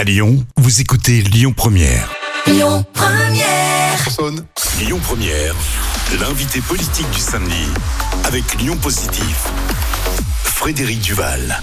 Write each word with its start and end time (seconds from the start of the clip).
À 0.00 0.04
Lyon, 0.04 0.42
vous 0.56 0.80
écoutez 0.80 1.20
Lyon 1.20 1.52
Première. 1.52 2.10
Lyon 2.46 2.86
Première. 2.94 3.98
Lyon 4.78 4.98
Première, 4.98 5.54
l'invité 6.18 6.62
politique 6.62 7.10
du 7.10 7.18
samedi 7.18 7.66
avec 8.24 8.54
Lyon 8.54 8.78
Positif. 8.78 9.44
Frédéric 10.42 11.02
Duval. 11.02 11.60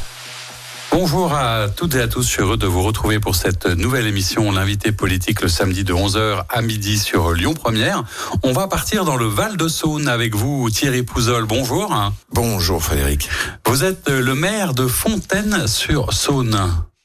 Bonjour 0.92 1.34
à 1.34 1.68
toutes 1.68 1.96
et 1.96 2.02
à 2.02 2.08
tous, 2.08 2.22
je 2.22 2.28
suis 2.28 2.42
heureux 2.44 2.58
de 2.58 2.68
vous 2.68 2.84
retrouver 2.84 3.20
pour 3.20 3.36
cette 3.36 3.66
nouvelle 3.66 4.06
émission, 4.06 4.52
l'invité 4.52 4.92
politique 4.92 5.42
le 5.42 5.48
samedi 5.48 5.84
de 5.84 5.96
11h 5.96 6.44
à 6.48 6.62
midi 6.62 7.00
sur 7.00 7.34
Lyon 7.34 7.56
Première. 7.56 8.04
On 8.44 8.54
va 8.54 8.68
partir 8.68 9.04
dans 9.04 9.18
le 9.18 9.26
Val 9.26 9.58
de 9.58 9.68
Saône 9.68 10.08
avec 10.08 10.36
vous 10.36 10.70
Thierry 10.70 11.02
Pouzol, 11.02 11.46
bonjour. 11.46 12.14
Bonjour 12.32 12.84
Frédéric. 12.84 13.30
Vous 13.66 13.84
êtes 13.84 14.10
le 14.10 14.36
maire 14.36 14.76
de 14.76 14.86
Fontaine 14.86 15.66
sur 15.66 16.14
Saône. 16.14 16.56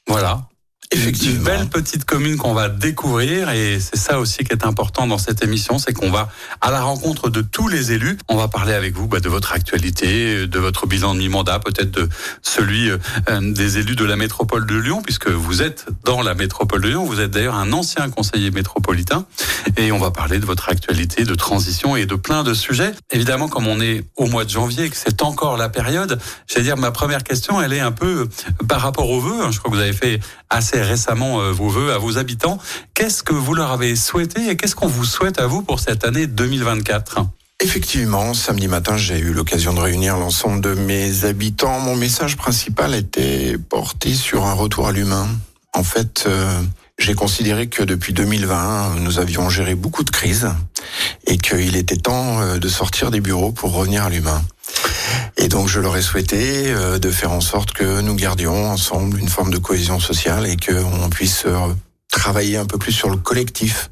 Voilà, 0.07 0.41
Effectivement. 0.93 1.37
Une 1.37 1.43
belle 1.43 1.67
petite 1.67 2.05
commune 2.05 2.37
qu'on 2.37 2.53
va 2.53 2.69
découvrir 2.69 3.49
et 3.49 3.79
c'est 3.79 3.97
ça 3.97 4.19
aussi 4.19 4.43
qui 4.43 4.51
est 4.51 4.65
important 4.65 5.07
dans 5.07 5.17
cette 5.17 5.43
émission, 5.43 5.79
c'est 5.79 5.93
qu'on 5.93 6.11
va 6.11 6.29
à 6.61 6.71
la 6.71 6.81
rencontre 6.81 7.29
de 7.29 7.41
tous 7.41 7.67
les 7.67 7.91
élus. 7.91 8.17
On 8.29 8.35
va 8.35 8.47
parler 8.47 8.73
avec 8.73 8.93
vous 8.93 9.07
bah, 9.07 9.19
de 9.19 9.29
votre 9.29 9.53
actualité, 9.53 10.45
de 10.45 10.59
votre 10.59 10.85
bilan 10.85 11.15
de 11.15 11.19
mi-mandat, 11.19 11.59
peut-être 11.59 11.91
de 11.91 12.07
celui 12.41 12.89
euh, 12.89 12.97
des 13.41 13.79
élus 13.79 13.95
de 13.95 14.05
la 14.05 14.15
métropole 14.15 14.67
de 14.67 14.75
Lyon, 14.75 15.01
puisque 15.01 15.29
vous 15.29 15.61
êtes 15.61 15.87
dans 16.03 16.21
la 16.21 16.35
métropole 16.35 16.81
de 16.81 16.89
Lyon. 16.89 17.05
Vous 17.05 17.19
êtes 17.19 17.31
d'ailleurs 17.31 17.55
un 17.55 17.73
ancien 17.73 18.09
conseiller 18.09 18.51
métropolitain 18.51 19.25
et 19.77 19.91
on 19.91 19.99
va 19.99 20.11
parler 20.11 20.39
de 20.39 20.45
votre 20.45 20.69
actualité, 20.69 21.23
de 21.23 21.35
transition 21.35 21.95
et 21.95 22.05
de 22.05 22.15
plein 22.15 22.43
de 22.43 22.53
sujets. 22.53 22.91
Évidemment, 23.11 23.47
comme 23.47 23.67
on 23.67 23.81
est 23.81 24.03
au 24.15 24.27
mois 24.27 24.45
de 24.45 24.49
janvier 24.49 24.85
et 24.85 24.89
que 24.89 24.97
c'est 24.97 25.23
encore 25.23 25.57
la 25.57 25.69
période, 25.69 26.19
j'allais 26.47 26.65
dire 26.65 26.77
ma 26.77 26.91
première 26.91 27.23
question, 27.23 27.61
elle 27.61 27.73
est 27.73 27.79
un 27.79 27.91
peu 27.91 28.21
euh, 28.21 28.65
par 28.67 28.81
rapport 28.81 29.09
aux 29.09 29.19
vœux. 29.19 29.51
Je 29.51 29.57
crois 29.59 29.71
que 29.71 29.75
vous 29.75 29.81
avez 29.81 29.93
fait 29.93 30.19
assez 30.53 30.81
récemment 30.81 31.41
euh, 31.41 31.51
vos 31.51 31.67
voeux 31.67 31.91
à 31.91 31.97
vos 31.97 32.17
habitants. 32.17 32.59
Qu'est-ce 32.93 33.23
que 33.23 33.33
vous 33.33 33.55
leur 33.55 33.71
avez 33.71 33.95
souhaité 33.95 34.49
et 34.49 34.55
qu'est-ce 34.55 34.75
qu'on 34.75 34.87
vous 34.87 35.05
souhaite 35.05 35.39
à 35.39 35.47
vous 35.47 35.63
pour 35.63 35.79
cette 35.79 36.05
année 36.05 36.27
2024 36.27 37.21
Effectivement, 37.59 38.33
samedi 38.33 38.67
matin, 38.67 38.97
j'ai 38.97 39.19
eu 39.19 39.33
l'occasion 39.33 39.73
de 39.73 39.79
réunir 39.79 40.17
l'ensemble 40.17 40.61
de 40.61 40.73
mes 40.73 41.25
habitants. 41.25 41.79
Mon 41.79 41.95
message 41.95 42.35
principal 42.37 42.93
était 42.93 43.57
porté 43.57 44.13
sur 44.13 44.45
un 44.45 44.53
retour 44.53 44.87
à 44.87 44.91
l'humain. 44.91 45.27
En 45.73 45.83
fait, 45.83 46.25
euh, 46.27 46.61
j'ai 46.99 47.15
considéré 47.15 47.67
que 47.67 47.81
depuis 47.81 48.13
2020, 48.13 48.99
nous 48.99 49.17
avions 49.17 49.49
géré 49.49 49.75
beaucoup 49.75 50.03
de 50.03 50.11
crises 50.11 50.49
et 51.25 51.37
qu'il 51.37 51.75
était 51.75 51.95
temps 51.95 52.41
euh, 52.41 52.57
de 52.59 52.67
sortir 52.67 53.11
des 53.11 53.21
bureaux 53.21 53.51
pour 53.51 53.73
revenir 53.73 54.03
à 54.03 54.09
l'humain. 54.09 54.43
Et 55.37 55.47
donc 55.47 55.67
je 55.67 55.79
leur 55.79 55.95
ai 55.97 56.01
souhaité 56.01 56.71
euh, 56.73 56.99
de 56.99 57.09
faire 57.11 57.31
en 57.31 57.41
sorte 57.41 57.71
que 57.73 58.01
nous 58.01 58.15
gardions 58.15 58.69
ensemble 58.69 59.19
une 59.19 59.29
forme 59.29 59.51
de 59.51 59.57
cohésion 59.57 59.99
sociale 59.99 60.45
et 60.47 60.57
qu'on 60.57 61.09
puisse 61.09 61.43
euh, 61.45 61.73
travailler 62.11 62.57
un 62.57 62.65
peu 62.65 62.77
plus 62.77 62.91
sur 62.91 63.09
le 63.09 63.17
collectif. 63.17 63.89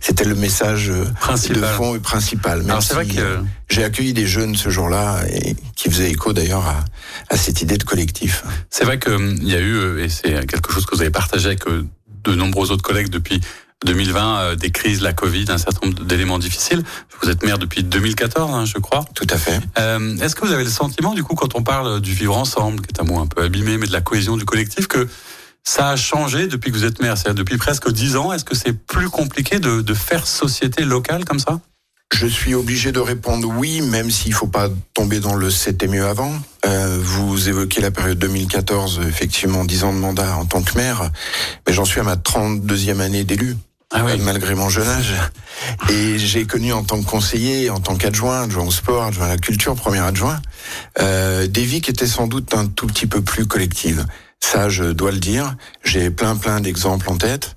C'était 0.00 0.24
le 0.24 0.34
message 0.34 0.90
euh, 0.90 1.04
Principal. 1.20 1.60
de 1.62 1.66
fond 1.66 1.94
et 1.96 1.98
principal. 1.98 2.58
Même 2.60 2.70
Alors, 2.70 2.82
c'est 2.82 2.94
vrai 2.94 3.06
que- 3.06 3.18
euh, 3.18 3.38
j'ai 3.68 3.82
accueilli 3.84 4.12
des 4.12 4.26
jeunes 4.26 4.54
ce 4.54 4.68
jour-là 4.68 5.22
et 5.30 5.56
qui 5.74 5.90
faisaient 5.90 6.10
écho 6.10 6.32
d'ailleurs 6.32 6.66
à, 6.66 6.84
à 7.30 7.36
cette 7.36 7.62
idée 7.62 7.78
de 7.78 7.82
collectif. 7.84 8.44
C'est 8.70 8.84
vrai 8.84 8.98
qu'il 8.98 9.42
y 9.48 9.54
a 9.54 9.60
eu, 9.60 10.00
et 10.00 10.08
c'est 10.08 10.46
quelque 10.46 10.70
chose 10.72 10.84
que 10.86 10.94
vous 10.94 11.00
avez 11.00 11.10
partagé 11.10 11.46
avec 11.46 11.64
de 11.66 12.34
nombreux 12.34 12.70
autres 12.70 12.82
collègues 12.84 13.08
depuis 13.08 13.40
2020, 13.84 14.38
euh, 14.38 14.56
des 14.56 14.70
crises, 14.70 15.02
la 15.02 15.12
Covid, 15.12 15.46
un 15.48 15.58
certain 15.58 15.86
nombre 15.86 16.04
d'éléments 16.04 16.38
difficiles. 16.38 16.82
Vous 17.20 17.28
êtes 17.30 17.42
maire 17.44 17.58
depuis 17.58 17.82
2014, 17.82 18.54
hein, 18.54 18.64
je 18.64 18.78
crois. 18.78 19.04
Tout 19.14 19.26
à 19.30 19.36
fait. 19.36 19.60
Euh, 19.78 20.16
Est-ce 20.18 20.34
que 20.34 20.46
vous 20.46 20.52
avez 20.52 20.64
le 20.64 20.70
sentiment, 20.70 21.14
du 21.14 21.22
coup, 21.22 21.34
quand 21.34 21.54
on 21.54 21.62
parle 21.62 22.00
du 22.00 22.12
vivre 22.14 22.36
ensemble, 22.36 22.80
qui 22.80 22.88
est 22.94 23.00
un 23.00 23.04
mot 23.04 23.20
un 23.20 23.26
peu 23.26 23.42
abîmé, 23.42 23.76
mais 23.76 23.86
de 23.86 23.92
la 23.92 24.00
cohésion 24.00 24.36
du 24.36 24.44
collectif, 24.44 24.86
que 24.88 25.06
ça 25.62 25.90
a 25.90 25.96
changé 25.96 26.46
depuis 26.46 26.70
que 26.70 26.76
vous 26.76 26.84
êtes 26.84 27.00
maire, 27.02 27.18
c'est-à-dire 27.18 27.34
depuis 27.42 27.58
presque 27.58 27.90
dix 27.90 28.16
ans 28.16 28.32
Est-ce 28.32 28.44
que 28.44 28.54
c'est 28.54 28.72
plus 28.72 29.10
compliqué 29.10 29.58
de, 29.58 29.82
de 29.82 29.94
faire 29.94 30.26
société 30.26 30.84
locale 30.84 31.24
comme 31.24 31.40
ça? 31.40 31.60
Je 32.14 32.26
suis 32.26 32.54
obligé 32.54 32.92
de 32.92 33.00
répondre 33.00 33.48
oui, 33.48 33.80
même 33.80 34.10
s'il 34.10 34.32
faut 34.32 34.46
pas 34.46 34.68
tomber 34.94 35.20
dans 35.20 35.34
le 35.34 35.50
c'était 35.50 35.88
mieux 35.88 36.06
avant. 36.06 36.32
Euh, 36.64 36.98
vous 37.00 37.48
évoquez 37.48 37.80
la 37.80 37.90
période 37.90 38.18
2014, 38.18 39.00
effectivement, 39.06 39.64
10 39.64 39.84
ans 39.84 39.92
de 39.92 39.98
mandat 39.98 40.36
en 40.36 40.46
tant 40.46 40.62
que 40.62 40.76
maire, 40.78 41.10
mais 41.66 41.74
j'en 41.74 41.84
suis 41.84 42.00
à 42.00 42.04
ma 42.04 42.16
32e 42.16 43.00
année 43.00 43.24
d'élu. 43.24 43.56
Ah 43.92 44.02
oui. 44.04 44.18
malgré 44.18 44.56
mon 44.56 44.68
jeune 44.68 44.88
âge. 44.88 45.14
Et 45.90 46.18
j'ai 46.18 46.44
connu 46.44 46.72
en 46.72 46.82
tant 46.82 47.00
que 47.00 47.08
conseiller, 47.08 47.70
en 47.70 47.78
tant 47.78 47.94
qu'adjoint, 47.94 48.42
adjoint 48.42 48.64
au 48.64 48.72
sport, 48.72 49.04
adjoint 49.04 49.26
à 49.26 49.28
la 49.28 49.38
culture, 49.38 49.76
premier 49.76 50.00
adjoint, 50.00 50.40
euh, 50.98 51.46
des 51.46 51.62
vies 51.62 51.80
qui 51.80 51.92
étaient 51.92 52.06
sans 52.06 52.26
doute 52.26 52.52
un 52.54 52.66
tout 52.66 52.88
petit 52.88 53.06
peu 53.06 53.22
plus 53.22 53.46
collectives. 53.46 54.04
Ça, 54.40 54.68
je 54.68 54.84
dois 54.84 55.12
le 55.12 55.18
dire. 55.18 55.54
J'ai 55.84 56.10
plein 56.10 56.34
plein 56.34 56.60
d'exemples 56.60 57.08
en 57.10 57.16
tête. 57.16 57.56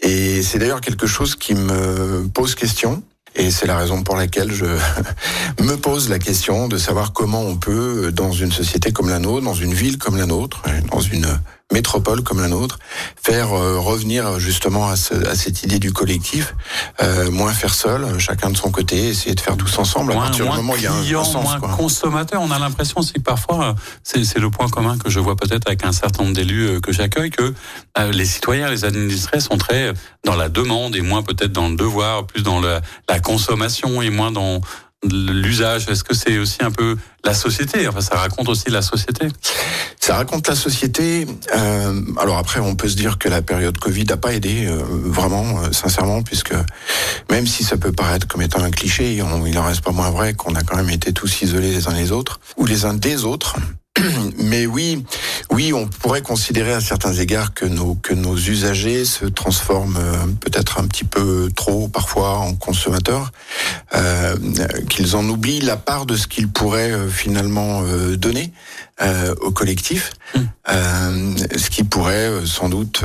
Et 0.00 0.42
c'est 0.42 0.58
d'ailleurs 0.58 0.80
quelque 0.80 1.06
chose 1.06 1.34
qui 1.34 1.54
me 1.54 2.26
pose 2.32 2.54
question. 2.54 3.02
Et 3.38 3.50
c'est 3.50 3.66
la 3.66 3.76
raison 3.76 4.02
pour 4.02 4.16
laquelle 4.16 4.52
je 4.52 4.64
me 5.62 5.76
pose 5.76 6.08
la 6.08 6.18
question 6.18 6.68
de 6.68 6.78
savoir 6.78 7.12
comment 7.12 7.42
on 7.42 7.56
peut, 7.56 8.10
dans 8.12 8.32
une 8.32 8.50
société 8.50 8.92
comme 8.92 9.08
la 9.08 9.18
nôtre, 9.18 9.44
dans 9.44 9.54
une 9.54 9.74
ville 9.74 9.98
comme 9.98 10.16
la 10.16 10.26
nôtre, 10.26 10.62
dans 10.90 11.00
une 11.00 11.26
métropole 11.76 12.22
comme 12.22 12.40
la 12.40 12.48
nôtre, 12.48 12.78
faire 13.22 13.52
euh, 13.52 13.78
revenir 13.78 14.38
justement 14.38 14.88
à, 14.88 14.96
ce- 14.96 15.14
à 15.26 15.34
cette 15.34 15.62
idée 15.64 15.78
du 15.80 15.92
collectif, 15.92 16.54
euh, 17.02 17.30
moins 17.30 17.52
faire 17.52 17.74
seul, 17.74 18.18
chacun 18.20 18.50
de 18.50 18.56
son 18.56 18.70
côté, 18.70 19.08
essayer 19.08 19.34
de 19.34 19.40
faire 19.40 19.56
tous 19.56 19.76
ensemble. 19.78 20.12
à 20.12 20.14
moins, 20.14 20.24
partir 20.26 20.44
moins 20.46 20.56
du 20.56 20.62
moment 20.62 20.72
où 20.74 20.76
il 20.76 20.82
y 20.84 20.86
a 20.86 20.92
un, 20.92 21.02
client, 21.02 21.20
un 21.22 21.24
sens. 21.24 21.42
moins 21.42 21.58
quoi. 21.58 21.68
consommateur. 21.70 22.40
On 22.40 22.50
a 22.52 22.58
l'impression 22.58 23.00
aussi 23.00 23.14
que 23.14 23.20
parfois, 23.20 23.64
euh, 23.64 23.72
c'est 24.04 24.24
c'est 24.24 24.38
le 24.38 24.48
point 24.50 24.68
commun 24.68 24.96
que 24.96 25.10
je 25.10 25.18
vois 25.18 25.34
peut-être 25.36 25.66
avec 25.66 25.84
un 25.84 25.92
certain 25.92 26.22
nombre 26.22 26.36
d'élus 26.36 26.66
euh, 26.68 26.80
que 26.80 26.92
j'accueille, 26.92 27.30
que 27.30 27.52
euh, 27.98 28.12
les 28.12 28.26
citoyens, 28.26 28.70
les 28.70 28.84
administrés 28.84 29.40
sont 29.40 29.58
très 29.58 29.92
dans 30.24 30.36
la 30.36 30.48
demande 30.48 30.94
et 30.94 31.00
moins 31.02 31.22
peut-être 31.22 31.52
dans 31.52 31.68
le 31.68 31.76
devoir, 31.76 32.26
plus 32.26 32.42
dans 32.42 32.60
le- 32.60 32.80
la 33.08 33.18
consommation 33.20 34.02
et 34.02 34.10
moins 34.10 34.30
dans 34.30 34.60
l'usage. 35.04 35.88
Est-ce 35.88 36.04
que 36.04 36.14
c'est 36.14 36.38
aussi 36.38 36.58
un 36.60 36.70
peu 36.70 36.96
la 37.24 37.34
société? 37.34 37.86
Enfin, 37.88 38.00
ça 38.00 38.16
raconte 38.16 38.48
aussi 38.48 38.70
la 38.70 38.82
société. 38.82 39.28
Ça 40.00 40.16
raconte 40.16 40.48
la 40.48 40.54
société. 40.54 41.26
Euh, 41.54 42.00
alors 42.18 42.38
après, 42.38 42.60
on 42.60 42.76
peut 42.76 42.88
se 42.88 42.96
dire 42.96 43.18
que 43.18 43.28
la 43.28 43.42
période 43.42 43.78
Covid 43.78 44.04
n'a 44.04 44.16
pas 44.16 44.32
aidé, 44.34 44.66
euh, 44.66 44.82
vraiment, 44.88 45.60
euh, 45.60 45.72
sincèrement, 45.72 46.22
puisque 46.22 46.54
même 47.30 47.46
si 47.46 47.64
ça 47.64 47.76
peut 47.76 47.92
paraître 47.92 48.26
comme 48.26 48.42
étant 48.42 48.62
un 48.62 48.70
cliché, 48.70 49.14
il 49.14 49.24
n'en 49.24 49.64
reste 49.64 49.82
pas 49.82 49.92
moins 49.92 50.10
vrai 50.10 50.34
qu'on 50.34 50.54
a 50.54 50.62
quand 50.62 50.76
même 50.76 50.90
été 50.90 51.12
tous 51.12 51.42
isolés 51.42 51.70
les 51.70 51.88
uns 51.88 51.94
les 51.94 52.12
autres, 52.12 52.40
ou 52.56 52.66
les 52.66 52.84
uns 52.84 52.94
des 52.94 53.24
autres. 53.24 53.56
Mais 54.38 54.66
oui, 54.66 55.04
oui, 55.50 55.72
on 55.72 55.86
pourrait 55.86 56.22
considérer 56.22 56.72
à 56.72 56.80
certains 56.80 57.12
égards 57.12 57.54
que 57.54 57.64
nos 57.64 57.94
que 57.94 58.14
nos 58.14 58.36
usagers 58.36 59.04
se 59.04 59.26
transforment 59.26 59.96
euh, 59.96 60.26
peut-être 60.40 60.80
un 60.80 60.86
petit 60.86 61.04
peu 61.04 61.50
trop 61.54 61.88
parfois 61.88 62.38
en 62.38 62.54
consommateurs, 62.54 63.32
euh, 63.94 64.36
qu'ils 64.88 65.16
en 65.16 65.28
oublient 65.28 65.60
la 65.60 65.76
part 65.76 66.06
de 66.06 66.16
ce 66.16 66.26
qu'ils 66.26 66.48
pourraient 66.48 66.92
euh, 66.92 67.08
finalement 67.08 67.82
euh, 67.82 68.16
donner 68.16 68.52
euh, 69.02 69.34
au 69.40 69.50
collectif, 69.50 70.12
euh, 70.68 71.34
ce 71.56 71.70
qui 71.70 71.84
pourrait 71.84 72.30
sans 72.44 72.68
doute 72.68 73.04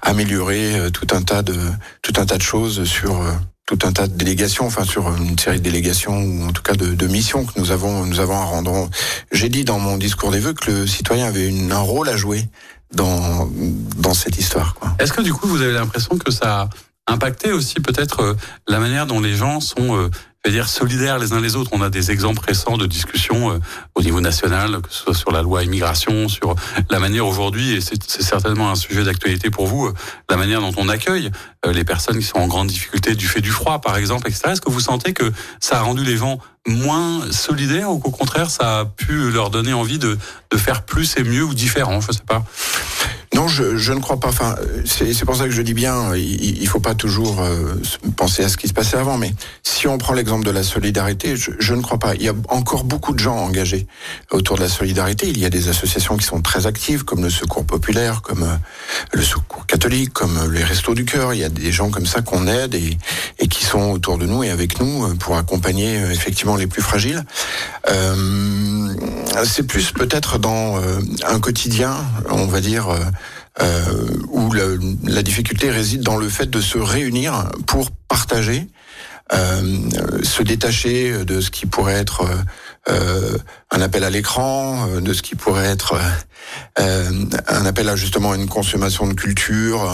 améliorer 0.00 0.90
tout 0.92 1.06
un 1.12 1.22
tas 1.22 1.42
de 1.42 1.58
tout 2.02 2.12
un 2.16 2.26
tas 2.26 2.38
de 2.38 2.42
choses 2.42 2.84
sur 2.84 3.22
tout 3.66 3.78
un 3.84 3.92
tas 3.92 4.06
de 4.06 4.14
délégations, 4.14 4.66
enfin 4.66 4.84
sur 4.84 5.14
une 5.16 5.38
série 5.38 5.58
de 5.58 5.64
délégations 5.64 6.18
ou 6.18 6.44
en 6.44 6.52
tout 6.52 6.62
cas 6.62 6.74
de, 6.74 6.94
de 6.94 7.06
missions 7.06 7.44
que 7.46 7.58
nous 7.58 7.70
avons 7.70 8.04
nous 8.04 8.20
avons 8.20 8.36
à 8.36 8.44
rendre. 8.44 8.90
J'ai 9.32 9.48
dit 9.48 9.64
dans 9.64 9.78
mon 9.78 9.96
discours 9.96 10.30
des 10.30 10.40
vœux 10.40 10.52
que 10.52 10.70
le 10.70 10.86
citoyen 10.86 11.26
avait 11.26 11.48
une, 11.48 11.72
un 11.72 11.78
rôle 11.78 12.08
à 12.08 12.16
jouer 12.16 12.44
dans 12.92 13.48
dans 13.96 14.14
cette 14.14 14.38
histoire. 14.38 14.74
Est-ce 14.98 15.12
que 15.12 15.22
du 15.22 15.32
coup, 15.32 15.48
vous 15.48 15.62
avez 15.62 15.72
l'impression 15.72 16.16
que 16.18 16.30
ça 16.30 16.68
a 17.06 17.12
impacté 17.12 17.52
aussi 17.52 17.76
peut-être 17.80 18.20
euh, 18.20 18.34
la 18.68 18.78
manière 18.78 19.06
dont 19.06 19.20
les 19.20 19.34
gens 19.34 19.60
sont 19.60 19.96
euh, 19.96 20.10
je 20.44 20.50
veux 20.50 20.56
dire 20.56 20.68
solidaires 20.68 21.18
les 21.18 21.32
uns 21.32 21.40
les 21.40 21.56
autres. 21.56 21.70
On 21.72 21.80
a 21.80 21.88
des 21.88 22.10
exemples 22.10 22.42
récents 22.46 22.76
de 22.76 22.86
discussions 22.86 23.52
euh, 23.52 23.58
au 23.94 24.02
niveau 24.02 24.20
national, 24.20 24.82
que 24.82 24.90
ce 24.90 25.04
soit 25.04 25.14
sur 25.14 25.32
la 25.32 25.40
loi 25.40 25.64
immigration, 25.64 26.28
sur 26.28 26.54
la 26.90 26.98
manière 26.98 27.26
aujourd'hui, 27.26 27.72
et 27.72 27.80
c'est 27.80 28.02
c'est 28.06 28.22
certainement 28.22 28.70
un 28.70 28.74
sujet 28.74 29.04
d'actualité 29.04 29.48
pour 29.48 29.66
vous, 29.66 29.86
euh, 29.86 29.94
la 30.28 30.36
manière 30.36 30.60
dont 30.60 30.74
on 30.76 30.88
accueille 30.90 31.30
euh, 31.64 31.72
les 31.72 31.84
personnes 31.84 32.18
qui 32.18 32.24
sont 32.24 32.38
en 32.38 32.46
grande 32.46 32.68
difficulté 32.68 33.14
du 33.14 33.26
fait 33.26 33.40
du 33.40 33.50
froid, 33.50 33.80
par 33.80 33.96
exemple, 33.96 34.28
etc. 34.28 34.50
Est-ce 34.52 34.60
que 34.60 34.70
vous 34.70 34.80
sentez 34.80 35.14
que 35.14 35.32
ça 35.60 35.78
a 35.78 35.82
rendu 35.82 36.04
les 36.04 36.18
gens 36.18 36.38
moins 36.66 37.30
solidaires 37.30 37.90
ou 37.90 37.98
qu'au 37.98 38.10
contraire, 38.10 38.50
ça 38.50 38.80
a 38.80 38.84
pu 38.84 39.30
leur 39.30 39.50
donner 39.50 39.72
envie 39.72 39.98
de, 39.98 40.18
de 40.50 40.56
faire 40.56 40.82
plus 40.82 41.16
et 41.16 41.24
mieux 41.24 41.44
ou 41.44 41.54
différent 41.54 42.00
Je 42.00 42.12
sais 42.12 42.24
pas. 42.26 42.44
Non, 43.34 43.48
je, 43.48 43.76
je 43.76 43.92
ne 43.92 43.98
crois 43.98 44.20
pas. 44.20 44.28
Enfin, 44.28 44.54
c'est 44.84 45.24
pour 45.24 45.34
ça 45.34 45.44
que 45.46 45.50
je 45.50 45.60
dis 45.60 45.74
bien, 45.74 46.14
il, 46.14 46.62
il 46.62 46.68
faut 46.68 46.78
pas 46.78 46.94
toujours 46.94 47.40
euh, 47.42 47.74
penser 48.16 48.44
à 48.44 48.48
ce 48.48 48.56
qui 48.56 48.68
se 48.68 48.72
passait 48.72 48.96
avant. 48.96 49.18
Mais 49.18 49.34
si 49.64 49.88
on 49.88 49.98
prend 49.98 50.14
l'exemple 50.14 50.46
de 50.46 50.52
la 50.52 50.62
solidarité, 50.62 51.36
je, 51.36 51.50
je 51.58 51.74
ne 51.74 51.82
crois 51.82 51.98
pas. 51.98 52.14
Il 52.14 52.22
y 52.22 52.28
a 52.28 52.34
encore 52.48 52.84
beaucoup 52.84 53.12
de 53.12 53.18
gens 53.18 53.36
engagés 53.36 53.88
autour 54.30 54.56
de 54.56 54.62
la 54.62 54.68
solidarité. 54.68 55.26
Il 55.28 55.38
y 55.38 55.44
a 55.44 55.50
des 55.50 55.68
associations 55.68 56.16
qui 56.16 56.24
sont 56.24 56.42
très 56.42 56.68
actives, 56.68 57.04
comme 57.04 57.22
le 57.24 57.30
Secours 57.30 57.66
populaire, 57.66 58.22
comme 58.22 58.44
euh, 58.44 58.56
le 59.12 59.22
Secours 59.22 59.66
catholique, 59.66 60.12
comme 60.12 60.36
euh, 60.38 60.50
les 60.52 60.62
Restos 60.62 60.94
du 60.94 61.04
cœur. 61.04 61.34
Il 61.34 61.40
y 61.40 61.44
a 61.44 61.48
des 61.48 61.72
gens 61.72 61.90
comme 61.90 62.06
ça 62.06 62.22
qu'on 62.22 62.46
aide 62.46 62.76
et, 62.76 62.96
et 63.40 63.48
qui 63.48 63.64
sont 63.64 63.90
autour 63.90 64.16
de 64.16 64.26
nous 64.26 64.44
et 64.44 64.50
avec 64.50 64.78
nous 64.78 65.06
euh, 65.06 65.14
pour 65.16 65.36
accompagner 65.36 65.96
effectivement 66.12 66.53
les 66.56 66.66
plus 66.66 66.82
fragiles. 66.82 67.24
Euh, 67.88 68.94
c'est 69.44 69.66
plus 69.66 69.92
peut-être 69.92 70.38
dans 70.38 70.80
euh, 70.80 71.00
un 71.26 71.40
quotidien, 71.40 71.96
on 72.30 72.46
va 72.46 72.60
dire. 72.60 72.88
euh, 73.60 73.84
où 74.30 74.52
la 74.52 75.22
difficulté 75.22 75.70
réside 75.70 76.02
dans 76.02 76.16
le 76.16 76.28
fait 76.28 76.50
de 76.50 76.60
se 76.60 76.76
réunir 76.78 77.50
pour 77.66 77.90
partager 78.08 78.66
se 79.30 80.42
détacher 80.42 81.24
de 81.24 81.40
ce 81.40 81.50
qui 81.50 81.66
pourrait 81.66 81.94
être 81.94 82.28
un 82.86 83.80
appel 83.80 84.04
à 84.04 84.10
l'écran, 84.10 84.86
de 85.00 85.12
ce 85.12 85.22
qui 85.22 85.34
pourrait 85.34 85.66
être 85.66 85.96
un 86.76 87.66
appel 87.66 87.88
à 87.88 87.96
justement 87.96 88.34
une 88.34 88.48
consommation 88.48 89.06
de 89.06 89.14
culture, 89.14 89.88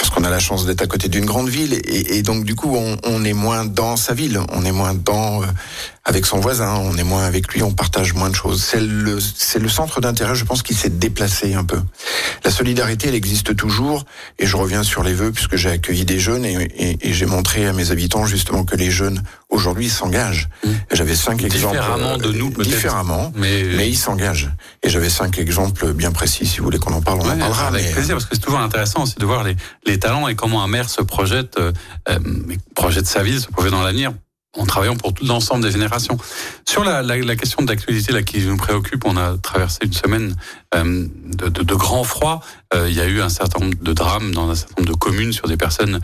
parce 0.00 0.08
qu'on 0.08 0.24
a 0.24 0.30
la 0.30 0.38
chance 0.38 0.64
d'être 0.64 0.80
à 0.80 0.86
côté 0.86 1.10
d'une 1.10 1.26
grande 1.26 1.50
ville, 1.50 1.78
et, 1.84 2.22
donc 2.22 2.44
du 2.44 2.54
coup 2.54 2.74
on, 2.74 2.96
on, 3.04 3.22
est 3.22 3.34
moins 3.34 3.66
dans 3.66 3.96
sa 3.96 4.14
ville, 4.14 4.40
on 4.50 4.64
est 4.64 4.72
moins 4.72 4.94
dans 4.94 5.42
avec 6.10 6.24
son 6.24 6.40
voisin, 6.40 6.74
on 6.76 6.96
est 6.96 7.04
moins 7.04 7.24
avec 7.24 7.52
lui, 7.52 7.62
on 7.62 7.72
partage 7.72 8.14
moins 8.14 8.30
de 8.30 8.34
choses. 8.34 8.64
C'est 8.64 8.80
le, 8.80 9.18
c'est 9.20 9.58
le 9.58 9.68
centre 9.68 10.00
d'intérêt, 10.00 10.34
je 10.34 10.44
pense, 10.44 10.62
qui 10.62 10.72
s'est 10.74 10.88
déplacé 10.88 11.54
un 11.54 11.64
peu. 11.64 11.78
La 12.42 12.50
solidarité, 12.50 13.08
elle 13.08 13.14
existe 13.14 13.54
toujours, 13.54 14.06
et 14.38 14.46
je 14.46 14.56
reviens 14.56 14.82
sur 14.82 15.02
les 15.04 15.12
vœux, 15.12 15.30
puisque 15.30 15.56
j'ai 15.56 15.70
accueilli 15.70 16.06
des 16.06 16.18
jeunes, 16.18 16.46
et, 16.46 16.54
et, 16.76 17.08
et 17.08 17.12
j'ai 17.12 17.26
montré 17.26 17.66
à 17.66 17.74
mes 17.74 17.90
habitants 17.90 18.24
justement 18.24 18.64
que 18.64 18.76
les 18.76 18.90
jeunes, 18.90 19.22
aujourd'hui, 19.50 19.90
s'engagent. 19.90 20.48
Mmh. 20.64 20.68
J'avais 20.92 21.14
cinq 21.14 21.44
exemples. 21.44 21.76
Différemment 21.76 22.16
de 22.16 22.32
nous, 22.32 22.50
peut-être. 22.50 22.68
Différemment, 22.68 23.32
mais... 23.36 23.64
mais 23.76 23.88
ils 23.88 23.98
s'engagent. 23.98 24.50
Et 24.82 24.88
j'avais 24.88 25.10
cinq 25.10 25.38
exemples 25.38 25.92
bien 25.92 26.12
précis, 26.12 26.46
si 26.46 26.58
vous 26.58 26.64
voulez 26.64 26.78
qu'on 26.78 26.94
en 26.94 27.02
parle, 27.02 27.20
on 27.20 27.30
en 27.30 27.36
parlera. 27.36 27.66
Avec 27.68 27.84
mais... 27.84 27.92
plaisir, 27.92 28.14
parce 28.14 28.24
que 28.24 28.34
c'est 28.34 28.40
toujours 28.40 28.60
intéressant 28.60 29.02
aussi 29.02 29.16
de 29.16 29.26
voir 29.26 29.44
les, 29.44 29.54
les 29.86 29.98
talents 30.00 30.28
et 30.28 30.34
comment 30.34 30.62
un 30.62 30.68
maire 30.68 30.88
se 30.88 31.02
projette, 31.02 31.58
euh, 31.58 31.72
euh 32.08 32.18
projette 32.74 33.06
sa 33.06 33.22
ville, 33.22 33.40
se 33.40 33.48
projette 33.48 33.72
dans 33.72 33.82
l'avenir 33.82 34.12
en 34.58 34.66
travaillant 34.66 34.96
pour 34.96 35.14
tout 35.14 35.24
l'ensemble 35.24 35.62
des 35.62 35.70
générations. 35.70 36.18
Sur 36.68 36.82
la, 36.82 37.36
question 37.36 37.62
d'actualité 37.62 38.12
là 38.12 38.24
qui 38.24 38.40
nous 38.40 38.56
préoccupe, 38.56 39.04
on 39.04 39.16
a 39.16 39.36
traversé 39.38 39.78
une 39.84 39.92
semaine 39.92 40.34
euh, 40.74 41.06
de, 41.24 41.48
de, 41.48 41.62
de, 41.62 41.74
grand 41.76 42.02
froid. 42.02 42.40
Il 42.74 42.92
y 42.92 43.00
a 43.00 43.06
eu 43.06 43.20
un 43.20 43.28
certain 43.28 43.60
nombre 43.60 43.76
de 43.80 43.92
drames 43.92 44.32
dans 44.32 44.50
un 44.50 44.56
certain 44.56 44.74
nombre 44.78 44.92
de 44.92 44.96
communes 44.96 45.32
sur 45.32 45.46
des 45.46 45.56
personnes 45.56 46.00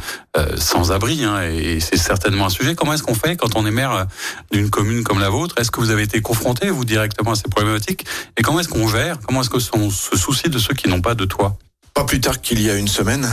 sans 0.57 0.93
abri, 0.93 1.25
hein, 1.25 1.43
et, 1.43 1.81
c'est 1.81 1.97
certainement 1.97 2.47
un 2.47 2.51
sujet. 2.51 2.75
Comment 2.75 2.93
est-ce 2.93 3.03
qu'on 3.03 3.15
fait 3.15 3.37
quand 3.37 3.57
on 3.57 3.67
est 3.67 3.71
maire 3.71 4.07
d'une 4.53 4.71
commune 4.71 5.03
comme 5.03 5.21
la 5.21 5.29
vôtre? 5.29 5.57
Est-ce 5.59 5.71
que 5.71 5.81
vous 5.81 5.91
avez 5.91 6.03
été 6.03 6.21
confronté 6.21 6.71
vous 6.71 6.85
directement 6.85 7.33
à 7.33 7.37
ces 7.37 7.49
problématiques? 7.49 8.05
Et 8.37 8.43
comment 8.43 8.61
est-ce 8.61 8.69
qu'on 8.69 8.89
gère? 8.89 9.19
Comment 9.27 9.43
est-ce 9.43 9.51
qu'on 9.51 9.91
se 9.91 10.17
soucie 10.17 10.51
de 10.51 10.59
ceux 10.59 10.75
qui 10.75 10.89
n'ont 10.89 11.03
pas 11.03 11.15
de 11.15 11.25
toit? 11.25 11.57
Pas 11.97 12.05
plus 12.05 12.21
tard 12.21 12.43
qu'il 12.43 12.61
y 12.61 12.71
a 12.71 12.77
une 12.77 12.89
semaine, 12.89 13.27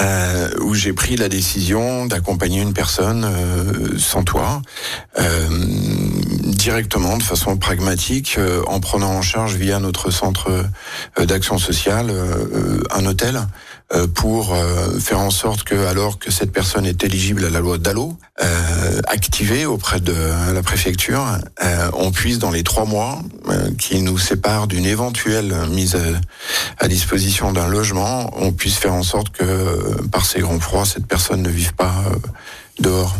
euh, 0.00 0.48
où 0.60 0.74
j'ai 0.74 0.92
pris 0.92 1.16
la 1.16 1.28
décision 1.28 2.06
d'accompagner 2.06 2.62
une 2.62 2.72
personne 2.72 3.24
euh, 3.24 3.98
sans 3.98 4.22
toit, 4.22 4.62
euh, 5.18 5.48
directement, 6.44 7.16
de 7.16 7.22
façon 7.22 7.56
pragmatique, 7.56 8.38
en 8.66 8.80
prenant 8.80 9.10
en 9.10 9.22
charge 9.22 9.56
via 9.56 9.78
notre 9.78 10.10
centre 10.10 10.64
d'action 11.18 11.58
sociale 11.58 12.12
un 12.90 13.06
hôtel 13.06 13.40
pour 14.14 14.56
faire 15.00 15.18
en 15.18 15.30
sorte 15.30 15.64
que, 15.64 15.86
alors 15.86 16.18
que 16.18 16.30
cette 16.30 16.52
personne 16.52 16.86
est 16.86 17.02
éligible 17.02 17.44
à 17.44 17.50
la 17.50 17.60
loi 17.60 17.78
DALO, 17.78 18.16
activée 19.08 19.66
auprès 19.66 20.00
de 20.00 20.14
la 20.52 20.62
préfecture, 20.62 21.24
on 21.94 22.12
puisse 22.12 22.38
dans 22.38 22.50
les 22.50 22.62
trois 22.62 22.84
mois 22.84 23.20
qui 23.78 24.00
nous 24.02 24.18
séparent 24.18 24.66
d'une 24.66 24.86
éventuelle 24.86 25.54
mise 25.70 25.98
à, 26.78 26.88
disposition 26.88 27.52
d'un 27.52 27.68
logement, 27.68 28.30
on 28.36 28.52
puisse 28.52 28.76
faire 28.76 28.94
en 28.94 29.02
sorte 29.02 29.30
que 29.30 30.02
par 30.08 30.24
ces 30.24 30.40
grands 30.40 30.60
froids, 30.60 30.84
cette 30.84 31.06
personne 31.06 31.42
ne 31.42 31.48
vive 31.48 31.74
pas 31.74 31.94
euh, 32.06 32.16
dehors. 32.80 33.16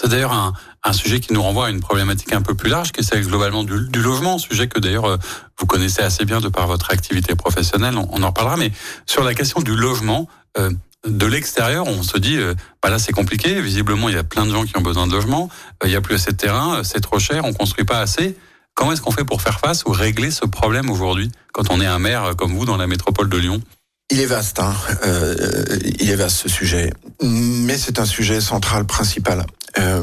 C'est 0.00 0.08
d'ailleurs 0.08 0.32
un, 0.32 0.52
un, 0.84 0.92
sujet 0.92 1.20
qui 1.20 1.32
nous 1.32 1.42
renvoie 1.42 1.66
à 1.66 1.70
une 1.70 1.80
problématique 1.80 2.32
un 2.32 2.42
peu 2.42 2.54
plus 2.54 2.70
large, 2.70 2.92
qui 2.92 3.00
est 3.00 3.04
celle 3.04 3.24
globalement 3.24 3.64
du, 3.64 3.88
du 3.88 4.00
logement, 4.00 4.38
sujet 4.38 4.68
que 4.68 4.78
d'ailleurs 4.78 5.06
euh, 5.06 5.16
vous 5.58 5.66
connaissez 5.66 6.02
assez 6.02 6.24
bien 6.24 6.40
de 6.40 6.48
par 6.48 6.66
votre 6.66 6.90
activité 6.90 7.34
professionnelle, 7.34 7.96
on, 7.96 8.22
en 8.22 8.26
reparlera, 8.28 8.56
mais 8.56 8.72
sur 9.06 9.22
la 9.24 9.34
question 9.34 9.60
du 9.60 9.74
logement, 9.76 10.28
euh, 10.58 10.70
de 11.06 11.26
l'extérieur, 11.26 11.86
on 11.88 12.02
se 12.02 12.16
dit, 12.16 12.38
bah 12.80 12.88
là 12.88 13.00
c'est 13.00 13.12
compliqué, 13.12 13.60
visiblement 13.60 14.08
il 14.08 14.14
y 14.14 14.18
a 14.18 14.22
plein 14.22 14.46
de 14.46 14.52
gens 14.52 14.64
qui 14.64 14.76
ont 14.76 14.82
besoin 14.82 15.08
de 15.08 15.12
logement, 15.12 15.48
il 15.82 15.90
n'y 15.90 15.96
a 15.96 16.00
plus 16.00 16.14
assez 16.14 16.30
de 16.30 16.36
terrain, 16.36 16.84
c'est 16.84 17.00
trop 17.00 17.18
cher, 17.18 17.44
on 17.44 17.52
construit 17.52 17.84
pas 17.84 17.98
assez. 17.98 18.36
Comment 18.74 18.92
est-ce 18.92 19.02
qu'on 19.02 19.10
fait 19.10 19.24
pour 19.24 19.42
faire 19.42 19.58
face 19.58 19.84
ou 19.84 19.90
régler 19.90 20.30
ce 20.30 20.46
problème 20.46 20.90
aujourd'hui, 20.90 21.32
quand 21.52 21.70
on 21.70 21.80
est 21.80 21.86
un 21.86 21.98
maire 21.98 22.36
comme 22.36 22.54
vous 22.54 22.66
dans 22.66 22.76
la 22.76 22.86
métropole 22.86 23.28
de 23.28 23.36
Lyon? 23.36 23.60
Il 24.10 24.20
est 24.20 24.26
vaste, 24.26 24.58
hein. 24.58 24.74
euh, 25.04 25.78
il 25.98 26.10
est 26.10 26.16
vaste 26.16 26.36
ce 26.36 26.48
sujet, 26.48 26.92
mais 27.22 27.78
c'est 27.78 27.98
un 27.98 28.04
sujet 28.04 28.40
central, 28.40 28.84
principal. 28.84 29.46
Euh, 29.78 30.02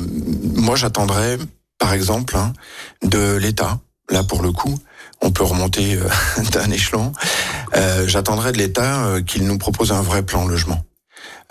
moi, 0.56 0.76
j'attendrais, 0.76 1.38
par 1.78 1.94
exemple, 1.94 2.36
hein, 2.36 2.54
de 3.04 3.36
l'État, 3.36 3.80
là 4.10 4.24
pour 4.24 4.42
le 4.42 4.52
coup, 4.52 4.76
on 5.22 5.32
peut 5.32 5.44
remonter 5.44 5.96
euh, 5.96 6.08
d'un 6.52 6.72
échelon, 6.72 7.12
euh, 7.76 8.08
j'attendrais 8.08 8.52
de 8.52 8.58
l'État 8.58 9.06
euh, 9.06 9.22
qu'il 9.22 9.46
nous 9.46 9.58
propose 9.58 9.92
un 9.92 10.02
vrai 10.02 10.24
plan 10.24 10.46
logement. 10.46 10.84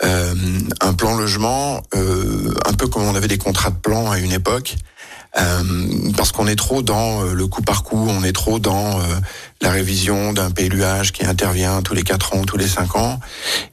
un 0.01 0.93
plan 0.93 1.15
logement, 1.15 1.81
un 1.91 2.73
peu 2.73 2.87
comme 2.87 3.03
on 3.03 3.15
avait 3.15 3.27
des 3.27 3.37
contrats 3.37 3.69
de 3.69 3.77
plan 3.77 4.09
à 4.09 4.17
une 4.17 4.31
époque, 4.31 4.77
parce 6.17 6.31
qu'on 6.31 6.47
est 6.47 6.55
trop 6.55 6.81
dans 6.81 7.23
euh, 7.23 7.33
le 7.33 7.47
coup 7.47 7.61
par 7.61 7.83
coup, 7.83 8.07
on 8.09 8.23
est 8.23 8.33
trop 8.33 8.59
dans 8.59 8.99
euh, 8.99 9.03
la 9.61 9.71
révision 9.71 10.33
d'un 10.33 10.51
PLUH 10.51 11.11
qui 11.13 11.25
intervient 11.25 11.81
tous 11.81 11.93
les 11.93 12.03
4 12.03 12.35
ans, 12.35 12.43
tous 12.43 12.57
les 12.57 12.67
5 12.67 12.95
ans, 12.95 13.19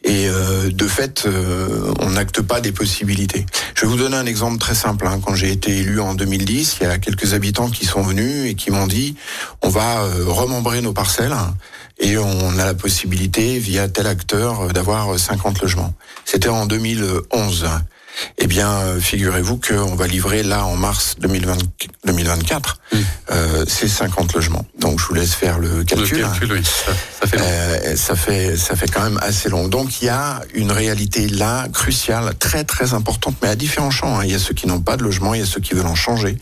et 0.04 0.28
de 0.28 0.86
fait, 0.88 1.28
on 2.00 2.10
n'acte 2.10 2.40
pas 2.42 2.60
des 2.60 2.72
possibilités. 2.72 3.46
Je 3.74 3.82
vais 3.82 3.86
vous 3.86 3.96
donner 3.96 4.16
un 4.16 4.26
exemple 4.26 4.58
très 4.58 4.74
simple. 4.74 5.06
Hein. 5.06 5.20
Quand 5.24 5.34
j'ai 5.34 5.52
été 5.52 5.78
élu 5.78 6.00
en 6.00 6.14
2010, 6.14 6.78
il 6.80 6.84
y 6.84 6.90
a 6.90 6.98
quelques 6.98 7.34
habitants 7.34 7.70
qui 7.70 7.86
sont 7.86 8.02
venus 8.02 8.50
et 8.50 8.54
qui 8.54 8.70
m'ont 8.70 8.86
dit 8.86 9.16
on 9.62 9.68
va 9.68 10.02
remembrer 10.26 10.80
nos 10.80 10.92
parcelles 10.92 11.34
et 11.98 12.18
on 12.18 12.58
a 12.58 12.64
la 12.64 12.74
possibilité, 12.74 13.58
via 13.58 13.88
tel 13.88 14.06
acteur, 14.06 14.68
d'avoir 14.72 15.18
50 15.18 15.62
logements. 15.62 15.94
C'était 16.24 16.48
en 16.48 16.66
2011. 16.66 17.66
Eh 18.38 18.46
bien, 18.46 18.70
euh, 18.70 19.00
figurez-vous 19.00 19.58
qu'on 19.58 19.94
va 19.94 20.06
livrer 20.06 20.42
là 20.42 20.64
en 20.64 20.76
mars 20.76 21.16
2024 21.20 22.78
mmh. 22.92 22.96
euh, 23.30 23.64
ces 23.66 23.88
50 23.88 24.34
logements. 24.34 24.64
Donc, 24.78 25.00
je 25.00 25.06
vous 25.06 25.14
laisse 25.14 25.34
faire 25.34 25.58
le 25.58 25.84
calcul. 25.84 26.18
Le 26.18 26.22
calcul 26.22 26.52
oui. 26.52 26.62
ça, 26.64 27.26
fait 27.26 27.40
euh, 27.40 27.96
ça, 27.96 28.16
fait 28.16 28.56
ça 28.56 28.76
fait 28.76 28.88
quand 28.88 29.02
même 29.02 29.18
assez 29.22 29.48
long. 29.48 29.68
Donc, 29.68 30.00
il 30.00 30.06
y 30.06 30.08
a 30.08 30.40
une 30.54 30.72
réalité 30.72 31.28
là 31.28 31.66
cruciale, 31.72 32.34
très 32.38 32.64
très 32.64 32.94
importante, 32.94 33.36
mais 33.42 33.48
à 33.48 33.56
différents 33.56 33.90
champs. 33.90 34.18
Hein. 34.18 34.24
Il 34.24 34.32
y 34.32 34.34
a 34.34 34.38
ceux 34.38 34.54
qui 34.54 34.66
n'ont 34.66 34.80
pas 34.80 34.96
de 34.96 35.02
logement, 35.02 35.34
il 35.34 35.40
y 35.40 35.42
a 35.42 35.46
ceux 35.46 35.60
qui 35.60 35.74
veulent 35.74 35.86
en 35.86 35.94
changer, 35.94 36.36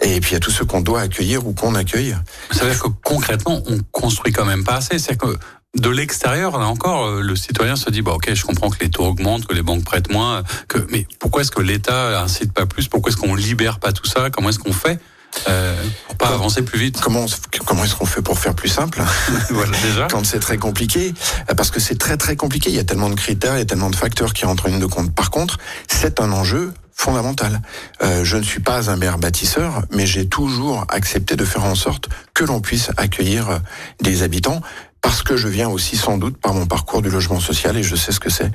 et 0.00 0.20
puis 0.20 0.32
il 0.32 0.34
y 0.34 0.36
a 0.36 0.40
tous 0.40 0.50
ceux 0.50 0.64
qu'on 0.64 0.80
doit 0.80 1.02
accueillir 1.02 1.46
ou 1.46 1.52
qu'on 1.52 1.74
accueille. 1.74 2.16
Ça 2.50 2.64
veut 2.64 2.70
dire 2.70 2.82
que 2.82 2.88
concrètement, 3.04 3.62
on 3.66 3.78
construit 3.92 4.32
quand 4.32 4.44
même 4.44 4.64
pas 4.64 4.76
assez. 4.76 4.98
C'est 4.98 5.16
que 5.16 5.38
de 5.76 5.90
l'extérieur, 5.90 6.58
là 6.58 6.66
encore, 6.66 7.06
euh, 7.06 7.20
le 7.20 7.36
citoyen 7.36 7.76
se 7.76 7.90
dit 7.90 8.00
bah 8.00 8.12
ok, 8.12 8.32
je 8.32 8.44
comprends 8.44 8.70
que 8.70 8.78
les 8.80 8.90
taux 8.90 9.04
augmentent, 9.04 9.46
que 9.46 9.54
les 9.54 9.62
banques 9.62 9.84
prêtent 9.84 10.10
moins, 10.10 10.42
que 10.66 10.78
mais 10.90 11.06
pourquoi 11.18 11.42
est-ce 11.42 11.50
que 11.50 11.60
l'État 11.60 12.20
incite 12.20 12.52
pas 12.52 12.66
plus? 12.66 12.88
Pourquoi 12.88 13.12
est-ce 13.12 13.18
qu'on 13.18 13.34
libère 13.34 13.78
pas 13.78 13.92
tout 13.92 14.06
ça? 14.06 14.30
Comment 14.30 14.48
est-ce 14.48 14.58
qu'on 14.58 14.72
fait 14.72 14.98
euh, 15.46 15.76
pour 16.06 16.16
pas 16.16 16.28
avancer 16.28 16.62
plus 16.62 16.78
vite? 16.78 17.00
Comment 17.00 17.26
comment 17.66 17.84
est-ce 17.84 17.94
qu'on 17.94 18.06
fait 18.06 18.22
pour 18.22 18.38
faire 18.38 18.54
plus 18.54 18.70
simple? 18.70 19.02
Voilà, 19.50 19.76
déjà. 19.82 20.08
Quand 20.10 20.24
c'est 20.24 20.40
très 20.40 20.56
compliqué, 20.56 21.12
parce 21.56 21.70
que 21.70 21.80
c'est 21.80 21.98
très 21.98 22.16
très 22.16 22.34
compliqué. 22.34 22.70
Il 22.70 22.76
y 22.76 22.80
a 22.80 22.84
tellement 22.84 23.10
de 23.10 23.14
critères, 23.14 23.54
il 23.56 23.58
y 23.58 23.62
a 23.62 23.66
tellement 23.66 23.90
de 23.90 23.96
facteurs 23.96 24.32
qui 24.32 24.46
rentrent 24.46 24.66
en 24.66 24.70
ligne 24.70 24.80
de 24.80 24.86
compte. 24.86 25.14
Par 25.14 25.30
contre, 25.30 25.58
c'est 25.86 26.20
un 26.20 26.32
enjeu 26.32 26.72
fondamental. 26.94 27.60
Euh, 28.02 28.24
je 28.24 28.36
ne 28.36 28.42
suis 28.42 28.60
pas 28.60 28.90
un 28.90 28.96
maire 28.96 29.18
bâtisseur, 29.18 29.82
mais 29.92 30.04
j'ai 30.04 30.28
toujours 30.28 30.84
accepté 30.88 31.36
de 31.36 31.44
faire 31.44 31.64
en 31.64 31.76
sorte 31.76 32.08
que 32.34 32.42
l'on 32.42 32.60
puisse 32.60 32.90
accueillir 32.96 33.60
des 34.00 34.24
habitants 34.24 34.60
parce 35.00 35.22
que 35.22 35.36
je 35.36 35.48
viens 35.48 35.68
aussi 35.68 35.96
sans 35.96 36.18
doute 36.18 36.38
par 36.38 36.54
mon 36.54 36.66
parcours 36.66 37.02
du 37.02 37.10
logement 37.10 37.40
social 37.40 37.76
et 37.76 37.82
je 37.82 37.96
sais 37.96 38.12
ce 38.12 38.20
que 38.20 38.30
c'est 38.30 38.50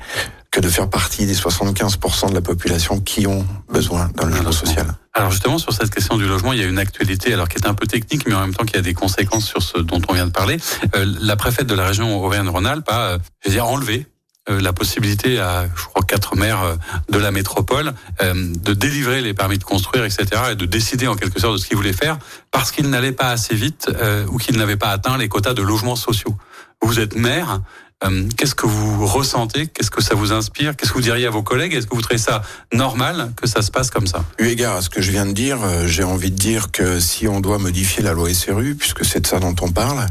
que 0.50 0.60
de 0.60 0.68
faire 0.68 0.88
partie 0.88 1.26
des 1.26 1.34
75% 1.34 2.30
de 2.30 2.34
la 2.34 2.40
population 2.40 3.00
qui 3.00 3.26
ont 3.26 3.44
besoin 3.68 4.08
d'un 4.14 4.28
logement 4.28 4.52
social. 4.52 4.86
Alors 5.12 5.32
justement 5.32 5.58
sur 5.58 5.72
cette 5.72 5.90
question 5.90 6.16
du 6.16 6.26
logement, 6.26 6.52
il 6.52 6.60
y 6.60 6.62
a 6.62 6.66
une 6.66 6.78
actualité 6.78 7.32
alors 7.34 7.48
qui 7.48 7.56
est 7.56 7.66
un 7.66 7.74
peu 7.74 7.88
technique, 7.88 8.26
mais 8.28 8.34
en 8.34 8.40
même 8.40 8.54
temps 8.54 8.64
qui 8.64 8.76
a 8.76 8.80
des 8.80 8.94
conséquences 8.94 9.46
sur 9.46 9.62
ce 9.62 9.78
dont 9.78 10.00
on 10.08 10.12
vient 10.12 10.26
de 10.26 10.32
parler. 10.32 10.58
Euh, 10.94 11.06
la 11.20 11.34
préfète 11.34 11.66
de 11.66 11.74
la 11.74 11.86
région 11.86 12.24
Auvergne-Rhône-Alpes 12.24 12.88
a, 12.88 13.00
euh, 13.00 13.18
je 13.42 13.48
veux 13.48 13.54
dire, 13.54 13.66
enlevé 13.66 14.06
la 14.48 14.72
possibilité 14.72 15.38
à, 15.38 15.66
je 15.74 15.84
crois, 15.84 16.02
quatre 16.02 16.36
maires 16.36 16.62
euh, 16.62 16.76
de 17.08 17.18
la 17.18 17.30
métropole 17.30 17.92
de 18.20 18.74
délivrer 18.74 19.20
les 19.20 19.34
permis 19.34 19.58
de 19.58 19.64
construire, 19.64 20.04
etc., 20.04 20.26
et 20.52 20.54
de 20.54 20.66
décider 20.66 21.06
en 21.06 21.16
quelque 21.16 21.40
sorte 21.40 21.54
de 21.54 21.58
ce 21.58 21.66
qu'ils 21.66 21.76
voulaient 21.76 21.92
faire, 21.92 22.18
parce 22.50 22.70
qu'ils 22.70 22.88
n'allaient 22.88 23.12
pas 23.12 23.30
assez 23.30 23.54
vite 23.54 23.90
ou 24.30 24.38
qu'ils 24.38 24.56
n'avaient 24.56 24.76
pas 24.76 24.90
atteint 24.90 25.16
les 25.18 25.28
quotas 25.28 25.54
de 25.54 25.62
logements 25.62 25.96
sociaux. 25.96 26.34
Vous 26.82 27.00
êtes 27.00 27.16
maire, 27.16 27.60
Euh, 28.04 28.28
qu'est-ce 28.36 28.54
que 28.54 28.66
vous 28.66 29.06
ressentez? 29.06 29.66
Qu'est-ce 29.66 29.90
que 29.90 30.02
ça 30.02 30.14
vous 30.14 30.32
inspire? 30.32 30.76
Qu'est-ce 30.76 30.90
que 30.90 30.94
vous 30.94 31.02
diriez 31.02 31.26
à 31.26 31.30
vos 31.30 31.42
collègues? 31.42 31.74
Est-ce 31.74 31.86
que 31.86 31.94
vous 31.94 32.02
trouvez 32.02 32.18
ça 32.18 32.42
normal 32.72 33.32
que 33.40 33.46
ça 33.46 33.62
se 33.62 33.70
passe 33.70 33.90
comme 33.90 34.06
ça? 34.06 34.24
Eu 34.38 34.48
égard 34.48 34.76
à 34.76 34.82
ce 34.82 34.90
que 34.90 35.00
je 35.00 35.10
viens 35.10 35.26
de 35.26 35.32
dire, 35.32 35.58
euh, 35.62 35.86
j'ai 35.86 36.04
envie 36.04 36.30
de 36.30 36.36
dire 36.36 36.70
que 36.70 37.00
si 37.00 37.26
on 37.28 37.40
doit 37.40 37.58
modifier 37.58 38.02
la 38.02 38.12
loi 38.12 38.32
SRU, 38.32 38.74
puisque 38.74 39.04
c'est 39.04 39.20
de 39.20 39.26
ça 39.26 39.38
dont 39.38 39.54
on 39.62 39.70
parle, 39.70 40.06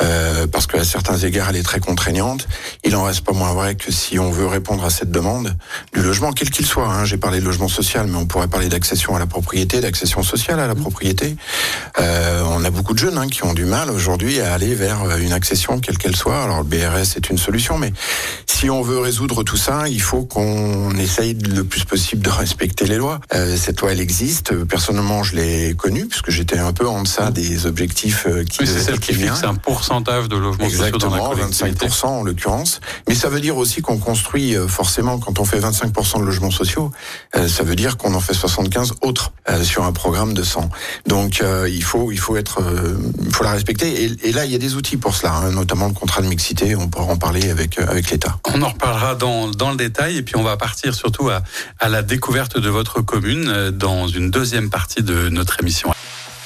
euh, 0.00 0.46
parce 0.46 0.66
qu'à 0.66 0.84
certains 0.84 1.18
égards 1.18 1.50
elle 1.50 1.56
est 1.56 1.62
très 1.62 1.80
contraignante, 1.80 2.46
il 2.84 2.96
en 2.96 3.04
reste 3.04 3.22
pas 3.22 3.32
moins 3.32 3.52
vrai 3.52 3.74
que 3.74 3.92
si 3.92 4.18
on 4.18 4.30
veut 4.30 4.46
répondre 4.46 4.84
à 4.84 4.90
cette 4.90 5.10
demande 5.10 5.54
du 5.92 6.02
logement, 6.02 6.32
quel 6.32 6.50
qu'il 6.50 6.66
soit, 6.66 6.88
hein, 6.88 7.04
j'ai 7.04 7.18
parlé 7.18 7.40
de 7.40 7.44
logement 7.44 7.68
social, 7.68 8.06
mais 8.06 8.16
on 8.16 8.26
pourrait 8.26 8.48
parler 8.48 8.68
d'accession 8.68 9.14
à 9.14 9.18
la 9.18 9.26
propriété, 9.26 9.80
d'accession 9.80 10.22
sociale 10.22 10.60
à 10.60 10.66
la 10.66 10.74
propriété. 10.74 11.36
Euh, 11.98 12.42
on 12.48 12.64
a 12.64 12.70
beaucoup 12.70 12.94
de 12.94 12.98
jeunes 12.98 13.18
hein, 13.18 13.28
qui 13.28 13.44
ont 13.44 13.54
du 13.54 13.64
mal 13.64 13.90
aujourd'hui 13.90 14.40
à 14.40 14.54
aller 14.54 14.74
vers 14.74 15.16
une 15.18 15.32
accession 15.32 15.80
quelle 15.80 15.98
qu'elle 15.98 16.16
soit. 16.16 16.42
Alors 16.42 16.58
le 16.58 16.64
BRS 16.64 17.16
est 17.16 17.25
une 17.30 17.38
solution, 17.38 17.78
mais 17.78 17.92
si 18.46 18.70
on 18.70 18.82
veut 18.82 18.98
résoudre 18.98 19.42
tout 19.42 19.56
ça, 19.56 19.88
il 19.88 20.00
faut 20.00 20.24
qu'on 20.24 20.90
essaye 20.96 21.34
le 21.34 21.64
plus 21.64 21.84
possible 21.84 22.22
de 22.22 22.30
respecter 22.30 22.86
les 22.86 22.96
lois. 22.96 23.20
Euh, 23.34 23.56
cette 23.56 23.80
loi, 23.80 23.92
elle 23.92 24.00
existe. 24.00 24.54
Personnellement, 24.64 25.22
je 25.22 25.36
l'ai 25.36 25.74
connue 25.76 26.06
puisque 26.06 26.30
j'étais 26.30 26.58
un 26.58 26.72
peu 26.72 26.88
en 26.88 27.02
deçà 27.02 27.30
des 27.30 27.66
objectifs 27.66 28.26
euh, 28.26 28.44
qui 28.44 28.60
oui, 28.60 28.66
c'est 28.66 28.80
celle 28.80 29.00
qui 29.00 29.14
fixe 29.14 29.44
un 29.44 29.54
pourcentage 29.54 30.28
de 30.28 30.36
logements 30.36 30.64
Exactement, 30.64 31.34
25% 31.34 32.06
en 32.06 32.22
l'occurrence. 32.22 32.80
Mais 33.08 33.14
ça 33.14 33.28
veut 33.28 33.40
dire 33.40 33.56
aussi 33.56 33.82
qu'on 33.82 33.98
construit 33.98 34.54
euh, 34.54 34.68
forcément, 34.68 35.18
quand 35.18 35.38
on 35.38 35.44
fait 35.44 35.60
25% 35.60 36.20
de 36.20 36.24
logements 36.24 36.50
sociaux, 36.50 36.90
euh, 37.36 37.48
ça 37.48 37.62
veut 37.62 37.76
dire 37.76 37.96
qu'on 37.96 38.14
en 38.14 38.20
fait 38.20 38.34
75 38.34 38.94
autres 39.02 39.32
sur 39.62 39.84
un 39.84 39.92
programme 39.92 40.34
de 40.34 40.42
100. 40.42 40.68
Donc 41.06 41.42
il 41.68 41.82
faut 41.82 42.10
il 42.10 42.18
faut 42.18 42.36
être 42.36 42.60
il 43.24 43.32
faut 43.32 43.44
la 43.44 43.52
respecter. 43.52 44.04
Et, 44.04 44.28
et, 44.28 44.32
là, 44.32 44.44
il 44.44 44.50
y 44.50 44.54
a 44.54 44.58
des 44.58 44.74
outils 44.74 44.96
pour 44.96 45.14
cela, 45.14 45.34
hein, 45.34 45.50
notamment 45.52 45.86
le 45.86 45.92
contrat 45.92 46.20
de 46.20 46.26
mixité. 46.26 46.74
On 46.76 46.88
pourra 47.06 47.14
en 47.14 47.18
parler 47.18 47.50
avec 47.50 47.78
avec 47.78 48.10
l'État. 48.10 48.38
On 48.52 48.62
en 48.62 48.68
reparlera 48.68 49.14
dans 49.14 49.48
dans 49.48 49.70
le 49.70 49.76
détail 49.76 50.16
et 50.16 50.22
puis 50.22 50.36
on 50.36 50.42
va 50.42 50.56
partir 50.56 50.94
surtout 50.94 51.28
à 51.28 51.42
à 51.78 51.88
la 51.88 52.02
découverte 52.02 52.58
de 52.58 52.68
votre 52.68 53.00
commune 53.00 53.70
dans 53.70 54.08
une 54.08 54.30
deuxième 54.30 54.70
partie 54.70 55.02
de 55.02 55.28
notre 55.28 55.60
émission. 55.60 55.92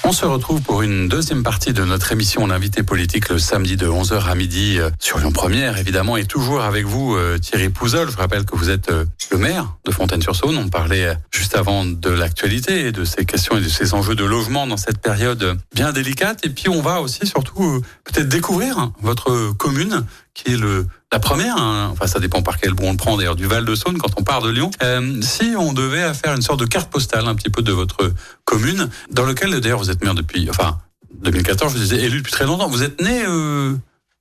On 0.02 0.12
se 0.12 0.24
retrouve 0.24 0.60
pour 0.62 0.82
une 0.82 1.08
deuxième 1.08 1.42
partie 1.42 1.72
de 1.72 1.84
notre 1.84 2.10
émission 2.10 2.46
L'invité 2.46 2.82
politique 2.82 3.28
le 3.28 3.38
samedi 3.38 3.76
de 3.76 3.86
11h 3.86 4.24
à 4.24 4.34
midi 4.34 4.78
euh, 4.78 4.90
sur 4.98 5.18
Lyon 5.18 5.30
Première, 5.30 5.76
évidemment, 5.76 6.16
et 6.16 6.24
toujours 6.24 6.62
avec 6.62 6.84
vous 6.84 7.14
euh, 7.14 7.38
Thierry 7.38 7.68
Pouzol. 7.68 8.10
Je 8.10 8.16
rappelle 8.16 8.44
que 8.44 8.56
vous 8.56 8.70
êtes 8.70 8.90
euh, 8.90 9.04
le 9.30 9.38
maire 9.38 9.76
de 9.84 9.92
Fontaine-sur-Saône. 9.92 10.56
On 10.56 10.68
parlait 10.68 11.14
juste 11.30 11.54
avant 11.54 11.84
de 11.84 12.10
l'actualité 12.10 12.86
et 12.86 12.92
de 12.92 13.04
ces 13.04 13.24
questions 13.24 13.58
et 13.58 13.60
de 13.60 13.68
ces 13.68 13.94
enjeux 13.94 14.16
de 14.16 14.24
logement 14.24 14.66
dans 14.66 14.78
cette 14.78 14.98
période 14.98 15.56
bien 15.74 15.92
délicate. 15.92 16.44
Et 16.44 16.50
puis 16.50 16.68
on 16.68 16.82
va 16.82 17.02
aussi 17.02 17.26
surtout 17.26 17.80
peut-être 18.04 18.28
découvrir 18.28 18.90
votre 19.02 19.52
commune 19.52 20.04
qui 20.34 20.52
est 20.52 20.56
le 20.56 20.86
la 21.12 21.18
première, 21.18 21.56
hein, 21.56 21.88
enfin 21.92 22.06
ça 22.06 22.20
dépend 22.20 22.40
par 22.42 22.58
quel 22.58 22.72
bout 22.72 22.84
on 22.84 22.92
le 22.92 22.96
prend 22.96 23.16
d'ailleurs, 23.16 23.34
du 23.34 23.46
Val 23.46 23.64
de 23.64 23.74
Saône 23.74 23.98
quand 23.98 24.12
on 24.16 24.22
part 24.22 24.42
de 24.42 24.50
Lyon. 24.50 24.70
Euh, 24.82 25.20
si 25.22 25.54
on 25.58 25.72
devait 25.72 26.14
faire 26.14 26.34
une 26.34 26.42
sorte 26.42 26.60
de 26.60 26.66
carte 26.66 26.88
postale 26.88 27.26
un 27.26 27.34
petit 27.34 27.50
peu 27.50 27.62
de 27.62 27.72
votre 27.72 28.12
commune, 28.44 28.88
dans 29.10 29.24
lequel 29.24 29.58
d'ailleurs 29.60 29.80
vous 29.80 29.90
êtes 29.90 30.04
maire 30.04 30.14
depuis, 30.14 30.48
enfin 30.50 30.78
2014, 31.22 31.72
je 31.72 31.78
vous 31.78 31.82
disais 31.82 32.04
élu 32.04 32.18
depuis 32.18 32.32
très 32.32 32.46
longtemps. 32.46 32.68
Vous 32.68 32.84
êtes 32.84 33.00
né 33.00 33.24
euh, 33.26 33.74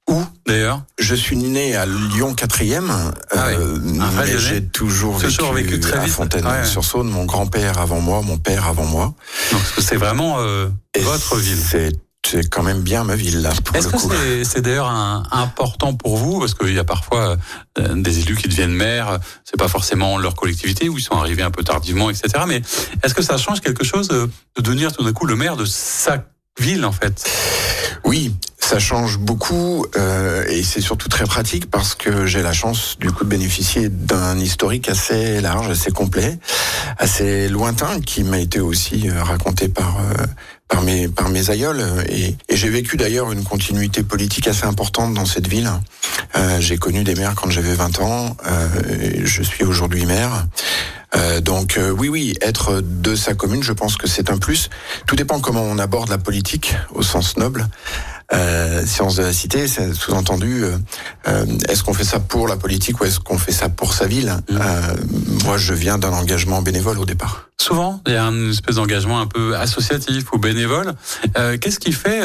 où 0.09 0.23
d'ailleurs? 0.47 0.81
Je 0.97 1.13
suis 1.13 1.37
né 1.37 1.75
à 1.75 1.85
Lyon 1.85 2.33
4e, 2.33 2.89
ah 3.31 3.47
euh, 3.49 3.77
mais 4.17 4.39
j'ai 4.39 4.65
toujours 4.65 5.19
vécu, 5.53 5.79
très 5.79 5.99
à 5.99 6.07
Fontaine-sur-Saône. 6.07 7.07
Mon 7.07 7.25
grand-père 7.25 7.77
avant 7.77 8.01
moi, 8.01 8.23
mon 8.23 8.39
père 8.39 8.65
avant 8.65 8.85
moi. 8.85 9.13
Donc 9.51 9.61
c'est 9.77 9.97
vraiment 9.97 10.37
votre 10.97 11.35
ville 11.37 11.55
c'est 11.55 11.91
quand 12.51 12.63
même 12.63 12.81
bien 12.81 13.03
ma 13.03 13.15
ville 13.15 13.41
là. 13.41 13.51
Est-ce 13.73 13.87
que 13.87 14.43
c'est 14.43 14.61
d'ailleurs 14.61 14.89
important 15.31 15.93
pour 15.95 16.17
vous? 16.17 16.39
Parce 16.39 16.53
qu'il 16.53 16.73
y 16.73 16.79
a 16.79 16.83
parfois 16.83 17.37
euh, 17.77 17.95
des 17.95 18.19
élus 18.19 18.35
qui 18.35 18.47
deviennent 18.47 18.73
maires, 18.73 19.19
c'est 19.43 19.57
pas 19.57 19.67
forcément 19.67 20.17
leur 20.17 20.35
collectivité 20.35 20.89
où 20.89 20.97
ils 20.97 21.03
sont 21.03 21.15
arrivés 21.15 21.43
un 21.43 21.51
peu 21.51 21.63
tardivement, 21.63 22.09
etc. 22.09 22.43
Mais 22.47 22.61
est-ce 23.03 23.13
que 23.13 23.23
ça 23.23 23.37
change 23.37 23.61
quelque 23.61 23.83
chose 23.83 24.07
de 24.07 24.29
devenir 24.59 24.91
tout 24.91 25.03
d'un 25.03 25.13
coup 25.13 25.25
le 25.25 25.35
maire 25.35 25.57
de 25.57 25.65
sa 25.65 26.23
ville 26.59 26.85
en 26.85 26.91
fait? 26.91 27.27
Oui, 28.05 28.33
ça 28.59 28.79
change 28.79 29.17
beaucoup 29.17 29.85
euh, 29.97 30.45
et 30.47 30.63
c'est 30.63 30.81
surtout 30.81 31.09
très 31.09 31.25
pratique 31.25 31.69
parce 31.71 31.95
que 31.95 32.25
j'ai 32.25 32.43
la 32.43 32.53
chance 32.53 32.97
du 32.99 33.11
coup 33.11 33.23
de 33.23 33.29
bénéficier 33.29 33.89
d'un 33.89 34.37
historique 34.37 34.89
assez 34.89 35.41
large, 35.41 35.69
assez 35.69 35.91
complet, 35.91 36.37
assez 36.97 37.49
lointain 37.49 37.99
qui 37.99 38.23
m'a 38.23 38.39
été 38.39 38.59
aussi 38.59 39.09
euh, 39.09 39.23
raconté 39.23 39.69
par 39.69 39.97
euh, 39.99 40.25
par 40.69 40.81
mes 40.81 41.09
par 41.09 41.29
mes 41.29 41.49
aïeuls 41.49 41.83
et, 42.07 42.37
et 42.47 42.55
j'ai 42.55 42.69
vécu 42.69 42.95
d'ailleurs 42.95 43.31
une 43.31 43.43
continuité 43.43 44.03
politique 44.03 44.47
assez 44.47 44.65
importante 44.65 45.13
dans 45.13 45.25
cette 45.25 45.47
ville. 45.47 45.69
Euh, 46.35 46.61
j'ai 46.61 46.77
connu 46.77 47.03
des 47.03 47.15
maires 47.15 47.35
quand 47.35 47.49
j'avais 47.49 47.73
20 47.73 47.99
ans, 47.99 48.37
je 49.23 49.43
suis 49.43 49.65
aujourd'hui 49.65 50.05
maire. 50.05 50.45
Euh, 51.15 51.41
donc 51.41 51.79
oui, 51.97 52.07
oui, 52.07 52.35
être 52.41 52.81
de 52.81 53.15
sa 53.15 53.33
commune, 53.33 53.63
je 53.63 53.73
pense 53.73 53.97
que 53.97 54.07
c'est 54.07 54.29
un 54.29 54.37
plus. 54.37 54.69
Tout 55.07 55.15
dépend 55.15 55.39
comment 55.39 55.63
on 55.63 55.79
aborde 55.79 56.09
la 56.09 56.19
politique 56.19 56.75
au 56.93 57.01
sens 57.01 57.37
noble. 57.37 57.67
Euh, 58.31 58.85
science 58.85 59.15
de 59.15 59.23
la 59.23 59.33
cité, 59.33 59.67
c'est 59.67 59.93
sous-entendu, 59.93 60.63
euh, 60.63 60.77
euh, 61.27 61.45
est-ce 61.67 61.83
qu'on 61.83 61.93
fait 61.93 62.03
ça 62.03 62.19
pour 62.19 62.47
la 62.47 62.57
politique 62.57 63.01
ou 63.01 63.05
est-ce 63.05 63.19
qu'on 63.19 63.39
fait 63.39 63.51
ça 63.51 63.69
pour 63.69 63.93
sa 63.93 64.05
ville 64.05 64.35
mmh. 64.49 64.57
euh, 64.61 64.95
Moi, 65.45 65.57
je 65.57 65.73
viens 65.73 65.97
d'un 65.97 66.11
engagement 66.11 66.61
bénévole 66.61 66.99
au 66.99 67.05
départ. 67.05 67.49
Souvent, 67.59 68.01
il 68.05 68.13
y 68.13 68.15
a 68.15 68.23
une 68.25 68.51
espèce 68.51 68.75
d'engagement 68.75 69.19
un 69.19 69.27
peu 69.27 69.55
associatif 69.57 70.31
ou 70.31 70.37
bénévole. 70.37 70.93
Qu'est-ce 71.59 71.79
qui 71.79 71.91
fait 71.91 72.21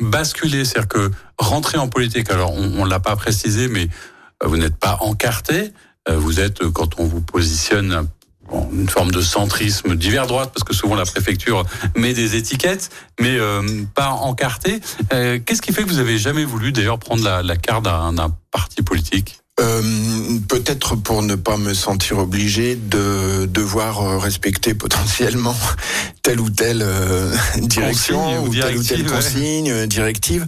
basculer? 0.00 0.64
C'est-à-dire 0.64 0.88
que 0.88 1.10
rentrer 1.38 1.76
en 1.76 1.88
politique, 1.88 2.30
alors 2.30 2.52
on 2.54 2.84
ne 2.84 2.88
l'a 2.88 2.98
pas 2.98 3.14
précisé, 3.14 3.68
mais 3.68 3.88
vous 4.42 4.56
n'êtes 4.56 4.76
pas 4.76 4.96
encarté. 5.00 5.72
Vous 6.10 6.40
êtes, 6.40 6.66
quand 6.68 6.98
on 6.98 7.04
vous 7.04 7.20
positionne 7.20 8.08
une 8.72 8.88
forme 8.88 9.10
de 9.10 9.20
centrisme 9.20 9.96
divers 9.96 10.26
droite 10.26 10.50
parce 10.52 10.64
que 10.64 10.74
souvent 10.74 10.94
la 10.94 11.04
préfecture 11.04 11.64
met 11.96 12.12
des 12.12 12.36
étiquettes 12.36 12.90
mais 13.20 13.36
euh, 13.36 13.62
pas 13.94 14.10
encartées. 14.10 14.80
Euh, 15.12 15.38
Qu'est-ce 15.44 15.62
qui 15.62 15.72
fait 15.72 15.82
que 15.82 15.88
vous 15.88 15.98
avez 15.98 16.18
jamais 16.18 16.44
voulu 16.44 16.72
d'ailleurs 16.72 16.98
prendre 16.98 17.24
la, 17.24 17.42
la 17.42 17.56
carte 17.56 17.84
d'un 17.84 18.34
parti 18.50 18.82
politique? 18.82 19.41
Euh, 19.60 19.82
Peut-être 20.48 20.96
pour 20.96 21.22
ne 21.22 21.34
pas 21.34 21.56
me 21.56 21.74
sentir 21.74 22.18
obligé 22.18 22.76
de 22.76 23.46
devoir 23.46 24.00
euh, 24.00 24.18
respecter 24.18 24.74
potentiellement 24.74 25.56
telle 26.22 26.40
ou 26.40 26.50
telle 26.50 26.82
euh, 26.82 27.34
direction 27.58 28.44
ou, 28.44 28.54
telle 28.54 28.76
ou 28.76 28.82
telle 28.82 29.04
consigne, 29.04 29.70
euh, 29.70 29.86
directive. 29.86 30.46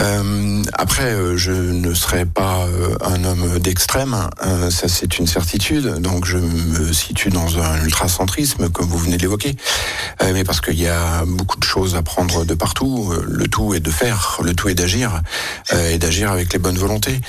Euh, 0.00 0.62
après, 0.72 1.14
je 1.36 1.52
ne 1.52 1.94
serai 1.94 2.24
pas 2.24 2.66
un 3.02 3.24
homme 3.24 3.58
d'extrême, 3.58 4.14
hein. 4.14 4.70
ça 4.70 4.88
c'est 4.88 5.18
une 5.18 5.26
certitude. 5.26 5.86
Donc 6.00 6.24
je 6.24 6.38
me 6.38 6.92
situe 6.92 7.30
dans 7.30 7.58
un 7.58 7.82
ultracentrisme, 7.84 8.68
comme 8.70 8.86
vous 8.86 8.98
venez 8.98 9.16
de 9.16 9.22
l'évoquer. 9.22 9.56
Mais 10.32 10.44
parce 10.44 10.60
qu'il 10.60 10.80
y 10.80 10.88
a 10.88 11.24
beaucoup 11.26 11.58
de 11.58 11.64
choses 11.64 11.96
à 11.96 12.02
prendre 12.02 12.44
de 12.44 12.54
partout. 12.54 13.12
Le 13.26 13.48
tout 13.48 13.74
est 13.74 13.80
de 13.80 13.90
faire, 13.90 14.38
le 14.42 14.54
tout 14.54 14.68
est 14.68 14.74
d'agir 14.74 15.22
et 15.90 15.98
d'agir 15.98 16.30
avec 16.30 16.52
les 16.52 16.58
bonnes 16.58 16.78
volontés. 16.78 17.20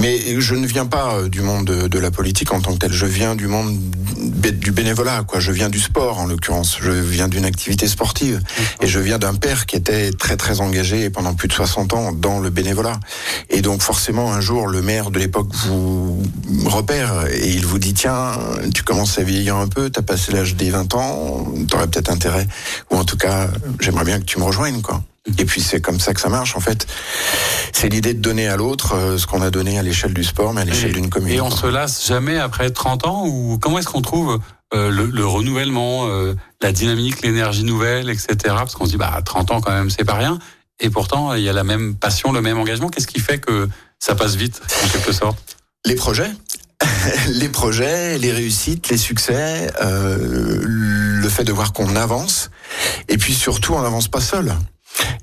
Mais 0.00 0.40
je 0.40 0.54
ne 0.54 0.66
viens 0.66 0.86
pas 0.86 1.22
du 1.28 1.40
monde 1.40 1.66
de, 1.66 1.98
la 1.98 2.10
politique 2.10 2.52
en 2.52 2.60
tant 2.60 2.72
que 2.72 2.78
tel. 2.78 2.92
Je 2.92 3.06
viens 3.06 3.34
du 3.34 3.46
monde 3.46 3.76
du 4.16 4.72
bénévolat, 4.72 5.24
quoi. 5.26 5.40
Je 5.40 5.52
viens 5.52 5.68
du 5.68 5.80
sport 5.80 6.18
en 6.18 6.26
l'occurrence. 6.26 6.78
Je 6.80 6.90
viens 6.90 7.28
du 7.28 7.40
une 7.40 7.46
activité 7.46 7.88
sportive. 7.88 8.40
Et 8.82 8.86
je 8.86 9.00
viens 9.00 9.18
d'un 9.18 9.34
père 9.34 9.66
qui 9.66 9.76
était 9.76 10.12
très 10.12 10.36
très 10.36 10.60
engagé 10.60 11.08
pendant 11.10 11.34
plus 11.34 11.48
de 11.48 11.52
60 11.54 11.94
ans 11.94 12.12
dans 12.12 12.38
le 12.38 12.50
bénévolat. 12.50 13.00
Et 13.48 13.62
donc 13.62 13.82
forcément 13.82 14.32
un 14.32 14.40
jour 14.40 14.66
le 14.66 14.82
maire 14.82 15.10
de 15.10 15.18
l'époque 15.18 15.48
vous 15.66 16.22
repère 16.66 17.26
et 17.32 17.48
il 17.48 17.64
vous 17.64 17.78
dit 17.78 17.94
tiens 17.94 18.32
tu 18.74 18.82
commences 18.82 19.18
à 19.18 19.22
vieillir 19.22 19.56
un 19.56 19.68
peu, 19.68 19.88
t'as 19.90 20.02
passé 20.02 20.32
l'âge 20.32 20.54
des 20.54 20.70
20 20.70 20.94
ans, 20.94 21.46
t'aurais 21.68 21.86
peut-être 21.86 22.10
intérêt 22.10 22.39
ou 22.90 22.96
en 22.96 23.04
tout 23.04 23.16
cas 23.16 23.48
j'aimerais 23.80 24.04
bien 24.04 24.20
que 24.20 24.24
tu 24.24 24.38
me 24.38 24.44
rejoignes 24.44 24.82
quoi. 24.82 25.02
Et 25.38 25.44
puis 25.44 25.60
c'est 25.60 25.80
comme 25.80 26.00
ça 26.00 26.14
que 26.14 26.20
ça 26.20 26.28
marche 26.28 26.56
en 26.56 26.60
fait. 26.60 26.86
C'est 27.72 27.88
l'idée 27.88 28.14
de 28.14 28.20
donner 28.20 28.48
à 28.48 28.56
l'autre 28.56 28.94
euh, 28.94 29.18
ce 29.18 29.26
qu'on 29.26 29.42
a 29.42 29.50
donné 29.50 29.78
à 29.78 29.82
l'échelle 29.82 30.14
du 30.14 30.24
sport, 30.24 30.54
mais 30.54 30.62
à 30.62 30.64
l'échelle 30.64 30.92
d'une 30.92 31.10
commune. 31.10 31.32
Et 31.32 31.40
on 31.40 31.50
se 31.50 31.66
lasse 31.66 32.06
jamais 32.06 32.38
après 32.38 32.70
30 32.70 33.06
ans 33.06 33.26
ou 33.26 33.58
comment 33.60 33.78
est-ce 33.78 33.88
qu'on 33.88 34.02
trouve 34.02 34.40
euh, 34.72 34.88
le, 34.88 35.06
le, 35.06 35.26
renouvellement, 35.26 36.06
euh, 36.06 36.34
la 36.62 36.70
dynamique, 36.70 37.22
l'énergie 37.22 37.64
nouvelle, 37.64 38.08
etc. 38.08 38.36
Parce 38.44 38.76
qu'on 38.76 38.84
se 38.84 38.92
dit, 38.92 38.96
bah, 38.96 39.20
30 39.24 39.50
ans 39.50 39.60
quand 39.60 39.72
même, 39.72 39.90
c'est 39.90 40.04
pas 40.04 40.14
rien. 40.14 40.38
Et 40.78 40.90
pourtant, 40.90 41.34
il 41.34 41.42
y 41.42 41.48
a 41.48 41.52
la 41.52 41.64
même 41.64 41.96
passion, 41.96 42.30
le 42.30 42.40
même 42.40 42.56
engagement. 42.56 42.88
Qu'est-ce 42.88 43.08
qui 43.08 43.18
fait 43.18 43.38
que 43.38 43.68
ça 43.98 44.14
passe 44.14 44.36
vite, 44.36 44.62
en 44.84 44.88
quelque 44.88 45.10
sorte? 45.10 45.56
Les 45.84 45.96
projets. 45.96 46.30
les 47.28 47.48
projets, 47.48 48.18
les 48.18 48.30
réussites, 48.30 48.88
les 48.90 48.96
succès, 48.96 49.70
euh, 49.82 50.16
le 50.62 51.09
fait 51.28 51.44
de 51.44 51.52
voir 51.52 51.72
qu'on 51.72 51.96
avance. 51.96 52.50
Et 53.08 53.18
puis 53.18 53.34
surtout, 53.34 53.74
on 53.74 53.82
n'avance 53.82 54.08
pas 54.08 54.20
seul. 54.20 54.54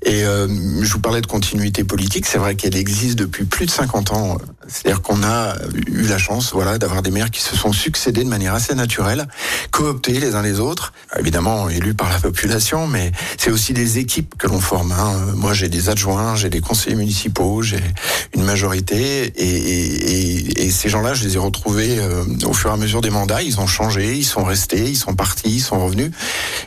Et 0.02 0.24
euh, 0.24 0.46
je 0.82 0.92
vous 0.92 1.00
parlais 1.00 1.20
de 1.20 1.26
continuité 1.26 1.84
politique, 1.84 2.24
c'est 2.26 2.38
vrai 2.38 2.54
qu'elle 2.54 2.76
existe 2.76 3.18
depuis 3.18 3.44
plus 3.44 3.66
de 3.66 3.70
50 3.70 4.12
ans. 4.12 4.38
C'est-à-dire 4.68 5.02
qu'on 5.02 5.22
a 5.22 5.54
eu 5.86 6.06
la 6.06 6.18
chance, 6.18 6.52
voilà, 6.52 6.78
d'avoir 6.78 7.02
des 7.02 7.10
maires 7.10 7.30
qui 7.30 7.40
se 7.40 7.56
sont 7.56 7.72
succédés 7.72 8.22
de 8.22 8.28
manière 8.28 8.54
assez 8.54 8.74
naturelle, 8.74 9.26
cooptés 9.70 10.20
les 10.20 10.34
uns 10.34 10.42
les 10.42 10.60
autres, 10.60 10.92
évidemment 11.18 11.68
élus 11.70 11.94
par 11.94 12.10
la 12.10 12.18
population, 12.18 12.86
mais 12.86 13.12
c'est 13.38 13.50
aussi 13.50 13.72
des 13.72 13.98
équipes 13.98 14.34
que 14.38 14.46
l'on 14.46 14.60
forme. 14.60 14.92
Hein. 14.92 15.32
Moi, 15.34 15.54
j'ai 15.54 15.68
des 15.68 15.88
adjoints, 15.88 16.36
j'ai 16.36 16.50
des 16.50 16.60
conseillers 16.60 16.96
municipaux, 16.96 17.62
j'ai 17.62 17.80
une 18.34 18.44
majorité, 18.44 19.32
et, 19.36 19.44
et, 19.44 20.66
et 20.66 20.70
ces 20.70 20.88
gens-là, 20.90 21.14
je 21.14 21.24
les 21.24 21.36
ai 21.36 21.38
retrouvés 21.38 21.98
euh, 21.98 22.24
au 22.44 22.52
fur 22.52 22.70
et 22.70 22.74
à 22.74 22.76
mesure 22.76 23.00
des 23.00 23.10
mandats. 23.10 23.42
Ils 23.42 23.60
ont 23.60 23.66
changé, 23.66 24.14
ils 24.14 24.24
sont 24.24 24.44
restés, 24.44 24.84
ils 24.84 24.96
sont 24.96 25.14
partis, 25.14 25.56
ils 25.56 25.60
sont 25.60 25.82
revenus, 25.82 26.10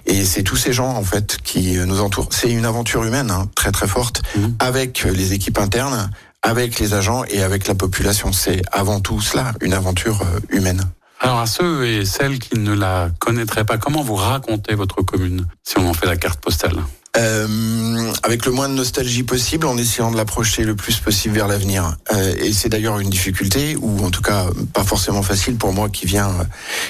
et 0.08 0.26
c'est 0.26 0.44
tous 0.44 0.58
ces 0.58 0.74
gens 0.74 0.90
en 0.90 1.04
fait 1.04 1.38
qui 1.44 1.78
nous 1.86 2.02
entourent. 2.02 2.30
C'est 2.32 2.50
une 2.50 2.66
aventure 2.66 2.91
humaine 2.96 3.32
hein, 3.32 3.50
très 3.56 3.72
très 3.72 3.88
forte 3.88 4.22
mmh. 4.36 4.48
avec 4.60 5.04
les 5.04 5.34
équipes 5.34 5.60
internes, 5.60 6.10
avec 6.42 6.80
les 6.80 6.94
agents 6.94 7.24
et 7.26 7.42
avec 7.44 7.68
la 7.68 7.76
population. 7.76 8.32
C'est 8.32 8.62
avant 8.72 9.00
tout 9.00 9.22
cela, 9.22 9.54
une 9.62 9.74
aventure 9.74 10.22
euh, 10.22 10.40
humaine. 10.50 10.84
Alors 11.20 11.40
à 11.40 11.46
ceux 11.46 11.86
et 11.86 12.06
celles 12.06 12.40
qui 12.40 12.58
ne 12.58 12.74
la 12.74 13.10
connaîtraient 13.20 13.66
pas, 13.66 13.78
comment 13.78 14.02
vous 14.02 14.16
racontez 14.16 14.74
votre 14.74 15.04
commune 15.04 15.46
si 15.64 15.78
on 15.78 15.88
en 15.88 15.94
fait 15.94 16.08
la 16.08 16.18
carte 16.18 16.40
postale? 16.40 16.78
Euh, 17.18 18.12
avec 18.24 18.46
le 18.46 18.52
moins 18.52 18.70
de 18.70 18.74
nostalgie 18.74 19.24
possible, 19.24 19.68
en 19.68 19.78
essayant 19.78 20.12
de 20.12 20.18
l'approcher 20.18 20.64
le 20.64 20.76
plus 20.76 21.00
possible 21.00 21.36
vers 21.36 21.48
l'avenir. 21.48 21.98
Euh, 22.14 22.36
et 22.38 22.54
c'est 22.54 22.70
d'ailleurs 22.70 23.00
une 23.00 23.10
difficulté, 23.10 23.76
ou 23.82 24.04
en 24.04 24.10
tout 24.10 24.22
cas 24.22 24.48
pas 24.74 24.84
forcément 24.84 25.22
facile 25.22 25.58
pour 25.58 25.74
moi 25.74 25.90
qui 25.90 26.06
vient, 26.06 26.34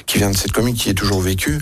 qui 0.06 0.18
vient 0.18 0.30
de 0.30 0.38
cette 0.38 0.52
commune, 0.52 0.76
qui 0.76 0.90
est 0.90 0.94
toujours 0.94 1.22
vécue. 1.22 1.60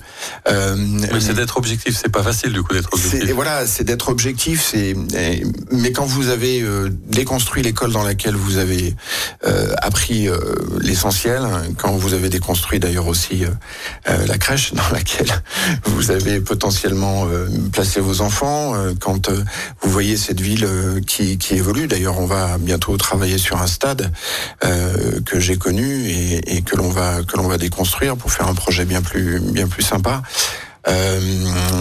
Euh, 0.47 0.75
mais 0.77 1.19
c'est 1.19 1.33
d'être 1.33 1.57
objectif, 1.57 1.97
c'est 2.01 2.11
pas 2.11 2.23
facile 2.23 2.51
du 2.51 2.61
coup 2.63 2.73
d'être 2.73 2.89
objectif. 2.93 3.31
Voilà, 3.31 3.65
c'est 3.65 3.83
d'être 3.83 4.09
objectif. 4.09 4.67
C'est 4.71 4.95
mais 5.71 5.91
quand 5.91 6.05
vous 6.05 6.29
avez 6.29 6.61
euh, 6.61 6.89
déconstruit 7.07 7.63
l'école 7.63 7.91
dans 7.91 8.03
laquelle 8.03 8.35
vous 8.35 8.57
avez 8.57 8.95
euh, 9.45 9.73
appris 9.81 10.27
euh, 10.27 10.37
l'essentiel, 10.81 11.41
quand 11.77 11.91
vous 11.93 12.13
avez 12.13 12.29
déconstruit 12.29 12.79
d'ailleurs 12.79 13.07
aussi 13.07 13.43
la 14.05 14.37
crèche 14.37 14.73
dans 14.73 14.87
laquelle 14.91 15.31
vous 15.85 16.11
avez 16.11 16.39
potentiellement 16.39 17.27
placé 17.71 17.99
vos 17.99 18.21
enfants 18.21 18.48
euh, 18.49 18.93
quand 18.99 19.29
euh, 19.29 19.43
vous 19.81 19.89
voyez 19.89 20.17
cette 20.17 20.41
ville 20.41 20.65
euh, 20.65 20.99
qui, 21.01 21.37
qui 21.37 21.55
évolue. 21.55 21.87
D'ailleurs, 21.87 22.19
on 22.19 22.25
va 22.25 22.57
bientôt 22.57 22.95
travailler 22.97 23.37
sur 23.37 23.61
un 23.61 23.67
stade 23.67 24.11
que 25.25 25.39
j'ai 25.39 25.57
connu 25.57 26.07
et, 26.07 26.57
et 26.57 26.61
que 26.61 26.75
l'on 26.75 26.89
va 26.89 27.23
que 27.23 27.37
l'on 27.37 27.47
va 27.47 27.57
déconstruire 27.57 28.15
pour 28.17 28.31
faire 28.31 28.47
un 28.47 28.53
projet 28.53 28.85
bien 28.85 29.01
plus 29.01 29.39
bien 29.39 29.67
plus 29.67 29.83
sympa. 29.83 30.21
Euh, 30.87 31.19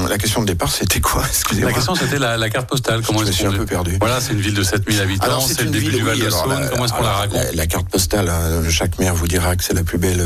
la 0.09 0.19
question 0.19 0.41
de 0.41 0.47
départ, 0.47 0.71
c'était 0.71 1.01
quoi? 1.01 1.23
La 1.61 1.73
question, 1.73 1.95
c'était 1.95 2.19
la, 2.19 2.37
la, 2.37 2.51
carte 2.51 2.69
postale. 2.69 3.03
Comment 3.03 3.25
Je 3.25 3.31
suis 3.31 3.47
un 3.47 3.53
peu 3.53 3.65
perdu. 3.65 3.97
Voilà, 4.01 4.21
c'est 4.21 4.33
une 4.33 4.41
ville 4.41 4.55
de 4.55 4.63
7000 4.63 5.01
habitants, 5.01 5.41
c'est 5.41 5.63
le 5.63 5.71
début 5.71 5.91
du 5.91 6.03
Val 6.03 6.19
de 6.19 6.31
Saône. 6.31 6.69
Comment 6.71 6.85
est-ce 6.85 6.93
qu'on 6.93 7.03
la 7.03 7.13
raconte? 7.13 7.55
la, 7.55 7.67
carte 7.67 7.89
postale, 7.89 8.29
hein, 8.29 8.63
chaque 8.69 8.99
maire 8.99 9.15
vous 9.15 9.29
dira 9.29 9.55
que 9.57 9.63
c'est 9.63 9.75
la 9.75 9.85
plus 9.85 9.99
belle 9.99 10.21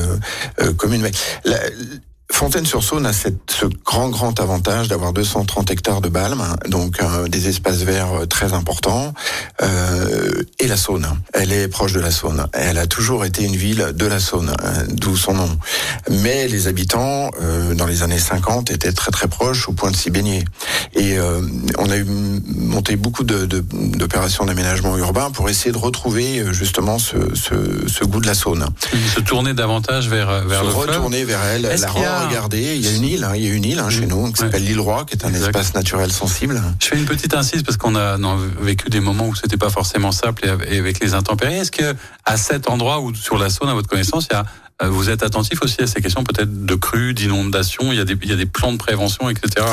euh, 0.61 0.73
commune. 0.73 1.03
Mais 1.03 1.13
Fontaine-sur-Saône 2.33 3.07
a 3.07 3.13
cette, 3.13 3.51
ce 3.51 3.67
grand 3.85 4.09
grand 4.09 4.41
avantage 4.41 4.89
d'avoir 4.89 5.13
230 5.13 5.71
hectares 5.71 6.01
de 6.01 6.09
balme, 6.09 6.43
donc 6.67 7.01
euh, 7.01 7.29
des 7.29 7.49
espaces 7.49 7.83
verts 7.83 8.23
euh, 8.23 8.27
très 8.27 8.55
importants, 8.55 9.13
euh, 9.63 10.43
et 10.59 10.67
la 10.67 10.77
Saône. 10.77 11.07
Elle 11.35 11.53
est 11.53 11.69
proche 11.69 11.93
de 11.93 12.01
la 12.01 12.11
Saône. 12.11 12.47
Elle 12.53 12.79
a 12.79 12.87
toujours 12.87 13.25
été 13.27 13.45
une 13.45 13.55
ville 13.55 13.93
de 13.95 14.07
la 14.07 14.19
Saône, 14.19 14.55
euh, 14.65 14.87
d'où 14.89 15.17
son 15.17 15.35
nom. 15.35 15.59
Mais 16.11 16.49
les 16.49 16.67
habitants, 16.69 17.31
dans 17.75 17.87
les 17.87 18.03
années 18.03 18.19
50, 18.19 18.71
étaient 18.71 18.93
très 18.93 19.11
très 19.11 19.29
proches 19.29 19.69
au 19.69 19.73
point 19.73 19.91
de 19.91 19.97
s'y 19.97 20.11
baigner. 20.11 20.45
Et 20.95 21.19
on 21.79 21.91
a 21.91 21.97
eu 21.97 22.05
monté 22.05 22.97
beaucoup 22.97 23.25
d'opérations 23.25 24.45
d'aménagement 24.45 24.97
urbain 24.97 25.31
pour 25.31 25.49
essayer 25.49 25.73
de 25.73 25.79
retrouver 25.79 26.45
justement 26.53 26.99
ce, 26.99 27.35
ce, 27.35 27.55
ce 27.87 28.05
goût 28.05 28.21
de 28.21 28.27
la 28.27 28.35
Saône. 28.35 28.67
Se 29.15 29.21
tourner 29.21 29.55
davantage 29.55 30.09
vers 30.09 30.45
vers 30.45 30.61
se 30.61 30.67
le 30.67 30.73
retourner 30.73 31.25
vers 31.25 31.43
elle, 31.45 31.63
la 31.63 31.77
regardez, 32.27 32.77
il 32.77 32.85
y 32.85 32.89
a 32.89 32.93
une 32.93 33.05
île, 33.05 33.25
hein, 33.25 33.33
il 33.35 33.45
y 33.45 33.51
a 33.51 33.53
une 33.53 33.65
île 33.65 33.79
hein, 33.79 33.91
chez 33.91 34.07
nous 34.07 34.33
qui 34.33 34.41
s'appelle 34.41 34.65
l'île 34.65 34.81
Roi, 34.81 35.05
qui 35.05 35.17
est 35.17 35.25
un 35.25 35.33
espace 35.33 35.75
naturel 35.75 36.13
sensible. 36.13 36.63
Je 36.81 36.89
fais 36.89 36.97
une 36.97 37.05
petite 37.05 37.35
insiste 37.35 37.65
parce 37.65 37.77
qu'on 37.77 37.97
a, 37.97 38.17
vécu 38.61 38.89
des 38.91 39.01
moments 39.01 39.29
où 39.29 39.35
c'était 39.35 39.57
pas 39.57 39.71
forcément 39.71 40.13
simple 40.13 40.45
et 40.69 40.79
avec 40.79 41.01
les 41.01 41.15
intempéries. 41.15 41.55
Est-ce 41.55 41.71
que 41.71 41.95
à 42.25 42.37
cet 42.37 42.69
endroit 42.69 43.01
ou 43.01 43.15
sur 43.15 43.39
la 43.39 43.51
Saône, 43.51 43.69
à 43.69 43.75
votre 43.75 43.89
connaissance, 43.89 44.29
il 44.31 44.35
y 44.35 44.37
a 44.37 44.45
euh, 44.83 44.89
vous 44.89 45.11
êtes 45.11 45.23
attentif 45.23 45.63
aussi 45.63 45.83
à 45.83 45.87
ces 45.87 46.01
questions 46.01 46.25
peut-être 46.25 46.65
de 46.65 46.75
crues, 46.75 47.15
d'inondations. 47.15 47.93
Il 47.93 48.05
il 48.23 48.29
y 48.29 48.33
a 48.33 48.37
des 48.37 48.47
plans 48.47 48.73
de 48.73 48.79
prévention, 48.79 49.29
etc. 49.29 49.67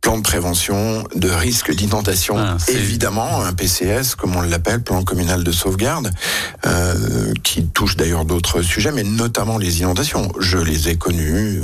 Plan 0.00 0.16
de 0.16 0.22
prévention, 0.22 1.04
de 1.14 1.28
risque 1.28 1.74
d'inondation, 1.74 2.36
ah, 2.38 2.56
évidemment 2.68 3.42
un 3.42 3.52
PCS 3.52 4.14
comme 4.16 4.36
on 4.36 4.42
l'appelle, 4.42 4.80
plan 4.80 5.02
communal 5.02 5.44
de 5.44 5.52
sauvegarde, 5.52 6.12
euh, 6.66 7.32
qui 7.42 7.66
touche 7.66 7.96
d'ailleurs 7.96 8.24
d'autres 8.24 8.62
sujets, 8.62 8.92
mais 8.92 9.02
notamment 9.02 9.58
les 9.58 9.80
inondations. 9.80 10.32
Je 10.38 10.58
les 10.58 10.88
ai 10.88 10.96
connues, 10.96 11.62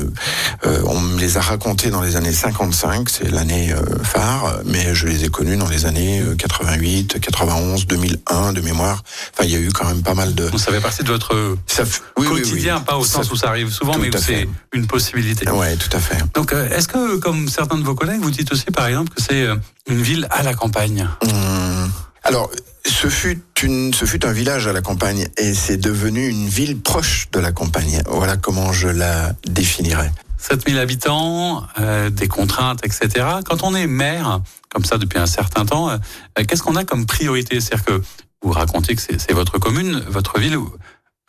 euh, 0.67 0.83
on 0.87 1.01
me 1.01 1.19
les 1.19 1.37
a 1.37 1.41
racontées 1.41 1.91
dans 1.91 2.03
les 2.03 2.17
années 2.17 2.33
55, 2.33 3.09
c'est 3.09 3.31
l'année 3.31 3.73
euh, 3.73 4.03
phare, 4.03 4.61
mais 4.65 4.95
je 4.95 5.07
les 5.07 5.25
ai 5.25 5.29
connues 5.29 5.57
dans 5.57 5.69
les 5.69 5.87
années 5.87 6.23
88, 6.37 7.21
91, 7.21 7.87
2001 7.87 8.53
de 8.53 8.61
mémoire. 8.61 9.03
Enfin, 9.33 9.45
il 9.45 9.51
y 9.51 9.57
a 9.57 9.61
eu 9.61 9.71
quand 9.71 9.87
même 9.87 10.03
pas 10.03 10.15
mal 10.15 10.35
de. 10.35 10.51
Ça 10.59 10.73
fait 10.73 10.81
partie 10.81 11.05
de 11.05 11.09
votre 11.09 11.57
ça, 11.67 11.85
oui, 12.19 12.27
quotidien 12.27 12.81
pas 12.81 12.97
au 12.97 13.05
sens 13.05 13.31
où 13.31 13.37
ça 13.37 13.49
arrive 13.49 13.71
souvent, 13.71 13.97
mais 13.99 14.11
c'est 14.19 14.49
une 14.73 14.87
possibilité. 14.87 15.47
Oui, 15.51 15.77
tout 15.77 15.95
à 15.97 16.01
fait. 16.01 16.19
Donc, 16.35 16.53
euh, 16.53 16.69
est-ce 16.71 16.89
que, 16.89 17.17
comme 17.17 17.49
certains 17.49 17.79
de 17.79 17.85
vos 17.85 17.95
collègues, 17.95 18.24
vous 18.25 18.31
dites 18.31 18.53
aussi, 18.53 18.67
par 18.67 18.87
exemple, 18.87 19.13
que 19.15 19.23
c'est 19.23 19.43
euh, 19.43 19.57
une 19.87 20.03
ville 20.03 20.27
à 20.31 20.43
la 20.43 20.55
campagne 20.55 21.09
mmh. 21.23 21.87
Alors, 22.25 22.51
ce 22.87 23.09
fut, 23.09 23.43
une, 23.63 23.93
ce 23.93 24.07
fut 24.07 24.25
un 24.25 24.33
village 24.33 24.67
à 24.67 24.73
la 24.73 24.81
campagne 24.81 25.29
et 25.37 25.53
c'est 25.53 25.77
devenu 25.77 26.27
une 26.27 26.49
ville 26.49 26.81
proche 26.81 27.29
de 27.33 27.39
la 27.39 27.53
campagne. 27.53 28.03
Voilà 28.07 28.37
comment 28.37 28.73
je 28.73 28.89
la 28.89 29.35
définirais. 29.47 30.11
7000 30.39 30.79
habitants, 30.79 31.65
euh, 31.79 32.09
des 32.11 32.29
contraintes, 32.29 32.81
etc. 32.85 33.27
Quand 33.45 33.63
on 33.63 33.75
est 33.75 33.87
maire, 33.87 34.41
comme 34.71 34.85
ça 34.85 34.97
depuis 34.97 35.19
un 35.19 35.27
certain 35.27 35.67
temps, 35.67 35.91
qu'est-ce 36.37 36.63
qu'on 36.63 36.77
a 36.77 36.85
comme 36.85 37.07
priorité? 37.07 37.61
C'est-à-dire 37.61 37.85
que 37.85 38.03
vous 38.43 38.53
racontez 38.53 38.95
que 38.95 39.03
c'est 39.03 39.33
votre 39.33 39.59
commune, 39.59 40.03
votre 40.09 40.39
ville 40.39 40.59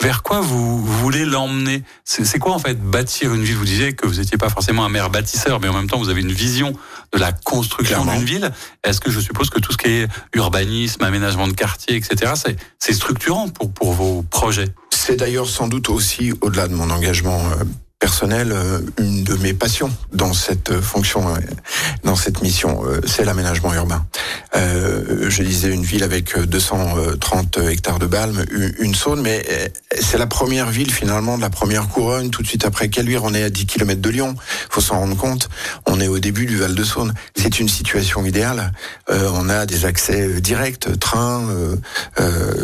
vers 0.01 0.23
quoi 0.23 0.41
vous, 0.41 0.83
voulez 0.85 1.25
l'emmener? 1.25 1.83
C'est 2.03 2.37
quoi 2.37 2.53
en 2.53 2.59
fait 2.59 2.79
bâtir 2.79 3.33
une 3.33 3.43
ville? 3.43 3.55
Vous 3.55 3.65
disiez 3.65 3.93
que 3.93 4.05
vous 4.05 4.15
n'étiez 4.15 4.37
pas 4.37 4.49
forcément 4.49 4.85
un 4.85 4.89
maire 4.89 5.09
bâtisseur, 5.09 5.59
mais 5.59 5.67
en 5.67 5.73
même 5.73 5.87
temps 5.87 5.97
vous 5.97 6.09
avez 6.09 6.21
une 6.21 6.31
vision 6.31 6.73
de 7.13 7.17
la 7.19 7.31
construction 7.31 8.05
d'une 8.05 8.23
ville. 8.23 8.51
Est-ce 8.83 8.99
que 8.99 9.09
je 9.09 9.19
suppose 9.19 9.49
que 9.49 9.59
tout 9.59 9.71
ce 9.71 9.77
qui 9.77 9.87
est 9.87 10.07
urbanisme, 10.33 11.03
aménagement 11.03 11.47
de 11.47 11.53
quartier, 11.53 11.95
etc., 11.95 12.33
c'est 12.79 12.93
structurant 12.93 13.49
pour, 13.49 13.71
pour 13.71 13.93
vos 13.93 14.21
projets? 14.23 14.67
C'est 14.91 15.15
d'ailleurs 15.15 15.49
sans 15.49 15.67
doute 15.67 15.89
aussi, 15.89 16.33
au-delà 16.41 16.67
de 16.67 16.73
mon 16.73 16.89
engagement 16.89 17.41
euh, 17.95 18.05
personnel 18.05 18.51
euh, 18.51 18.79
une 18.99 19.23
de 19.23 19.35
mes 19.35 19.53
passions 19.53 19.91
dans 20.13 20.33
cette 20.33 20.79
fonction, 20.79 21.27
euh, 21.27 21.39
dans 22.03 22.15
cette 22.15 22.41
mission, 22.41 22.83
euh, 22.85 23.01
c'est 23.05 23.25
l'aménagement 23.25 23.73
urbain. 23.73 24.05
je 24.53 25.43
disais 25.43 25.69
une 25.69 25.83
ville 25.83 26.03
avec 26.03 26.37
230 26.37 27.57
hectares 27.57 27.99
de 27.99 28.05
balme, 28.05 28.45
une 28.79 28.95
zone, 28.95 29.21
mais 29.21 29.45
c'est 29.99 30.17
la 30.17 30.27
première 30.27 30.69
ville 30.69 30.91
finalement 30.91 31.35
de 31.35 31.41
la 31.41 31.49
première 31.49 31.87
couronne, 31.89 32.29
tout 32.29 32.41
de 32.41 32.47
suite 32.47 32.65
après 32.65 32.89
Caluire. 32.89 33.23
On 33.23 33.33
est 33.33 33.43
à 33.43 33.49
10 33.49 33.65
km 33.65 33.99
de 33.99 34.09
Lyon, 34.09 34.35
faut 34.69 34.81
s'en 34.81 34.99
rendre 34.99 35.17
compte. 35.17 35.49
On 35.85 35.99
est 35.99 36.07
au 36.07 36.19
début 36.19 36.45
du 36.45 36.57
Val 36.57 36.73
de 36.73 36.83
Saône. 36.83 37.13
C'est 37.35 37.59
une 37.59 37.67
situation 37.67 38.25
idéale. 38.25 38.71
on 39.09 39.49
a 39.49 39.65
des 39.65 39.85
accès 39.85 40.39
directs, 40.39 40.87
train, 40.99 41.43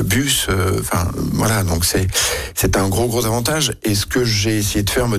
bus, 0.06 0.48
enfin 0.80 1.12
voilà. 1.34 1.64
Donc 1.64 1.86
c'est 2.56 2.78
un 2.78 2.88
gros 2.88 3.08
gros 3.08 3.26
avantage. 3.26 3.74
Et 3.84 3.96
ce 3.96 4.06
que 4.06 4.24
j'ai 4.24 4.58
essayé 4.60 4.84
de 4.84 4.90
faire 4.90 5.10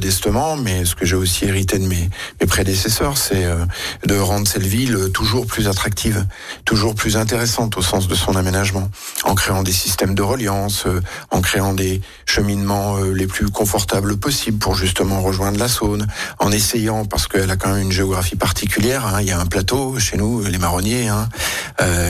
mais 0.59 0.85
ce 0.85 0.95
que 0.95 1.07
j'ai 1.07 1.17
aussi 1.17 1.45
hérité 1.45 1.79
de 1.79 1.87
mes, 1.87 2.11
mes 2.41 2.47
prédécesseurs, 2.47 3.17
c'est 3.17 3.45
euh, 3.45 3.65
de 4.05 4.19
rendre 4.19 4.49
cette 4.49 4.67
ville 4.67 5.11
toujours 5.13 5.47
plus 5.47 5.69
attractive, 5.69 6.27
toujours 6.65 6.95
plus 6.95 7.17
intéressante 7.17 7.77
au 7.77 7.83
sens 7.83 8.09
de 8.09 8.15
son 8.15 8.35
aménagement, 8.37 8.91
en 9.25 9.35
créant 9.35 9.63
des 9.63 9.73
systèmes 9.73 10.15
de 10.15 10.23
reliance, 10.23 10.85
euh, 10.87 11.01
en 11.31 11.41
créant 11.41 11.75
des 11.75 12.01
cheminements 12.27 12.97
euh, 12.97 13.13
les 13.13 13.27
plus 13.27 13.49
confortables 13.51 14.17
possibles 14.17 14.59
pour 14.59 14.75
justement 14.75 15.21
rejoindre 15.21 15.59
la 15.59 15.69
Saône, 15.69 16.07
en 16.39 16.51
essayant, 16.51 17.05
parce 17.05 17.29
qu'elle 17.29 17.51
a 17.51 17.57
quand 17.57 17.73
même 17.73 17.83
une 17.83 17.93
géographie 17.93 18.37
particulière, 18.37 19.07
hein, 19.07 19.21
il 19.21 19.29
y 19.29 19.33
a 19.33 19.39
un 19.39 19.47
plateau 19.47 19.99
chez 19.99 20.17
nous, 20.17 20.43
les 20.45 20.59
marronniers, 20.59 21.09
hein, 21.09 21.29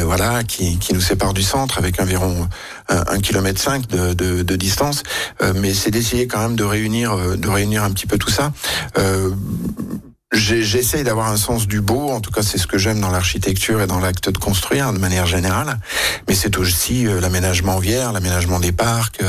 voilà, 0.04 0.44
qui, 0.44 0.78
qui 0.78 0.94
nous 0.94 1.00
sépare 1.00 1.32
du 1.34 1.42
centre 1.42 1.78
avec 1.78 2.00
environ 2.00 2.48
un 2.88 3.20
kilomètre 3.20 3.60
cinq 3.60 3.86
de, 3.88 4.12
de, 4.12 4.42
de 4.42 4.56
distance, 4.56 5.02
mais 5.54 5.72
c'est 5.72 5.90
d'essayer 5.90 6.26
quand 6.26 6.40
même 6.40 6.56
de 6.56 6.64
réunir, 6.64 7.16
de 7.36 7.48
réunir 7.48 7.81
un 7.82 7.90
petit 7.90 8.06
peu 8.06 8.18
tout 8.18 8.30
ça. 8.30 8.52
Euh, 8.98 9.30
J'essaye 10.34 11.04
d'avoir 11.04 11.28
un 11.28 11.36
sens 11.36 11.66
du 11.66 11.82
beau, 11.82 12.08
en 12.08 12.22
tout 12.22 12.30
cas 12.30 12.42
c'est 12.42 12.56
ce 12.56 12.66
que 12.66 12.78
j'aime 12.78 13.00
dans 13.00 13.10
l'architecture 13.10 13.82
et 13.82 13.86
dans 13.86 14.00
l'acte 14.00 14.30
de 14.30 14.38
construire 14.38 14.90
de 14.94 14.98
manière 14.98 15.26
générale, 15.26 15.78
mais 16.26 16.34
c'est 16.34 16.56
aussi 16.56 17.06
euh, 17.06 17.20
l'aménagement 17.20 17.78
vière, 17.78 18.12
l'aménagement 18.12 18.58
des 18.58 18.72
parcs, 18.72 19.22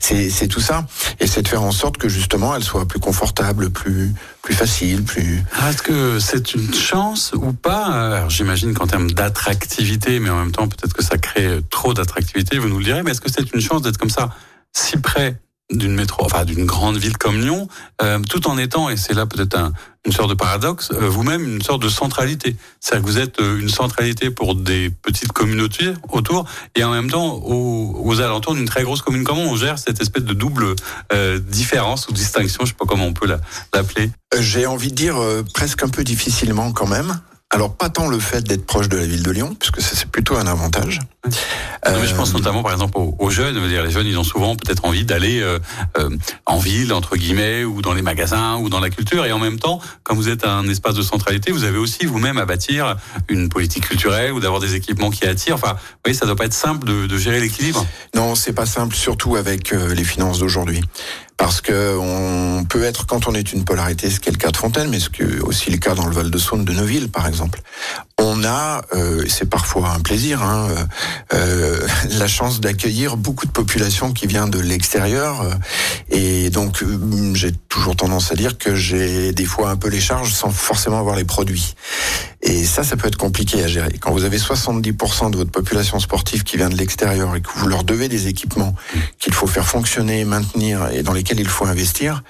c'est 0.00 0.48
tout 0.48 0.60
ça, 0.60 0.86
et 1.18 1.26
c'est 1.26 1.40
de 1.40 1.48
faire 1.48 1.62
en 1.62 1.72
sorte 1.72 1.96
que 1.96 2.10
justement 2.10 2.54
elle 2.54 2.62
soit 2.62 2.86
plus 2.86 3.00
confortable, 3.00 3.70
plus 3.70 4.12
plus 4.42 4.54
facile, 4.54 5.02
plus... 5.02 5.42
Ah, 5.58 5.70
est-ce 5.70 5.82
que 5.82 6.18
c'est 6.18 6.54
une 6.54 6.74
chance 6.74 7.32
ou 7.34 7.54
pas? 7.54 8.28
J'imagine 8.28 8.74
qu'en 8.74 8.86
termes 8.86 9.10
d'attractivité, 9.10 10.20
mais 10.20 10.28
en 10.28 10.40
même 10.40 10.52
temps 10.52 10.68
peut-être 10.68 10.92
que 10.92 11.02
ça 11.02 11.16
crée 11.16 11.60
trop 11.70 11.94
d'attractivité, 11.94 12.58
vous 12.58 12.68
nous 12.68 12.78
le 12.78 12.84
direz, 12.84 13.02
mais 13.02 13.12
est-ce 13.12 13.22
que 13.22 13.32
c'est 13.32 13.50
une 13.54 13.62
chance 13.62 13.80
d'être 13.80 13.96
comme 13.96 14.10
ça 14.10 14.28
si 14.74 14.98
près 14.98 15.40
d'une 15.70 15.94
métro, 15.94 16.24
enfin 16.24 16.44
d'une 16.44 16.66
grande 16.66 16.96
ville 16.96 17.16
comme 17.16 17.40
Lyon, 17.40 17.68
euh, 18.02 18.18
tout 18.28 18.48
en 18.48 18.58
étant, 18.58 18.90
et 18.90 18.96
c'est 18.96 19.14
là 19.14 19.26
peut-être 19.26 19.56
un, 19.56 19.72
une 20.04 20.12
sorte 20.12 20.28
de 20.28 20.34
paradoxe, 20.34 20.90
euh, 20.92 21.08
vous-même 21.08 21.44
une 21.44 21.62
sorte 21.62 21.82
de 21.82 21.88
centralité. 21.88 22.56
C'est-à-dire 22.80 23.06
que 23.06 23.10
vous 23.10 23.18
êtes 23.18 23.40
euh, 23.40 23.60
une 23.60 23.68
centralité 23.68 24.30
pour 24.30 24.54
des 24.54 24.90
petites 24.90 25.32
communautés 25.32 25.92
autour, 26.08 26.44
et 26.74 26.82
en 26.82 26.90
même 26.90 27.10
temps 27.10 27.34
aux, 27.34 28.00
aux 28.04 28.20
alentours 28.20 28.54
d'une 28.54 28.66
très 28.68 28.82
grosse 28.82 29.02
commune. 29.02 29.24
Comment 29.24 29.42
on 29.42 29.56
gère 29.56 29.78
cette 29.78 30.00
espèce 30.00 30.24
de 30.24 30.34
double 30.34 30.74
différence 31.48 32.08
ou 32.08 32.12
distinction, 32.12 32.64
je 32.64 32.70
sais 32.70 32.76
pas 32.76 32.86
comment 32.86 33.06
on 33.06 33.12
peut 33.12 33.28
l'appeler? 33.72 34.10
J'ai 34.38 34.66
envie 34.66 34.90
de 34.90 34.96
dire 34.96 35.16
presque 35.54 35.82
un 35.82 35.88
peu 35.88 36.04
difficilement 36.04 36.72
quand 36.72 36.86
même. 36.86 37.20
Alors 37.52 37.74
pas 37.74 37.90
tant 37.90 38.06
le 38.06 38.20
fait 38.20 38.42
d'être 38.42 38.64
proche 38.64 38.88
de 38.88 38.96
la 38.96 39.06
ville 39.06 39.24
de 39.24 39.30
Lyon, 39.30 39.56
puisque 39.58 39.80
c'est 39.80 40.06
plutôt 40.06 40.36
un 40.36 40.46
avantage. 40.46 41.00
Mais 41.86 42.06
je 42.06 42.14
pense 42.14 42.34
notamment 42.34 42.62
par 42.62 42.72
exemple 42.72 42.98
aux, 42.98 43.30
jeunes. 43.30 43.54
Dire, 43.68 43.82
les 43.82 43.90
jeunes, 43.90 44.06
ils 44.06 44.18
ont 44.18 44.24
souvent 44.24 44.56
peut-être 44.56 44.84
envie 44.84 45.04
d'aller 45.04 45.40
euh, 45.40 45.58
euh, 45.98 46.10
en 46.46 46.58
ville 46.58 46.92
entre 46.92 47.16
guillemets, 47.16 47.64
ou 47.64 47.82
dans 47.82 47.92
les 47.92 48.02
magasins, 48.02 48.56
ou 48.56 48.68
dans 48.68 48.80
la 48.80 48.90
culture. 48.90 49.24
Et 49.24 49.32
en 49.32 49.38
même 49.38 49.58
temps, 49.58 49.80
quand 50.02 50.14
vous 50.14 50.28
êtes 50.28 50.44
un 50.44 50.68
espace 50.68 50.94
de 50.94 51.02
centralité, 51.02 51.52
vous 51.52 51.64
avez 51.64 51.78
aussi 51.78 52.06
vous-même 52.06 52.38
à 52.38 52.44
bâtir 52.44 52.96
une 53.28 53.48
politique 53.48 53.88
culturelle 53.88 54.32
ou 54.32 54.40
d'avoir 54.40 54.60
des 54.60 54.74
équipements 54.74 55.10
qui 55.10 55.24
attirent. 55.24 55.54
Enfin, 55.54 55.72
vous 55.72 56.00
voyez, 56.04 56.18
ça 56.18 56.26
doit 56.26 56.36
pas 56.36 56.46
être 56.46 56.54
simple 56.54 56.86
de, 56.86 57.06
de 57.06 57.18
gérer 57.18 57.40
l'équilibre. 57.40 57.86
Non, 58.14 58.34
c'est 58.34 58.52
pas 58.52 58.66
simple, 58.66 58.94
surtout 58.94 59.36
avec 59.36 59.72
euh, 59.72 59.94
les 59.94 60.04
finances 60.04 60.40
d'aujourd'hui 60.40 60.82
parce 61.40 61.62
que 61.62 61.96
on 61.98 62.64
peut 62.64 62.84
être 62.84 63.06
quand 63.06 63.26
on 63.26 63.34
est 63.34 63.54
une 63.54 63.64
polarité, 63.64 64.10
ce 64.10 64.20
qui 64.20 64.28
est 64.28 64.32
le 64.32 64.36
cas 64.36 64.50
de 64.50 64.58
Fontaine, 64.58 64.90
mais 64.90 65.00
ce 65.00 65.08
qui 65.08 65.22
est 65.22 65.40
aussi 65.40 65.70
le 65.70 65.78
cas 65.78 65.94
dans 65.94 66.06
le 66.06 66.14
Val-de-Saône 66.14 66.66
de 66.66 66.72
Neuville, 66.74 67.08
par 67.08 67.26
exemple. 67.26 67.62
On 68.18 68.44
a, 68.44 68.82
euh, 68.94 69.24
c'est 69.26 69.48
parfois 69.48 69.92
un 69.92 70.00
plaisir, 70.00 70.42
hein, 70.42 70.68
euh, 70.70 70.84
euh 71.32 71.86
la 72.18 72.28
chance 72.28 72.60
d'accueillir 72.60 73.16
beaucoup 73.16 73.46
de 73.46 73.52
populations 73.52 74.12
qui 74.12 74.26
vient 74.26 74.48
de 74.48 74.58
l'extérieur, 74.58 75.46
et 76.10 76.50
donc 76.50 76.82
euh, 76.82 77.32
j'ai 77.34 77.52
toujours 77.70 77.96
tendance 77.96 78.30
à 78.32 78.34
dire 78.34 78.58
que 78.58 78.74
j'ai 78.74 79.32
des 79.32 79.46
fois 79.46 79.70
un 79.70 79.76
peu 79.76 79.88
les 79.88 80.00
charges 80.00 80.34
sans 80.34 80.50
forcément 80.50 80.98
avoir 80.98 81.16
les 81.16 81.24
produits. 81.24 81.74
Et 82.42 82.64
ça, 82.64 82.84
ça 82.84 82.96
peut 82.96 83.08
être 83.08 83.18
compliqué 83.18 83.62
à 83.62 83.68
gérer. 83.68 83.92
Quand 84.00 84.12
vous 84.12 84.24
avez 84.24 84.38
70% 84.38 85.30
de 85.30 85.36
votre 85.36 85.50
population 85.50 85.98
sportive 86.00 86.42
qui 86.42 86.56
vient 86.56 86.70
de 86.70 86.76
l'extérieur 86.76 87.36
et 87.36 87.42
que 87.42 87.50
vous 87.54 87.66
leur 87.66 87.84
devez 87.84 88.08
des 88.08 88.28
équipements 88.28 88.74
qu'il 89.18 89.34
faut 89.34 89.46
faire 89.46 89.66
fonctionner, 89.66 90.24
maintenir 90.24 90.88
et 90.90 91.02
dans 91.02 91.12
lesquels 91.12 91.29
il 91.38 91.48
faut 91.48 91.66
investir, 91.66 92.22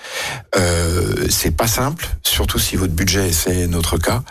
euh, 0.56 1.26
c'est 1.30 1.56
pas 1.56 1.66
simple, 1.66 2.08
surtout 2.22 2.58
si 2.58 2.76
votre 2.76 2.92
budget, 2.92 3.32
c'est 3.32 3.66
notre 3.66 3.96
cas, 3.98 4.22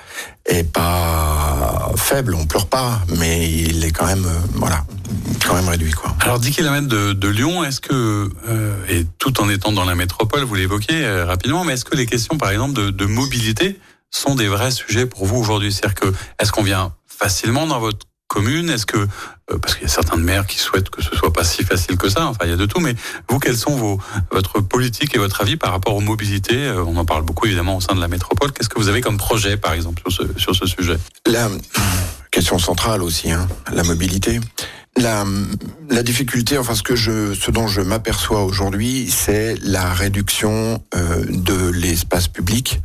est 0.45 0.63
pas 0.63 1.91
faible. 1.95 2.35
On 2.35 2.45
pleure 2.45 2.67
pas, 2.67 3.01
mais 3.17 3.49
il 3.49 3.83
est 3.85 3.91
quand 3.91 4.05
même, 4.05 4.25
euh, 4.25 4.39
voilà, 4.55 4.85
quand 5.45 5.55
même 5.55 5.67
réduit, 5.67 5.91
quoi. 5.91 6.15
Alors 6.21 6.39
10 6.39 6.51
km 6.51 6.87
de, 6.87 7.27
Lyon, 7.27 7.63
est-ce 7.63 7.81
que, 7.81 8.29
euh, 8.47 8.75
et 8.87 9.05
tout 9.19 9.39
en 9.41 9.49
étant 9.49 9.71
dans 9.71 9.85
la 9.85 9.95
métropole, 9.95 10.43
vous 10.43 10.55
l'évoquez 10.55 11.05
euh, 11.05 11.25
rapidement, 11.25 11.63
mais 11.63 11.73
est-ce 11.73 11.85
que 11.85 11.95
les 11.95 12.05
questions, 12.05 12.37
par 12.37 12.51
exemple, 12.51 12.91
de 12.91 13.05
mobilité 13.05 13.79
sont 14.11 14.35
des 14.35 14.47
vrais 14.47 14.71
sujets 14.71 15.05
pour 15.05 15.25
vous 15.25 15.37
aujourd'hui? 15.37 15.71
C'est-à-dire 15.71 15.95
que 15.95 16.13
est-ce 16.39 16.51
qu'on 16.51 16.63
vient 16.63 16.93
facilement 17.07 17.67
dans 17.67 17.79
votre 17.79 18.08
commune 18.29 18.69
Est-ce 18.69 18.85
que 18.85 18.97
euh, 18.97 19.57
parce 19.57 19.73
qu'il 19.75 19.83
y 19.83 19.85
a 19.87 19.89
certains 19.93 20.15
maires 20.15 20.45
qui 20.45 20.57
souhaitent 20.57 20.89
que 20.89 21.01
ce 21.01 21.13
soit 21.15 21.33
pas 21.33 21.43
si 21.43 21.63
facile 21.63 21.97
que 21.97 22.07
ça. 22.07 22.27
Enfin, 22.27 22.45
il 22.45 22.51
y 22.51 22.53
a 22.53 22.57
de 22.57 22.65
tout. 22.65 22.79
Mais 22.79 22.95
vous, 23.27 23.39
quelles 23.39 23.57
sont 23.57 23.75
vos 23.75 23.99
votre 24.31 24.61
politique 24.61 25.15
et 25.15 25.17
votre 25.17 25.41
avis 25.41 25.57
par 25.57 25.71
rapport 25.71 25.95
aux 25.95 26.01
mobilités 26.01 26.67
euh, 26.67 26.85
On 26.85 26.95
en 26.95 27.05
parle 27.05 27.23
beaucoup 27.23 27.47
évidemment 27.47 27.77
au 27.77 27.81
sein 27.81 27.95
de 27.95 27.99
la 27.99 28.07
métropole. 28.07 28.53
Qu'est-ce 28.53 28.69
que 28.69 28.79
vous 28.79 28.87
avez 28.87 29.01
comme 29.01 29.17
projet, 29.17 29.57
par 29.57 29.73
exemple, 29.73 30.01
sur 30.07 30.11
ce 30.11 30.39
sur 30.39 30.55
ce 30.55 30.65
sujet? 30.65 30.97
La 31.25 31.49
question 32.31 32.59
centrale 32.59 33.01
aussi, 33.01 33.31
hein, 33.31 33.47
la 33.73 33.83
mobilité. 33.83 34.39
La, 34.97 35.23
la 35.89 36.03
difficulté, 36.03 36.57
enfin 36.57 36.75
ce 36.75 36.83
que 36.83 36.95
je, 36.95 37.33
ce 37.33 37.51
dont 37.51 37.67
je 37.67 37.79
m'aperçois 37.79 38.43
aujourd'hui, 38.43 39.09
c'est 39.09 39.55
la 39.61 39.93
réduction 39.93 40.83
euh, 40.93 41.23
de 41.29 41.69
l'espace 41.69 42.27
public, 42.27 42.81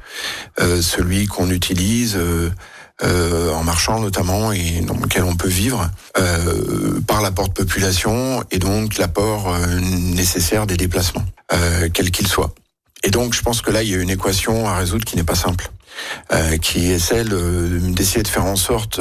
euh, 0.61 0.81
celui 0.81 1.27
qu'on 1.27 1.51
utilise. 1.51 2.15
Euh, 2.17 2.51
euh, 3.03 3.53
en 3.53 3.65
marchant 3.65 3.99
notamment 3.99 4.53
et 4.53 4.81
dans 4.83 4.95
lequel 4.95 5.25
on 5.25 5.35
peut 5.35 5.49
vivre 5.49 5.91
euh, 6.17 7.01
par 7.09 7.23
l'apport 7.23 7.49
de 7.49 7.53
population 7.53 8.45
et 8.53 8.61
donc 8.61 8.99
l'apport 8.99 9.53
euh, 9.53 9.81
nécessaire 9.81 10.65
des 10.65 10.77
déplacements, 10.77 11.25
quels 11.93 12.13
qu'ils 12.13 12.29
soient. 12.29 12.55
Et 13.03 13.11
donc 13.11 13.35
je 13.35 13.43
pense 13.43 13.63
que 13.63 13.73
là 13.73 13.83
il 13.83 13.91
y 13.91 13.95
a 13.97 13.99
une 13.99 14.11
équation 14.11 14.69
à 14.69 14.77
résoudre 14.77 15.05
qui 15.05 15.17
n'est 15.17 15.25
pas 15.25 15.35
simple. 15.35 15.71
Qui 16.61 16.91
est 16.91 16.99
celle 16.99 17.29
d'essayer 17.93 18.25
de 18.25 18.29
faire 18.29 18.47
en 18.47 18.57
sorte 18.57 19.01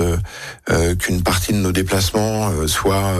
qu'une 0.99 1.23
partie 1.23 1.51
de 1.51 1.57
nos 1.57 1.71
déplacements 1.71 2.51
soit 2.67 3.15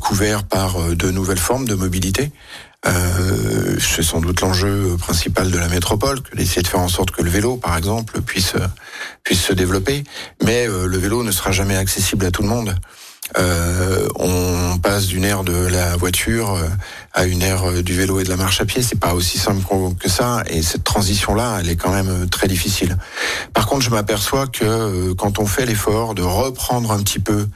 couvert 0.00 0.44
par 0.44 0.78
de 0.78 1.10
nouvelles 1.10 1.38
formes 1.38 1.66
de 1.66 1.74
mobilité, 1.74 2.30
euh, 2.86 3.76
c'est 3.78 4.02
sans 4.02 4.20
doute 4.20 4.40
l'enjeu 4.40 4.96
principal 4.98 5.50
de 5.50 5.58
la 5.58 5.68
métropole, 5.68 6.22
que 6.22 6.36
d'essayer 6.36 6.62
de 6.62 6.68
faire 6.68 6.80
en 6.80 6.88
sorte 6.88 7.10
que 7.10 7.22
le 7.22 7.30
vélo, 7.30 7.56
par 7.56 7.76
exemple, 7.76 8.20
puisse 8.22 8.54
puisse 9.24 9.42
se 9.42 9.52
développer. 9.52 10.04
Mais 10.42 10.66
euh, 10.66 10.86
le 10.86 10.98
vélo 10.98 11.22
ne 11.22 11.32
sera 11.32 11.52
jamais 11.52 11.76
accessible 11.76 12.24
à 12.26 12.30
tout 12.30 12.42
le 12.42 12.48
monde. 12.48 12.74
Euh, 13.38 14.08
on 14.16 14.78
passe 14.78 15.06
d'une 15.06 15.24
ère 15.24 15.44
de 15.44 15.52
la 15.52 15.96
voiture 15.96 16.54
euh, 16.54 16.66
à 17.12 17.24
une 17.24 17.42
ère 17.42 17.68
euh, 17.68 17.82
du 17.82 17.94
vélo 17.94 18.20
et 18.20 18.24
de 18.24 18.28
la 18.28 18.36
marche 18.36 18.60
à 18.60 18.64
pied. 18.64 18.82
C'est 18.82 18.98
pas 18.98 19.14
aussi 19.14 19.38
simple 19.38 19.64
que 19.98 20.08
ça. 20.08 20.42
Et 20.46 20.62
cette 20.62 20.84
transition-là, 20.84 21.58
elle 21.60 21.68
est 21.68 21.76
quand 21.76 21.90
même 21.90 22.28
très 22.28 22.48
difficile. 22.48 22.96
Par 23.52 23.66
contre, 23.66 23.82
je 23.82 23.90
m'aperçois 23.90 24.46
que 24.46 25.12
quand 25.12 25.38
on 25.38 25.46
fait 25.46 25.66
l'effort 25.66 26.14
de 26.14 26.22
reprendre 26.22 26.92
un 26.92 27.02
petit 27.02 27.18
peu 27.18 27.46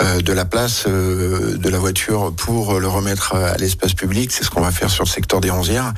de 0.00 0.32
la 0.32 0.44
place 0.44 0.86
de 0.86 1.68
la 1.68 1.78
voiture 1.78 2.32
pour 2.36 2.78
le 2.78 2.88
remettre 2.88 3.34
à 3.34 3.56
l'espace 3.56 3.94
public, 3.94 4.32
c'est 4.32 4.44
ce 4.44 4.50
qu'on 4.50 4.60
va 4.60 4.70
faire 4.70 4.90
sur 4.90 5.04
le 5.04 5.08
secteur 5.08 5.40
des 5.40 5.50
onzières, 5.50 5.92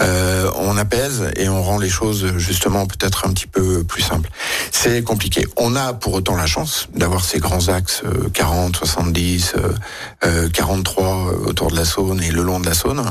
on 0.00 0.76
apaise 0.76 1.30
et 1.36 1.48
on 1.48 1.62
rend 1.62 1.78
les 1.78 1.88
choses 1.88 2.36
justement 2.36 2.86
peut-être 2.86 3.26
un 3.26 3.32
petit 3.32 3.46
peu 3.46 3.84
plus 3.84 4.02
simples. 4.02 4.30
C'est 4.70 5.02
compliqué. 5.02 5.46
On 5.56 5.76
a 5.76 5.92
pour 5.92 6.14
autant 6.14 6.36
la 6.36 6.46
chance 6.46 6.88
d'avoir 6.94 7.24
ces 7.24 7.38
grands 7.38 7.68
axes 7.68 8.02
40 8.32 8.76
70, 8.76 9.54
43 10.52 11.06
autour 11.46 11.70
de 11.70 11.76
la 11.76 11.84
Saône 11.84 12.22
et 12.22 12.30
le 12.30 12.42
long 12.46 12.60
de 12.60 12.66
la 12.66 12.74
Saône, 12.74 13.02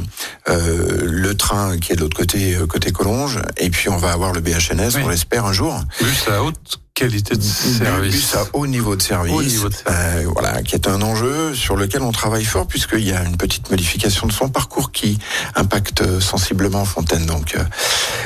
euh, 0.50 1.02
le 1.04 1.36
train 1.36 1.78
qui 1.78 1.92
est 1.92 1.96
de 1.96 2.02
l'autre 2.02 2.18
côté, 2.18 2.56
euh, 2.56 2.66
côté 2.66 2.92
Collonges, 2.92 3.40
et 3.58 3.70
puis 3.70 3.90
on 3.90 3.98
va 3.98 4.12
avoir 4.12 4.32
le 4.32 4.42
BHNS, 4.42 4.98
on 5.04 5.10
l'espère 5.10 5.46
un 5.46 5.54
jour. 5.54 5.80
Bus 6.02 6.28
à 6.30 6.42
haute 6.42 6.80
qualité 6.96 7.36
de 7.36 7.42
service. 7.42 8.16
Bus 8.16 8.36
à 8.36 8.46
haut 8.54 8.68
niveau 8.68 8.96
de 8.96 9.02
service, 9.02 9.60
euh, 9.90 10.24
voilà, 10.32 10.64
qui 10.64 10.76
est 10.76 10.88
un 10.88 11.02
enjeu 11.02 11.54
sur 11.54 11.76
lequel 11.76 12.02
on 12.02 12.14
travaille 12.14 12.46
fort 12.46 12.68
puisqu'il 12.68 13.06
y 13.06 13.12
a 13.12 13.22
une 13.26 13.36
petite 13.36 13.70
modification 13.70 14.28
de 14.28 14.32
son 14.32 14.48
parcours 14.48 14.94
qui 14.94 15.20
impacte 15.56 16.22
sensiblement 16.22 16.86
Fontaine. 16.86 17.26
Donc 17.26 17.58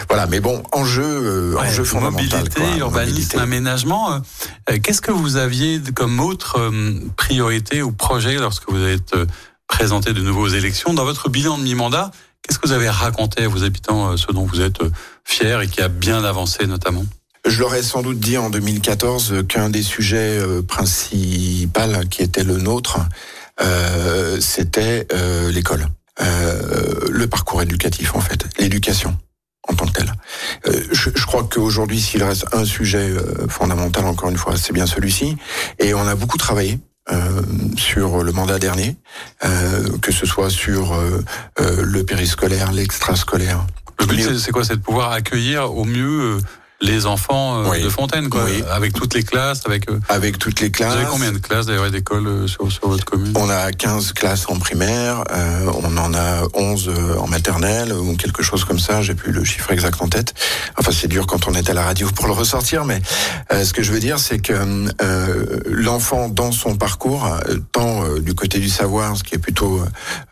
voilà, 0.07 0.27
mais 0.27 0.39
bon, 0.39 0.61
enjeu, 0.71 1.57
enjeu 1.57 1.83
fondamental. 1.83 2.43
Mobilité, 2.43 2.77
urbanisme, 2.77 3.39
aménagement. 3.39 4.21
Qu'est-ce 4.83 5.01
que 5.01 5.11
vous 5.11 5.37
aviez 5.37 5.81
comme 5.95 6.19
autre 6.19 6.71
priorité 7.17 7.81
ou 7.81 7.91
projet 7.91 8.35
lorsque 8.35 8.69
vous 8.69 8.83
êtes 8.83 9.15
présenter 9.69 10.11
de 10.11 10.19
nouveaux 10.19 10.49
élections. 10.49 10.93
Dans 10.93 11.05
votre 11.05 11.29
bilan 11.29 11.57
de 11.57 11.63
mi-mandat, 11.63 12.11
qu'est-ce 12.41 12.59
que 12.59 12.67
vous 12.67 12.73
avez 12.73 12.89
raconté 12.89 13.43
à 13.43 13.47
vos 13.47 13.63
habitants, 13.63 14.11
euh, 14.11 14.17
ce 14.17 14.29
dont 14.33 14.43
vous 14.43 14.59
êtes 14.59 14.81
euh, 14.81 14.91
fiers 15.23 15.59
et 15.63 15.67
qui 15.67 15.79
a 15.79 15.87
bien 15.87 16.25
avancé 16.25 16.67
notamment? 16.67 17.05
Je 17.45 17.59
leur 17.59 17.73
ai 17.73 17.81
sans 17.81 18.01
doute 18.01 18.19
dit 18.19 18.37
en 18.37 18.49
2014 18.49 19.45
qu'un 19.47 19.69
des 19.69 19.83
sujets 19.83 20.37
euh, 20.37 20.61
principaux 20.61 21.69
qui 22.09 22.23
était 22.23 22.43
le 22.43 22.57
nôtre, 22.57 22.99
c'était 24.39 25.07
l'école, 25.49 25.87
le 26.19 27.27
parcours 27.27 27.61
éducatif 27.61 28.15
en 28.15 28.21
fait, 28.21 28.45
l'éducation 28.57 29.17
en 29.67 29.73
tant 29.73 29.85
que 29.85 29.91
telle. 29.91 30.13
je, 30.91 31.25
crois 31.25 31.43
qu'aujourd'hui, 31.43 31.99
s'il 31.99 32.23
reste 32.23 32.45
un 32.53 32.65
sujet 32.65 33.13
fondamental, 33.49 34.05
encore 34.05 34.29
une 34.29 34.37
fois, 34.37 34.55
c'est 34.55 34.73
bien 34.73 34.85
celui-ci. 34.85 35.35
Et 35.79 35.93
on 35.93 36.07
a 36.07 36.15
beaucoup 36.15 36.37
travaillé 36.37 36.79
euh, 37.11 37.41
sur 37.77 38.23
le 38.23 38.31
mandat 38.31 38.59
dernier, 38.59 38.97
euh, 39.43 39.97
que 40.01 40.11
ce 40.11 40.25
soit 40.25 40.49
sur 40.49 40.93
euh, 40.93 41.23
le 41.57 42.03
périscolaire, 42.03 42.71
l'extrascolaire. 42.71 43.65
Le 43.99 44.05
but, 44.05 44.37
c'est 44.37 44.51
quoi? 44.51 44.63
C'est 44.63 44.77
de 44.77 44.81
pouvoir 44.81 45.11
accueillir 45.11 45.75
au 45.75 45.85
mieux 45.85 46.39
les 46.81 47.05
enfants 47.05 47.63
de 47.73 47.89
Fontaine, 47.89 48.29
quoi, 48.29 48.45
avec 48.71 48.93
toutes 48.93 49.13
les 49.13 49.23
classes, 49.23 49.61
avec 49.65 49.85
avec 50.07 50.37
toutes 50.37 50.59
les 50.61 50.71
classes. 50.71 50.93
Vous 50.93 50.99
avez 50.99 51.09
combien 51.09 51.31
de 51.31 51.37
classes 51.37 51.65
d'ailleurs 51.65 51.89
d'écoles 51.91 52.47
sur, 52.47 52.71
sur 52.71 52.87
votre 52.89 53.05
commune? 53.05 53.33
On 53.35 53.49
a 53.49 53.71
15 53.71 54.13
classes 54.13 54.45
en 54.47 54.57
primaire, 54.57 55.23
on 55.83 55.97
en 55.97 56.13
a 56.13 56.43
11 56.53 56.91
en 57.19 57.27
maternelle 57.27 57.93
ou 57.93 58.15
quelque 58.15 58.43
chose 58.43 58.63
comme 58.63 58.79
ça. 58.79 59.01
J'ai 59.01 59.13
plus 59.15 59.31
le 59.31 59.43
chiffre 59.43 59.71
exact 59.71 60.01
en 60.01 60.07
tête. 60.07 60.33
Enfin, 60.77 60.91
c'est 60.91 61.07
dur 61.07 61.27
quand 61.27 61.47
on 61.47 61.53
est 61.53 61.69
à 61.69 61.73
la 61.73 61.83
radio 61.83 62.07
pour 62.15 62.27
le 62.27 62.33
ressortir, 62.33 62.85
mais 62.85 63.01
ce 63.51 63.73
que 63.73 63.83
je 63.83 63.91
veux 63.91 63.99
dire, 63.99 64.19
c'est 64.19 64.39
que 64.39 64.53
l'enfant 65.65 66.29
dans 66.29 66.51
son 66.51 66.75
parcours, 66.75 67.27
tant 67.71 68.17
du 68.19 68.33
côté 68.33 68.59
du 68.59 68.69
savoir, 68.69 69.17
ce 69.17 69.23
qui 69.23 69.35
est 69.35 69.39
plutôt 69.39 69.81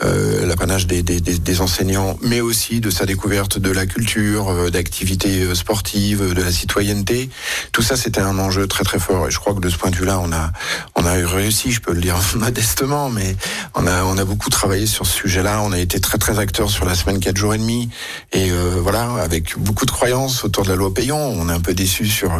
l'apanage 0.01 0.88
des, 0.88 1.03
des, 1.03 1.19
des 1.19 1.62
enseignants, 1.62 2.17
mais 2.21 2.41
aussi 2.41 2.79
de 2.79 2.89
sa 2.89 3.05
découverte 3.05 3.60
de 3.60 3.71
la 3.71 3.86
culture, 3.86 4.49
euh, 4.49 4.69
d'activités 4.69 5.43
euh, 5.43 5.55
sportives, 5.55 6.33
de 6.38 6.43
la 6.43 6.52
citoyenneté. 6.52 7.30
Tout 7.71 7.82
ça, 7.82 7.97
c'était 7.97 8.21
un 8.21 8.38
enjeu 8.39 8.67
très 8.67 8.84
très 8.84 9.00
fort. 9.00 9.28
Et 9.28 9.32
je 9.32 9.39
crois 9.39 9.54
que 9.54 9.60
de 9.60 9.69
ce 9.69 9.78
point 9.78 9.89
de 9.89 9.95
vue-là, 9.95 10.19
on 10.19 10.32
a 10.32 10.52
on 10.95 11.06
a 11.06 11.13
réussi, 11.13 11.71
je 11.71 11.82
peux 11.82 11.93
le 11.93 12.02
dire 12.02 12.15
modestement, 12.36 13.10
mais 13.10 13.36
on 13.76 13.88
a 13.88 14.04
on 14.04 14.17
a 14.17 14.26
beaucoup 14.26 14.50
travaillé 14.50 14.86
sur 14.86 15.06
ce 15.06 15.13
sujet-là. 15.17 15.62
On 15.63 15.71
a 15.71 15.80
été 15.80 16.00
très 16.00 16.17
très 16.17 16.39
acteurs 16.39 16.69
sur 16.69 16.86
la 16.86 16.95
semaine 16.95 17.19
4 17.19 17.36
jours 17.36 17.54
et 17.54 17.58
demi. 17.58 17.89
Et 18.32 18.52
euh, 18.52 18.80
voilà, 18.82 19.13
avec 19.21 19.58
beaucoup 19.58 19.86
de 19.86 19.91
croyances 19.91 20.43
autour 20.43 20.63
de 20.63 20.69
la 20.69 20.76
loi 20.76 20.93
Payon. 20.93 21.17
On 21.17 21.50
est 21.50 21.54
un 21.54 21.60
peu 21.60 21.73
déçu 21.73 22.08
sur 22.08 22.32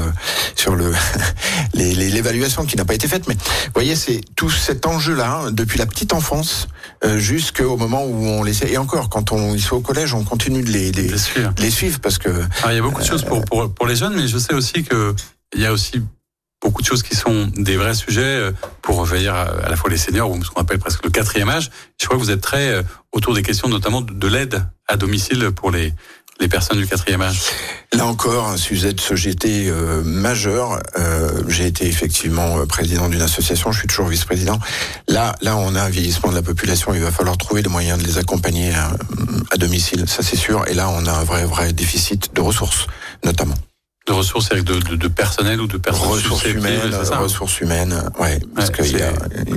sur 0.56 0.76
le 0.76 0.94
l'évaluation 1.74 2.66
qui 2.66 2.78
n'a 2.78 2.86
pas 2.86 2.94
été 2.94 3.08
faite. 3.08 3.28
Mais 3.28 3.36
vous 3.36 3.72
voyez, 3.74 3.96
c'est 3.96 4.22
tout 4.36 4.50
cet 4.50 4.86
enjeu-là 4.86 5.52
depuis 5.52 5.80
la 5.80 5.86
petite 5.86 6.14
enfance 6.14 6.68
jusqu'au 7.18 7.78
moment 7.78 8.06
où 8.06 8.26
on 8.26 8.44
laissait. 8.44 8.72
Et 8.72 8.78
encore, 8.78 9.10
quand 9.10 9.32
on 9.32 9.54
ils 9.54 9.62
sont 9.62 9.78
au 9.78 9.82
collège, 9.82 10.14
on 10.14 10.24
continue 10.24 10.62
de 10.62 10.70
les, 10.70 10.92
les, 10.92 11.10
les 11.58 11.72
suivre 11.72 12.00
parce 12.00 12.18
que. 12.18 12.30
il 12.68 12.76
y 12.76 12.78
a 12.78 12.82
beaucoup 12.82 13.02
de 13.02 13.06
choses 13.06 13.24
pour, 13.24 13.44
pour, 13.46 13.74
pour 13.74 13.87
les 13.88 13.96
jeunes, 13.96 14.16
mais 14.16 14.28
je 14.28 14.38
sais 14.38 14.54
aussi 14.54 14.84
que 14.84 15.16
il 15.56 15.62
y 15.62 15.66
a 15.66 15.72
aussi 15.72 16.02
beaucoup 16.62 16.82
de 16.82 16.88
choses 16.88 17.04
qui 17.04 17.16
sont 17.16 17.48
des 17.56 17.78
vrais 17.78 17.94
sujets 17.94 18.22
euh, 18.22 18.52
pour 18.82 19.04
veiller 19.06 19.30
à 19.30 19.70
la 19.70 19.76
fois 19.76 19.90
les 19.90 19.98
seniors 19.98 20.30
ou 20.30 20.44
ce 20.44 20.50
qu'on 20.50 20.62
appelle 20.62 20.80
presque 20.80 21.04
le 21.04 21.10
quatrième 21.10 21.50
âge. 21.50 21.70
Je 22.00 22.06
crois 22.06 22.18
que 22.18 22.24
vous 22.24 22.32
êtes 22.32 22.42
très 22.42 22.70
euh, 22.70 22.84
autour 23.12 23.34
des 23.34 23.44
questions 23.44 23.70
notamment 23.70 24.02
de 24.02 24.28
l'aide 24.28 24.66
à 24.88 24.98
domicile 24.98 25.52
pour 25.52 25.72
les 25.72 25.94
les 26.40 26.48
personnes 26.48 26.78
du 26.78 26.88
quatrième 26.88 27.22
âge 27.22 27.42
Là 27.94 28.06
encore, 28.06 28.50
un 28.50 28.58
sujet 28.58 28.94
de 28.94 29.00
société 29.00 29.70
euh, 29.70 30.04
majeur. 30.04 30.80
Euh, 31.00 31.42
J'ai 31.48 31.66
été 31.66 31.88
effectivement 31.88 32.66
président 32.68 33.10
d'une 33.10 33.22
association, 33.22 33.72
je 33.72 33.80
suis 33.80 33.88
toujours 33.88 34.08
vice-président. 34.08 34.60
Là, 35.08 35.36
là, 35.42 35.56
on 35.58 35.74
a 35.74 35.82
un 35.82 35.90
vieillissement 35.90 36.30
de 36.30 36.36
la 36.36 36.42
population. 36.42 36.94
Il 36.94 37.02
va 37.02 37.12
falloir 37.12 37.38
trouver 37.38 37.62
les 37.62 37.70
moyens 37.70 37.98
de 37.98 38.06
les 38.06 38.18
accompagner 38.18 38.74
à, 38.74 38.92
à 39.52 39.58
domicile, 39.58 40.08
ça 40.08 40.22
c'est 40.22 40.36
sûr. 40.36 40.68
Et 40.68 40.74
là, 40.74 40.90
on 40.90 41.06
a 41.06 41.12
un 41.12 41.24
vrai, 41.24 41.46
vrai 41.46 41.74
déficit 41.74 42.36
de 42.36 42.42
ressources, 42.42 42.88
notamment 43.24 43.56
de 44.08 44.14
ressources 44.14 44.52
avec 44.52 44.64
de, 44.64 44.80
de, 44.80 44.96
de, 44.96 45.08
personnel 45.08 45.60
ou 45.62 45.68
de 45.68 45.78
personnes 45.78 46.08
ressources 46.08 46.46
humaines 46.46 46.96
ressources 47.20 47.60
humaines 47.60 48.10
ouais 48.20 48.40
parce 48.56 48.70
que 48.70 48.82
y 48.84 49.02
a, 49.02 49.12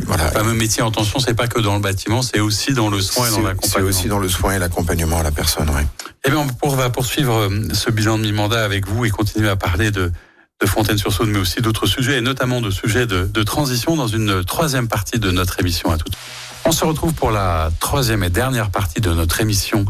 voilà. 0.06 0.24
le 0.24 0.30
fameux 0.30 0.54
métier 0.54 0.82
en 0.82 0.90
tension 0.90 1.20
c'est 1.20 1.34
pas 1.34 1.46
que 1.46 1.60
dans 1.60 1.74
le 1.74 1.80
bâtiment 1.80 2.20
c'est 2.22 2.40
aussi 2.40 2.72
dans 2.72 2.90
le 2.90 3.00
soin 3.00 3.28
et 3.28 3.30
dans 3.30 3.42
l'accompagnement. 3.42 3.72
c'est 3.72 3.98
aussi 3.98 4.08
dans 4.08 4.18
le 4.18 4.28
soin 4.28 4.54
et 4.54 4.58
l'accompagnement 4.58 5.20
à 5.20 5.22
la 5.22 5.30
personne 5.30 5.70
ouais. 5.70 5.86
Eh 6.24 6.30
bien 6.30 6.46
on 6.62 6.68
va 6.68 6.90
poursuivre 6.90 7.48
euh, 7.48 7.68
ce 7.72 7.90
bilan 7.90 8.18
de 8.18 8.22
mi-mandat 8.22 8.64
avec 8.64 8.88
vous 8.88 9.04
et 9.04 9.10
continuer 9.10 9.48
à 9.48 9.56
parler 9.56 9.90
de 9.90 10.12
de 10.62 10.66
Fontaine-sur-Saône, 10.66 11.30
mais 11.30 11.38
aussi 11.38 11.62
d'autres 11.62 11.86
sujets, 11.86 12.18
et 12.18 12.20
notamment 12.20 12.60
de 12.60 12.70
sujets 12.70 13.06
de, 13.06 13.24
de, 13.24 13.42
transition 13.42 13.96
dans 13.96 14.08
une 14.08 14.44
troisième 14.44 14.88
partie 14.88 15.18
de 15.18 15.30
notre 15.30 15.58
émission. 15.58 15.90
À 15.90 15.96
tout. 15.96 16.10
On 16.66 16.72
se 16.72 16.84
retrouve 16.84 17.14
pour 17.14 17.30
la 17.30 17.70
troisième 17.80 18.22
et 18.22 18.30
dernière 18.30 18.70
partie 18.70 19.00
de 19.00 19.10
notre 19.10 19.40
émission, 19.40 19.86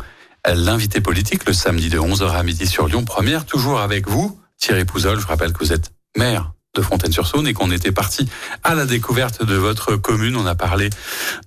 l'invité 0.46 1.01
politique, 1.01 1.46
le 1.46 1.53
samedi 1.53 1.88
de 1.88 1.99
11h 1.99 2.31
à 2.31 2.42
midi 2.42 2.66
sur 2.66 2.87
Lyon 2.87 3.05
Première, 3.05 3.44
toujours 3.44 3.81
avec 3.81 4.09
vous, 4.09 4.39
Thierry 4.61 4.85
Pouzol. 4.85 5.18
Je 5.18 5.27
rappelle 5.27 5.53
que 5.53 5.59
vous 5.59 5.73
êtes 5.73 5.90
maire 6.16 6.53
de 6.77 6.83
Fontaine-sur-Saône 6.83 7.49
et 7.49 7.53
qu'on 7.53 7.73
était 7.73 7.90
parti 7.90 8.29
à 8.62 8.77
la 8.77 8.87
découverte 8.87 9.44
de 9.44 9.57
votre 9.57 9.96
commune. 9.96 10.37
On 10.37 10.46
a 10.46 10.55
parlé 10.55 10.88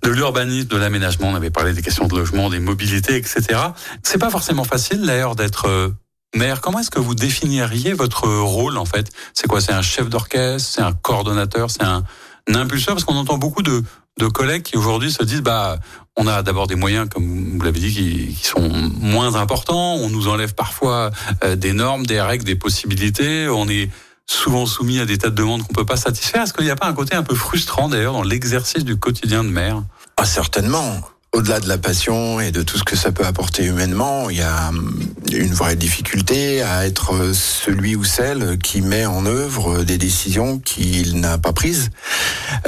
de 0.02 0.10
l'urbanisme, 0.10 0.68
de 0.68 0.76
l'aménagement, 0.76 1.28
on 1.28 1.34
avait 1.34 1.50
parlé 1.50 1.72
des 1.72 1.80
questions 1.80 2.06
de 2.06 2.14
logement, 2.14 2.50
des 2.50 2.58
mobilités, 2.58 3.16
etc. 3.16 3.58
C'est 4.02 4.18
pas 4.18 4.28
forcément 4.28 4.64
facile 4.64 5.00
d'ailleurs 5.00 5.34
d'être 5.34 5.68
euh, 5.68 5.88
maire. 6.34 6.60
Comment 6.60 6.80
est-ce 6.80 6.90
que 6.90 6.98
vous 6.98 7.14
définiriez 7.14 7.94
votre 7.94 8.28
rôle 8.28 8.76
en 8.76 8.84
fait? 8.84 9.10
C'est 9.32 9.46
quoi? 9.46 9.62
C'est 9.62 9.72
un 9.72 9.80
chef 9.80 10.10
d'orchestre? 10.10 10.68
C'est 10.74 10.82
un 10.82 10.92
coordonnateur? 10.92 11.70
C'est 11.70 11.84
un, 11.84 12.04
un 12.50 12.54
impulseur? 12.54 12.94
Parce 12.94 13.04
qu'on 13.04 13.16
entend 13.16 13.38
beaucoup 13.38 13.62
de, 13.62 13.82
de 14.18 14.26
collègues 14.26 14.64
qui 14.64 14.76
aujourd'hui 14.76 15.10
se 15.10 15.24
disent 15.24 15.42
bah 15.42 15.78
on 16.16 16.26
a 16.26 16.42
d'abord 16.42 16.66
des 16.66 16.76
moyens 16.76 17.08
comme 17.08 17.56
vous 17.56 17.64
l'avez 17.64 17.80
dit 17.80 17.92
qui, 17.92 18.46
sont 18.46 18.68
moins 19.00 19.34
importants. 19.34 19.94
On 19.94 20.10
nous 20.10 20.28
enlève 20.28 20.54
parfois 20.54 21.10
euh, 21.42 21.56
des 21.56 21.72
normes 21.72 22.06
des 22.06 22.20
règles 22.20 22.44
des 22.44 22.56
possibilités. 22.56 23.48
On 23.48 23.68
est 23.68 23.90
souvent 24.26 24.66
soumis 24.66 25.00
à 25.00 25.06
des 25.06 25.18
tas 25.18 25.30
de 25.30 25.34
demandes 25.34 25.62
qu'on 25.62 25.74
peut 25.74 25.84
pas 25.84 25.96
satisfaire. 25.96 26.42
Est-ce 26.42 26.52
qu'il 26.52 26.64
n'y 26.64 26.70
a 26.70 26.76
pas 26.76 26.86
un 26.86 26.94
côté 26.94 27.14
un 27.14 27.22
peu 27.22 27.34
frustrant 27.34 27.88
d'ailleurs 27.88 28.12
dans 28.12 28.22
l'exercice 28.22 28.84
du 28.84 28.96
quotidien 28.96 29.44
de 29.44 29.48
maire? 29.50 29.82
Ah 30.16 30.24
certainement 30.24 31.00
au-delà 31.34 31.58
de 31.58 31.68
la 31.68 31.78
passion 31.78 32.38
et 32.40 32.52
de 32.52 32.62
tout 32.62 32.78
ce 32.78 32.84
que 32.84 32.96
ça 32.96 33.10
peut 33.10 33.26
apporter 33.26 33.64
humainement, 33.64 34.30
il 34.30 34.38
y 34.38 34.42
a 34.42 34.68
hum, 34.68 34.96
une 35.32 35.52
vraie 35.52 35.74
difficulté 35.74 36.62
à 36.62 36.86
être 36.86 37.32
celui 37.34 37.96
ou 37.96 38.04
celle 38.04 38.56
qui 38.58 38.80
met 38.80 39.04
en 39.04 39.26
œuvre 39.26 39.82
des 39.82 39.98
décisions 39.98 40.60
qu'il 40.60 41.20
n'a 41.20 41.36
pas 41.38 41.52
prises, 41.52 41.90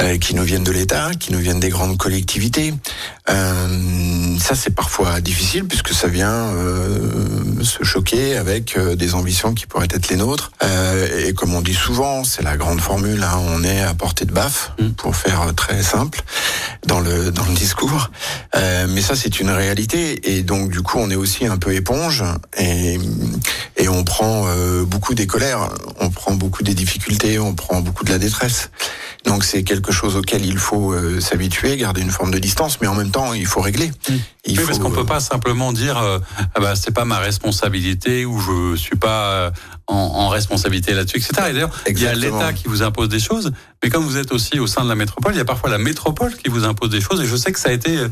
euh, 0.00 0.18
qui 0.18 0.34
nous 0.34 0.42
viennent 0.42 0.64
de 0.64 0.72
l'État, 0.72 1.10
qui 1.18 1.32
nous 1.32 1.38
viennent 1.38 1.60
des 1.60 1.68
grandes 1.68 1.96
collectivités. 1.96 2.74
Euh, 3.28 4.38
ça, 4.38 4.54
c'est 4.54 4.74
parfois 4.74 5.20
difficile 5.20 5.64
puisque 5.64 5.92
ça 5.92 6.08
vient 6.08 6.52
euh, 6.54 7.62
se 7.62 7.84
choquer 7.84 8.36
avec 8.36 8.76
euh, 8.76 8.94
des 8.94 9.14
ambitions 9.14 9.54
qui 9.54 9.66
pourraient 9.66 9.88
être 9.90 10.08
les 10.08 10.16
nôtres. 10.16 10.52
Euh, 10.62 11.26
et 11.26 11.34
comme 11.34 11.54
on 11.54 11.62
dit 11.62 11.74
souvent, 11.74 12.24
c'est 12.24 12.42
la 12.42 12.56
grande 12.56 12.80
formule, 12.80 13.22
hein, 13.22 13.40
on 13.48 13.64
est 13.64 13.80
à 13.80 13.94
portée 13.94 14.24
de 14.24 14.32
baffe, 14.32 14.72
mm. 14.78 14.90
pour 14.90 15.16
faire 15.16 15.52
très 15.54 15.82
simple 15.82 16.22
dans 16.86 17.00
le 17.00 17.30
dans 17.30 17.44
le 17.44 17.54
discours. 17.54 18.10
Euh, 18.56 18.86
mais 18.88 19.02
ça, 19.02 19.14
c'est 19.14 19.40
une 19.40 19.50
réalité. 19.50 20.36
Et 20.36 20.42
donc, 20.42 20.70
du 20.70 20.82
coup, 20.82 20.98
on 20.98 21.10
est 21.10 21.16
aussi 21.16 21.46
un 21.46 21.58
peu 21.58 21.74
éponge 21.74 22.24
et, 22.56 22.98
et 23.76 23.88
on 23.88 24.04
prend 24.04 24.46
euh, 24.46 24.84
beaucoup 24.84 25.14
des 25.14 25.26
colères, 25.26 25.68
on 26.00 26.10
prend 26.10 26.34
beaucoup 26.34 26.62
des 26.62 26.74
difficultés, 26.74 27.38
on 27.38 27.54
prend 27.54 27.80
beaucoup 27.80 28.04
de 28.04 28.10
la 28.10 28.18
détresse. 28.18 28.70
Donc, 29.24 29.44
c'est 29.44 29.64
quelque 29.64 29.92
chose 29.92 30.16
auquel 30.16 30.44
il 30.44 30.58
faut 30.58 30.92
euh, 30.92 31.20
s'habituer, 31.20 31.76
garder 31.76 32.00
une 32.00 32.10
forme 32.10 32.30
de 32.30 32.38
distance, 32.38 32.80
mais 32.80 32.86
en 32.86 32.94
même 32.94 33.10
temps, 33.10 33.32
il 33.32 33.46
faut 33.46 33.60
régler. 33.60 33.88
Mmh. 33.88 34.14
Il 34.44 34.60
oui, 34.60 34.64
parce 34.66 34.78
qu'on 34.78 34.92
peut 34.92 35.04
pas 35.04 35.18
simplement 35.20 35.72
dire, 35.72 35.98
ah 35.98 36.60
bah, 36.60 36.76
c'est 36.76 36.92
pas 36.92 37.04
ma 37.04 37.18
responsabilité 37.18 38.24
ou 38.24 38.38
je 38.38 38.76
suis 38.76 38.94
pas 38.94 39.50
en, 39.88 39.94
en 39.94 40.28
responsabilité 40.28 40.94
là-dessus, 40.94 41.18
etc. 41.18 41.32
Et 41.48 41.52
d'ailleurs, 41.52 41.70
il 41.86 42.00
y 42.00 42.06
a 42.06 42.14
l'État 42.14 42.52
qui 42.52 42.68
vous 42.68 42.82
impose 42.82 43.08
des 43.08 43.20
choses, 43.20 43.52
mais 43.82 43.90
comme 43.90 44.04
vous 44.04 44.16
êtes 44.16 44.32
aussi 44.32 44.58
au 44.58 44.66
sein 44.66 44.84
de 44.84 44.88
la 44.88 44.94
métropole, 44.94 45.34
il 45.34 45.38
y 45.38 45.40
a 45.40 45.44
parfois 45.44 45.70
la 45.70 45.78
métropole 45.78 46.34
qui 46.36 46.50
vous 46.50 46.64
impose 46.64 46.90
des 46.90 47.00
choses. 47.00 47.20
Et 47.20 47.26
je 47.26 47.36
sais 47.36 47.52
que 47.52 47.60
ça 47.60 47.68
a 47.68 47.72
été 47.72 47.98
euh, 47.98 48.08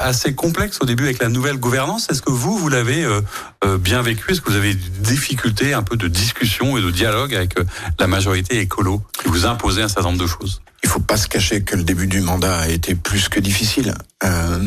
assez 0.00 0.34
complexe 0.34 0.78
au 0.80 0.86
début 0.86 1.04
avec 1.04 1.20
la 1.20 1.28
nouvelle 1.28 1.58
gouvernance. 1.58 2.08
Est-ce 2.10 2.22
que 2.22 2.32
vous, 2.32 2.58
vous 2.58 2.68
l'avez 2.68 3.04
euh, 3.04 3.20
euh, 3.64 3.78
bien 3.78 4.02
vécu? 4.02 4.32
Est-ce 4.32 4.40
que 4.40 4.50
vous 4.50 4.56
avez 4.56 4.74
des 4.74 4.90
difficultés, 5.00 5.72
un 5.72 5.82
peu 5.82 5.96
de 5.96 6.08
discussion 6.08 6.76
et 6.76 6.82
de 6.82 6.90
dialogue 6.90 7.34
avec 7.34 7.54
la 7.98 8.06
majorité 8.06 8.58
écolo 8.60 9.02
qui 9.22 9.28
vous 9.28 9.46
imposait 9.46 9.82
un 9.82 9.88
certain 9.88 10.10
nombre 10.10 10.22
de 10.22 10.26
choses? 10.26 10.62
Il 10.84 10.88
faut 10.88 11.00
pas 11.00 11.16
se 11.16 11.26
cacher 11.26 11.62
que 11.62 11.74
le 11.74 11.82
début 11.82 12.06
du 12.06 12.20
mandat 12.20 12.56
a 12.58 12.68
été 12.68 12.94
plus 12.94 13.28
que 13.28 13.40
difficile. 13.40 13.94
Euh, 14.22 14.58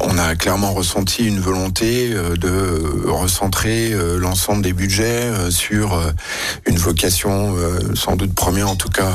on 0.00 0.16
a 0.16 0.34
clairement 0.34 0.72
ressenti 0.72 1.26
une 1.26 1.40
volonté 1.40 2.10
de 2.10 3.06
recentrer 3.06 3.92
l'ensemble 4.18 4.62
des 4.62 4.72
budgets 4.72 5.50
sur 5.50 6.00
une 6.66 6.78
vocation, 6.78 7.54
sans 7.94 8.16
doute 8.16 8.34
première 8.34 8.70
en 8.70 8.76
tout 8.76 8.88
cas, 8.88 9.12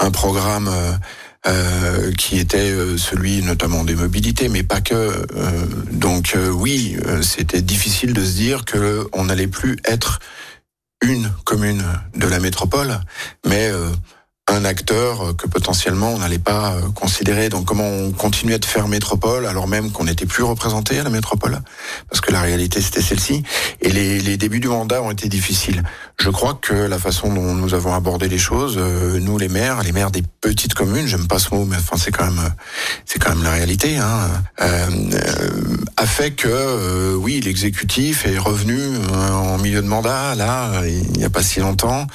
un 0.00 0.10
programme 0.10 0.70
euh, 1.46 2.10
qui 2.12 2.38
était 2.38 2.70
euh, 2.70 2.96
celui 2.96 3.42
notamment 3.42 3.84
des 3.84 3.94
mobilités, 3.94 4.48
mais 4.48 4.62
pas 4.62 4.80
que. 4.80 4.94
Euh, 4.94 5.26
donc 5.92 6.34
oui, 6.52 6.96
c'était 7.20 7.60
difficile 7.60 8.14
de 8.14 8.24
se 8.24 8.32
dire 8.32 8.64
que 8.64 9.06
on 9.12 9.26
n'allait 9.26 9.46
plus 9.46 9.76
être 9.84 10.20
une 11.02 11.30
commune 11.44 11.84
de 12.16 12.26
la 12.26 12.40
métropole, 12.40 12.98
mais 13.46 13.70
un 14.46 14.64
acteur 14.64 15.34
que 15.36 15.46
potentiellement 15.46 16.10
on 16.10 16.18
n'allait 16.18 16.38
pas 16.38 16.76
considérer. 16.94 17.48
Donc 17.48 17.64
comment 17.64 17.88
on 17.88 18.12
continuait 18.12 18.58
de 18.58 18.64
faire 18.64 18.88
métropole 18.88 19.46
alors 19.46 19.68
même 19.68 19.90
qu'on 19.90 20.04
n'était 20.04 20.26
plus 20.26 20.42
représenté 20.42 20.98
à 20.98 21.02
la 21.02 21.10
métropole? 21.10 21.60
Parce 22.10 22.20
que 22.20 22.30
la 22.30 22.40
réalité 22.40 22.80
c'était 22.80 23.00
celle-ci. 23.00 23.42
Et 23.80 23.90
les, 23.90 24.20
les, 24.20 24.36
débuts 24.36 24.60
du 24.60 24.68
mandat 24.68 25.02
ont 25.02 25.10
été 25.10 25.28
difficiles. 25.28 25.82
Je 26.20 26.30
crois 26.30 26.58
que 26.60 26.72
la 26.72 26.98
façon 26.98 27.32
dont 27.32 27.54
nous 27.54 27.74
avons 27.74 27.92
abordé 27.92 28.28
les 28.28 28.38
choses, 28.38 28.76
euh, 28.78 29.18
nous 29.20 29.36
les 29.36 29.48
maires, 29.48 29.82
les 29.82 29.92
maires 29.92 30.10
des 30.10 30.22
petites 30.40 30.74
communes, 30.74 31.06
j'aime 31.06 31.26
pas 31.26 31.38
ce 31.38 31.54
mot, 31.54 31.64
mais 31.64 31.76
enfin 31.76 31.96
c'est 31.98 32.12
quand 32.12 32.24
même 32.24 32.50
c'est 33.04 33.18
quand 33.18 33.34
même 33.34 33.42
la 33.42 33.50
réalité, 33.50 33.98
hein, 33.98 34.30
euh, 34.62 34.86
a 35.96 36.06
fait 36.06 36.30
que 36.30 36.48
euh, 36.48 37.14
oui 37.14 37.40
l'exécutif 37.40 38.26
est 38.26 38.38
revenu 38.38 38.78
en 39.12 39.58
milieu 39.58 39.82
de 39.82 39.86
mandat 39.86 40.34
là 40.34 40.82
il 40.86 41.18
n'y 41.18 41.24
a 41.24 41.30
pas 41.30 41.42
si 41.42 41.60
longtemps 41.60 42.06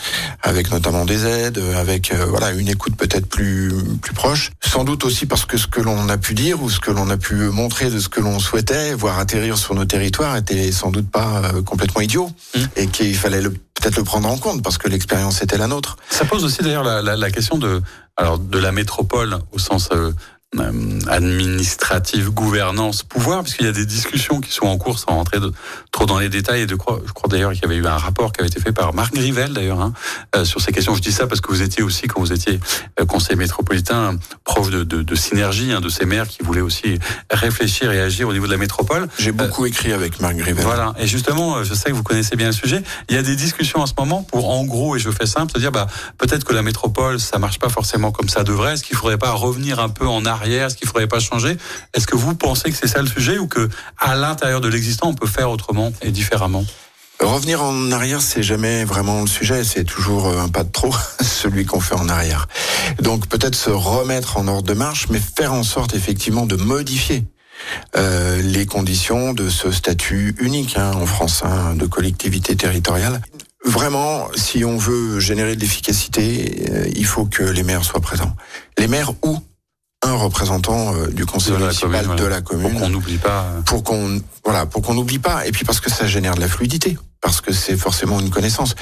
avec 0.41 0.71
notamment 0.71 1.05
des 1.05 1.25
aides, 1.25 1.61
avec 1.75 2.13
voilà 2.13 2.51
une 2.51 2.69
écoute 2.69 2.95
peut-être 2.95 3.27
plus 3.27 3.71
plus 4.01 4.13
proche, 4.13 4.51
sans 4.65 4.85
doute 4.85 5.03
aussi 5.03 5.25
parce 5.25 5.45
que 5.45 5.57
ce 5.57 5.67
que 5.67 5.81
l'on 5.81 6.07
a 6.09 6.17
pu 6.17 6.33
dire 6.33 6.63
ou 6.63 6.69
ce 6.69 6.79
que 6.79 6.91
l'on 6.91 7.09
a 7.09 7.17
pu 7.17 7.35
montrer 7.35 7.89
de 7.89 7.99
ce 7.99 8.09
que 8.09 8.21
l'on 8.21 8.39
souhaitait 8.39 8.93
voir 8.93 9.19
atterrir 9.19 9.57
sur 9.57 9.75
nos 9.75 9.85
territoires 9.85 10.37
était 10.37 10.71
sans 10.71 10.89
doute 10.89 11.11
pas 11.11 11.51
complètement 11.65 12.01
idiot 12.01 12.31
mmh. 12.55 12.59
et 12.77 12.87
qu'il 12.87 13.15
fallait 13.15 13.41
le 13.41 13.53
peut-être 13.79 13.97
le 13.97 14.03
prendre 14.03 14.29
en 14.29 14.37
compte 14.37 14.63
parce 14.63 14.77
que 14.77 14.87
l'expérience 14.87 15.41
était 15.41 15.57
la 15.57 15.67
nôtre. 15.67 15.97
Ça 16.09 16.25
pose 16.25 16.43
aussi 16.43 16.61
d'ailleurs 16.61 16.83
la, 16.83 17.31
question 17.31 17.57
de 17.57 17.81
alors 18.17 18.37
de 18.37 18.59
la 18.59 18.71
métropole 18.71 19.39
au 19.51 19.59
sens 19.59 19.89
euh, 19.91 20.11
euh, 20.57 20.99
administrative, 21.07 22.31
gouvernance, 22.31 23.03
pouvoir, 23.03 23.43
parce 23.43 23.53
qu'il 23.53 23.67
y 23.67 23.69
a 23.69 23.71
des 23.71 23.85
discussions 23.85 24.41
qui 24.41 24.51
sont 24.51 24.65
en 24.65 24.79
cours 24.79 24.97
sans 24.97 25.11
rentrer 25.11 25.39
de, 25.39 25.51
trop 25.91 26.07
dans 26.07 26.17
les 26.17 26.27
détails. 26.29 26.61
Et 26.61 26.65
de, 26.65 26.71
je 26.71 27.11
crois 27.13 27.29
d'ailleurs 27.29 27.51
qu'il 27.51 27.61
y 27.61 27.65
avait 27.65 27.75
eu 27.75 27.85
un 27.85 27.97
rapport 27.97 28.31
qui 28.31 28.41
avait 28.41 28.49
été 28.49 28.59
fait 28.59 28.71
par 28.71 28.95
Marc 28.95 29.13
Grivel 29.13 29.53
d'ailleurs 29.53 29.79
hein, 29.79 29.93
euh, 30.35 30.45
sur 30.45 30.59
ces 30.59 30.71
questions. 30.71 30.95
Je 30.95 31.01
dis 31.01 31.11
ça 31.11 31.27
parce 31.27 31.39
que 31.39 31.49
vous 31.49 31.61
étiez 31.61 31.83
aussi 31.83 32.07
quand 32.07 32.19
vous 32.19 32.33
étiez 32.33 32.59
euh, 32.99 33.05
conseiller 33.05 33.35
métropolitain 33.35 34.17
proche 34.43 34.71
de, 34.71 34.83
de, 34.83 35.03
de 35.03 35.15
synergie 35.15 35.71
hein, 35.71 35.81
de 35.81 35.89
ces 35.89 36.07
maires 36.07 36.27
qui 36.27 36.41
voulaient 36.41 36.61
aussi 36.61 36.97
réfléchir 37.29 37.91
et 37.91 38.01
agir 38.01 38.27
au 38.27 38.33
niveau 38.33 38.47
de 38.47 38.51
la 38.51 38.57
métropole. 38.57 39.07
J'ai 39.19 39.31
beaucoup 39.31 39.67
écrit 39.67 39.93
avec 39.93 40.19
Marc 40.19 40.35
Grivel. 40.35 40.63
Voilà. 40.63 40.95
Et 40.97 41.05
justement, 41.05 41.63
je 41.63 41.75
sais 41.75 41.91
que 41.91 41.95
vous 41.95 42.01
connaissez 42.01 42.35
bien 42.35 42.47
le 42.47 42.53
sujet. 42.53 42.81
Il 43.07 43.15
y 43.15 43.19
a 43.19 43.21
des 43.21 43.35
discussions 43.35 43.81
en 43.81 43.85
ce 43.85 43.93
moment 43.95 44.23
pour, 44.23 44.49
en 44.49 44.65
gros, 44.65 44.95
et 44.95 44.99
je 44.99 45.11
fais 45.11 45.27
simple, 45.27 45.51
se 45.53 45.59
dire 45.59 45.71
bah 45.71 45.85
peut-être 46.17 46.43
que 46.43 46.53
la 46.53 46.63
métropole 46.63 47.19
ça 47.19 47.37
marche 47.37 47.59
pas 47.59 47.69
forcément 47.69 48.11
comme 48.11 48.29
ça 48.29 48.43
devrait. 48.43 48.73
Est-ce 48.73 48.83
qu'il 48.83 48.97
faudrait 48.97 49.19
pas 49.19 49.31
revenir 49.31 49.79
un 49.79 49.89
peu 49.89 50.07
en 50.07 50.25
arrière 50.25 50.38
arrière, 50.39 50.71
ce 50.71 50.75
qu'il 50.75 50.87
faudrait 50.87 51.07
pas 51.07 51.19
changer? 51.19 51.57
Est-ce 51.93 52.07
que 52.07 52.15
vous 52.15 52.35
pensez 52.35 52.71
que 52.71 52.77
c'est 52.77 52.87
ça 52.87 53.01
le 53.01 53.07
sujet 53.07 53.37
ou 53.37 53.47
que 53.47 53.69
à 53.97 54.15
l'intérieur 54.15 54.61
de 54.61 54.67
l'existant 54.67 55.09
on 55.09 55.13
peut 55.13 55.27
faire 55.27 55.51
autrement 55.51 55.91
et 56.01 56.11
différemment? 56.11 56.65
Revenir 57.19 57.61
en 57.61 57.91
arrière, 57.91 58.21
c'est 58.21 58.43
jamais 58.43 58.85
vraiment 58.85 59.19
le 59.19 59.27
sujet, 59.27 59.65
c'est 59.65 59.83
toujours 59.83 60.27
euh, 60.27 60.39
un 60.39 60.47
pas 60.47 60.63
de 60.63 60.71
trop, 60.71 60.95
celui 61.21 61.65
qu'on 61.65 61.81
fait 61.81 61.95
en 61.95 62.07
arrière. 62.07 62.47
Donc 63.01 63.27
peut-être 63.27 63.55
se 63.55 63.69
remettre 63.69 64.37
en 64.37 64.47
ordre 64.47 64.67
de 64.67 64.73
marche, 64.73 65.07
mais 65.09 65.19
faire 65.19 65.53
en 65.53 65.63
sorte 65.63 65.93
effectivement 65.93 66.45
de 66.45 66.55
modifier 66.55 67.25
euh, 67.97 68.41
les 68.41 68.65
conditions 68.65 69.33
de 69.33 69.49
ce 69.49 69.69
statut 69.69 70.33
unique 70.39 70.77
hein, 70.77 70.91
en 70.95 71.05
France 71.05 71.41
hein, 71.43 71.75
de 71.75 71.85
collectivité 71.85 72.55
territoriale. 72.55 73.21
Vraiment, 73.65 74.29
si 74.35 74.63
on 74.63 74.77
veut 74.77 75.19
générer 75.19 75.57
de 75.57 75.61
l'efficacité, 75.61 76.67
euh, 76.71 76.89
il 76.95 77.05
faut 77.05 77.25
que 77.25 77.43
les 77.43 77.63
maires 77.63 77.83
soient 77.83 77.99
présents. 77.99 78.33
Les 78.77 78.87
maires 78.87 79.11
où? 79.23 79.37
Un 80.01 80.13
représentant 80.13 80.93
euh, 80.95 81.07
du 81.07 81.25
conseil 81.25 81.53
municipal 81.53 82.15
de 82.15 82.23
la 82.23 82.41
commune. 82.41 82.71
Pour 82.71 82.79
qu'on 82.81 82.89
n'oublie 82.89 83.17
pas. 83.17 83.45
Pour 83.65 83.83
qu'on 83.83 84.21
voilà, 84.45 84.65
pour 84.65 84.81
qu'on 84.81 84.93
n'oublie 84.93 85.19
pas. 85.19 85.45
Et 85.45 85.51
puis 85.51 85.65
parce 85.65 85.79
que 85.79 85.89
ça 85.89 86.07
génère 86.07 86.35
de 86.35 86.39
la 86.39 86.47
fluidité, 86.47 86.97
parce 87.21 87.41
que 87.41 87.51
c'est 87.51 87.77
forcément 87.77 88.19
une 88.19 88.29
connaissance. 88.29 88.75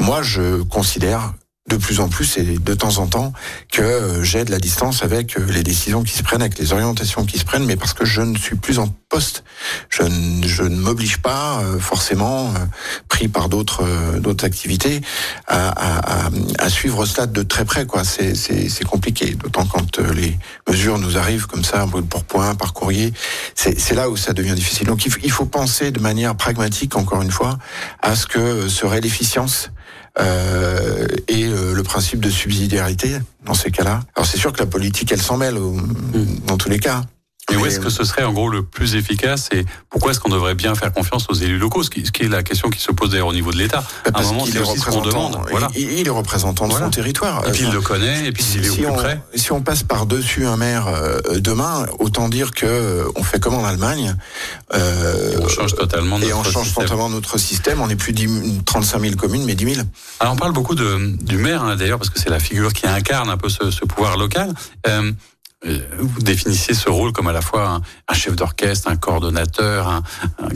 Moi, 0.00 0.22
je 0.22 0.62
considère 0.62 1.32
de 1.66 1.76
plus 1.76 2.00
en 2.00 2.10
plus 2.10 2.36
et 2.36 2.58
de 2.58 2.74
temps 2.74 2.98
en 2.98 3.06
temps 3.06 3.32
que 3.72 3.80
euh, 3.80 4.22
j'ai 4.22 4.44
de 4.44 4.50
la 4.50 4.58
distance 4.58 5.02
avec 5.02 5.38
euh, 5.38 5.46
les 5.50 5.62
décisions 5.62 6.02
qui 6.02 6.12
se 6.12 6.22
prennent, 6.22 6.42
avec 6.42 6.58
les 6.58 6.74
orientations 6.74 7.24
qui 7.24 7.38
se 7.38 7.44
prennent, 7.46 7.64
mais 7.64 7.76
parce 7.76 7.94
que 7.94 8.04
je 8.04 8.20
ne 8.20 8.36
suis 8.36 8.56
plus 8.56 8.78
en 8.78 8.88
poste. 9.08 9.44
Je 9.88 10.02
ne, 10.02 10.46
je 10.46 10.62
ne 10.62 10.76
m'oblige 10.76 11.18
pas 11.22 11.60
euh, 11.60 11.78
forcément, 11.78 12.52
pris 13.08 13.28
par 13.28 13.48
d'autres 13.48 13.84
d'autres 14.18 14.44
activités, 14.44 15.00
à, 15.46 16.26
à, 16.26 16.30
à, 16.58 16.68
suivre 16.68 17.06
stade 17.06 17.32
de 17.32 17.42
très 17.42 17.64
près. 17.64 17.86
quoi. 17.86 18.04
C'est 18.04 18.84
compliqué, 18.84 19.34
d'autant 19.34 19.64
quand 19.64 19.98
les 19.98 20.36
mesures 20.68 20.98
nous 20.98 21.16
arrivent 21.16 21.46
comme 21.46 21.64
ça, 21.64 21.86
pour 22.10 22.24
point, 22.24 22.54
par 22.54 22.74
courrier. 22.74 23.12
C'est 23.54 23.94
là 23.94 24.10
où 24.10 24.16
ça 24.16 24.32
devient 24.32 24.54
difficile. 24.54 24.86
Donc 24.86 25.06
il 25.06 25.30
faut 25.30 25.46
penser 25.46 25.90
de 25.90 26.00
manière 26.00 26.36
pragmatique, 26.36 26.96
encore 26.96 27.22
une 27.22 27.30
fois, 27.30 27.58
à 28.02 28.16
ce 28.16 28.26
que 28.26 28.68
serait 28.68 29.00
l'efficience 29.00 29.70
euh, 30.18 31.06
et 31.28 31.44
euh, 31.44 31.74
le 31.74 31.82
principe 31.82 32.20
de 32.20 32.30
subsidiarité 32.30 33.18
dans 33.44 33.54
ces 33.54 33.70
cas-là. 33.70 34.00
Alors 34.14 34.26
c'est 34.26 34.38
sûr 34.38 34.52
que 34.52 34.60
la 34.60 34.66
politique, 34.66 35.10
elle 35.12 35.22
s'en 35.22 35.36
mêle 35.36 35.56
mm. 35.56 36.46
dans 36.46 36.56
tous 36.56 36.68
les 36.68 36.78
cas. 36.78 37.02
Et 37.52 37.56
où 37.56 37.66
est-ce 37.66 37.78
que 37.78 37.90
ce 37.90 38.04
serait 38.04 38.24
en 38.24 38.32
gros 38.32 38.48
le 38.48 38.62
plus 38.62 38.94
efficace 38.94 39.50
et 39.52 39.66
pourquoi 39.90 40.12
est-ce 40.12 40.20
qu'on 40.20 40.30
devrait 40.30 40.54
bien 40.54 40.74
faire 40.74 40.92
confiance 40.92 41.26
aux 41.28 41.34
élus 41.34 41.58
locaux 41.58 41.82
ce 41.82 41.90
qui, 41.90 42.00
est 42.00 42.28
la 42.28 42.42
question 42.42 42.70
qui 42.70 42.80
se 42.80 42.90
pose 42.90 43.10
d'ailleurs 43.10 43.28
au 43.28 43.34
niveau 43.34 43.52
de 43.52 43.58
l'État. 43.58 43.84
À 44.12 44.20
un 44.20 44.22
moment, 44.22 44.46
c'est 44.46 44.58
aussi 44.58 44.78
ce 44.78 44.86
qu'on 44.86 45.02
demande. 45.02 45.38
Voilà. 45.50 45.68
Il, 45.76 46.06
est 46.06 46.10
représentant 46.10 46.68
de 46.68 46.72
son 46.72 46.90
territoire. 46.90 47.46
Et 47.46 47.52
puis 47.52 47.64
il 47.64 47.70
le 47.70 47.80
connaît 47.80 48.26
et 48.26 48.32
puis 48.32 48.44
il 48.54 48.64
est 48.64 48.68
si 48.68 48.86
au 48.86 48.92
plus 48.92 48.94
près. 48.94 49.20
Si 49.34 49.52
on 49.52 49.60
passe 49.60 49.82
par-dessus 49.82 50.46
un 50.46 50.56
maire 50.56 50.86
euh, 50.88 51.20
demain, 51.38 51.86
autant 51.98 52.28
dire 52.28 52.52
que 52.52 52.66
euh, 52.66 53.04
on 53.16 53.22
fait 53.22 53.40
comme 53.40 53.54
en 53.54 53.64
Allemagne. 53.64 54.16
Euh, 54.72 55.38
on 55.42 55.48
change 55.48 55.74
totalement 55.74 56.18
notre 56.18 56.30
Et 56.30 56.34
on 56.34 56.44
change 56.44 56.66
système. 56.66 56.84
totalement 56.84 57.10
notre 57.10 57.38
système. 57.38 57.80
On 57.80 57.88
n'est 57.88 57.96
plus 57.96 58.12
10, 58.12 58.62
35 58.64 59.00
000 59.00 59.14
communes, 59.16 59.44
mais 59.44 59.54
10 59.54 59.74
000. 59.74 59.86
Alors 60.20 60.32
on 60.32 60.36
parle 60.36 60.52
beaucoup 60.52 60.74
de, 60.74 61.14
du 61.22 61.36
maire 61.36 61.62
hein, 61.62 61.76
d'ailleurs 61.76 61.98
parce 61.98 62.10
que 62.10 62.18
c'est 62.18 62.30
la 62.30 62.40
figure 62.40 62.72
qui 62.72 62.86
incarne 62.86 63.28
un 63.28 63.36
peu 63.36 63.48
ce, 63.48 63.70
ce 63.70 63.84
pouvoir 63.84 64.16
local. 64.16 64.52
Euh, 65.66 65.78
vous 65.98 66.20
définissiez 66.20 66.74
ce 66.74 66.90
rôle 66.90 67.12
comme 67.12 67.28
à 67.28 67.32
la 67.32 67.40
fois 67.40 67.80
un, 68.08 68.14
chef 68.14 68.36
d'orchestre, 68.36 68.88
un 68.88 68.96
coordonnateur, 68.96 69.88
un, 69.88 70.02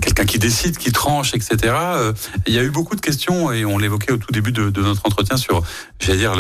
quelqu'un 0.01 0.25
qui 0.25 0.38
décide, 0.38 0.77
qui 0.77 0.92
tranche, 0.92 1.35
etc. 1.35 1.57
Euh, 1.64 2.12
il 2.47 2.55
y 2.55 2.59
a 2.59 2.62
eu 2.62 2.71
beaucoup 2.71 2.97
de 2.97 3.01
questions 3.01 3.53
et 3.53 3.64
on 3.64 3.79
l'évoquait 3.79 4.12
au 4.12 4.18
tout 4.18 4.33
début 4.33 4.53
de, 4.53 4.71
notre 4.81 5.07
entretien 5.07 5.37
sur, 5.37 5.62
j'allais 6.01 6.18
dire, 6.18 6.35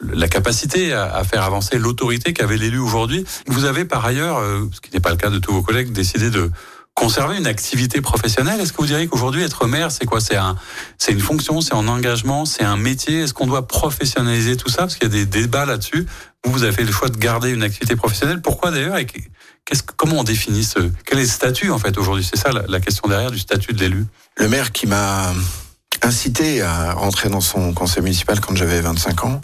la 0.00 0.28
capacité 0.28 0.92
à, 0.92 1.14
à 1.14 1.24
faire 1.24 1.42
avancer 1.42 1.78
l'autorité 1.78 2.32
qu'avait 2.32 2.56
l'élu 2.56 2.78
aujourd'hui. 2.78 3.24
Vous 3.46 3.64
avez 3.64 3.84
par 3.84 4.04
ailleurs, 4.04 4.38
euh, 4.38 4.68
ce 4.72 4.80
qui 4.80 4.92
n'est 4.92 5.00
pas 5.00 5.10
le 5.10 5.16
cas 5.16 5.30
de 5.30 5.38
tous 5.38 5.52
vos 5.52 5.62
collègues, 5.62 5.92
décidé 5.92 6.30
de 6.30 6.50
conserver 7.00 7.38
une 7.38 7.46
activité 7.46 8.02
professionnelle? 8.02 8.60
Est-ce 8.60 8.74
que 8.74 8.76
vous 8.76 8.86
diriez 8.86 9.06
qu'aujourd'hui 9.06 9.42
être 9.42 9.66
maire, 9.66 9.90
c'est 9.90 10.04
quoi? 10.04 10.20
C'est 10.20 10.36
un, 10.36 10.54
c'est 10.98 11.12
une 11.12 11.20
fonction, 11.20 11.62
c'est 11.62 11.72
un 11.72 11.88
engagement, 11.88 12.44
c'est 12.44 12.62
un 12.62 12.76
métier? 12.76 13.22
Est-ce 13.22 13.32
qu'on 13.32 13.46
doit 13.46 13.66
professionnaliser 13.66 14.58
tout 14.58 14.68
ça? 14.68 14.82
Parce 14.82 14.96
qu'il 14.96 15.04
y 15.04 15.10
a 15.10 15.14
des 15.14 15.24
débats 15.24 15.64
là-dessus. 15.64 16.06
Vous, 16.44 16.52
vous 16.52 16.62
avez 16.62 16.72
fait 16.72 16.84
le 16.84 16.92
choix 16.92 17.08
de 17.08 17.16
garder 17.16 17.52
une 17.52 17.62
activité 17.62 17.96
professionnelle. 17.96 18.42
Pourquoi 18.42 18.70
d'ailleurs 18.70 18.98
Et 18.98 19.06
qu'est-ce, 19.06 19.82
comment 19.82 20.16
on 20.16 20.24
définit 20.24 20.62
ce 20.62 20.78
Quel 21.06 21.18
est 21.18 21.22
le 21.22 21.28
statut 21.28 21.70
en 21.70 21.78
fait 21.78 21.96
aujourd'hui? 21.96 22.28
C'est 22.30 22.38
ça 22.38 22.50
la, 22.52 22.80
question 22.80 23.08
derrière 23.08 23.30
du 23.30 23.38
statut 23.38 23.72
de 23.72 23.80
l'élu. 23.80 24.04
Le 24.36 24.48
maire 24.48 24.70
qui 24.70 24.86
m'a 24.86 25.32
incité 26.02 26.60
à 26.60 26.92
rentrer 26.92 27.30
dans 27.30 27.40
son 27.40 27.72
conseil 27.72 28.02
municipal 28.02 28.40
quand 28.40 28.54
j'avais 28.54 28.80
25 28.80 29.24
ans 29.24 29.40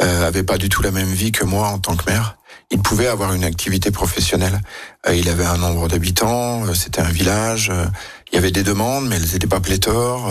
euh, 0.00 0.26
avait 0.26 0.42
pas 0.42 0.58
du 0.58 0.68
tout 0.68 0.82
la 0.82 0.90
même 0.90 1.12
vie 1.12 1.32
que 1.32 1.44
moi 1.44 1.68
en 1.68 1.78
tant 1.78 1.96
que 1.96 2.10
maire 2.10 2.37
il 2.70 2.80
pouvait 2.80 3.06
avoir 3.06 3.32
une 3.32 3.44
activité 3.44 3.90
professionnelle. 3.90 4.60
Euh, 5.06 5.14
il 5.14 5.28
avait 5.28 5.44
un 5.44 5.56
nombre 5.58 5.88
d'habitants, 5.88 6.64
euh, 6.66 6.74
c'était 6.74 7.00
un 7.00 7.10
village, 7.10 7.70
euh, 7.70 7.86
il 8.30 8.34
y 8.34 8.38
avait 8.38 8.50
des 8.50 8.62
demandes, 8.62 9.06
mais 9.08 9.16
elles 9.16 9.32
n'étaient 9.32 9.46
pas 9.46 9.60
pléthores, 9.60 10.30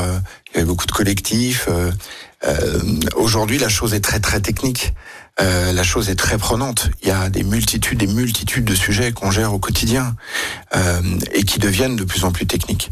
il 0.49 0.53
y 0.53 0.57
avait 0.57 0.67
beaucoup 0.67 0.85
de 0.85 0.91
collectifs. 0.91 1.67
Aujourd'hui, 3.15 3.57
la 3.57 3.69
chose 3.69 3.95
est 3.95 4.01
très 4.01 4.19
très 4.19 4.39
technique. 4.39 4.93
Euh, 5.39 5.71
la 5.71 5.83
chose 5.83 6.09
est 6.09 6.15
très 6.15 6.37
prenante. 6.37 6.89
Il 7.03 7.09
y 7.09 7.11
a 7.11 7.29
des 7.29 7.43
multitudes 7.43 8.01
et 8.01 8.07
multitudes 8.07 8.65
de 8.65 8.73
sujets 8.73 9.11
qu'on 9.11 9.29
gère 9.29 9.53
au 9.53 9.59
quotidien 9.59 10.15
euh, 10.75 11.01
et 11.31 11.43
qui 11.43 11.59
deviennent 11.59 11.95
de 11.95 12.03
plus 12.03 12.23
en 12.23 12.31
plus 12.31 12.47
techniques. 12.47 12.91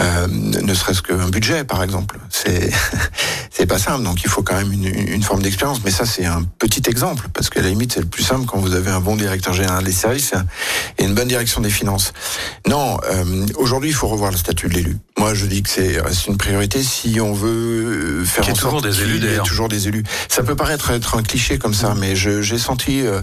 Euh, 0.00 0.26
ne 0.28 0.74
serait-ce 0.74 1.02
qu'un 1.02 1.28
budget, 1.28 1.64
par 1.64 1.82
exemple, 1.82 2.18
c'est 2.30 2.70
c'est 3.50 3.66
pas 3.66 3.78
simple. 3.78 4.02
Donc 4.02 4.22
il 4.24 4.30
faut 4.30 4.42
quand 4.42 4.56
même 4.56 4.72
une, 4.72 4.86
une 4.86 5.22
forme 5.22 5.42
d'expérience. 5.42 5.80
Mais 5.84 5.90
ça, 5.90 6.06
c'est 6.06 6.24
un 6.24 6.42
petit 6.58 6.82
exemple 6.88 7.28
parce 7.34 7.50
qu'à 7.50 7.60
la 7.60 7.68
limite, 7.68 7.92
c'est 7.92 8.00
le 8.00 8.06
plus 8.06 8.22
simple 8.22 8.46
quand 8.46 8.58
vous 8.58 8.74
avez 8.74 8.90
un 8.90 9.00
bon 9.00 9.16
directeur 9.16 9.52
général 9.52 9.84
des 9.84 9.92
services 9.92 10.32
et 10.98 11.04
une 11.04 11.14
bonne 11.14 11.28
direction 11.28 11.60
des 11.60 11.70
finances. 11.70 12.12
Non, 12.66 12.98
euh, 13.04 13.46
aujourd'hui, 13.56 13.90
il 13.90 13.94
faut 13.94 14.08
revoir 14.08 14.30
le 14.30 14.38
statut 14.38 14.68
de 14.68 14.74
l'élu. 14.74 14.96
Moi, 15.18 15.34
je 15.34 15.46
dis 15.46 15.62
que 15.62 15.68
c'est 15.68 16.00
une 16.26 16.38
priorité 16.38 16.82
si 16.82 17.20
on 17.20 17.32
veut 17.32 18.24
faire 18.24 18.48
en 18.48 18.54
sorte 18.54 18.84
des 18.84 19.02
élus, 19.02 19.20
y 19.20 19.26
ait 19.26 19.38
toujours 19.38 19.68
des 19.68 19.86
élus. 19.86 20.02
Ça 20.28 20.42
peut 20.42 20.56
paraître 20.56 20.90
être 20.90 21.16
un 21.16 21.22
cliché 21.22 21.58
comme 21.58 21.73
ça, 21.74 21.94
mais 21.94 22.16
j'ai 22.16 22.58
senti, 22.58 23.02
euh, 23.02 23.20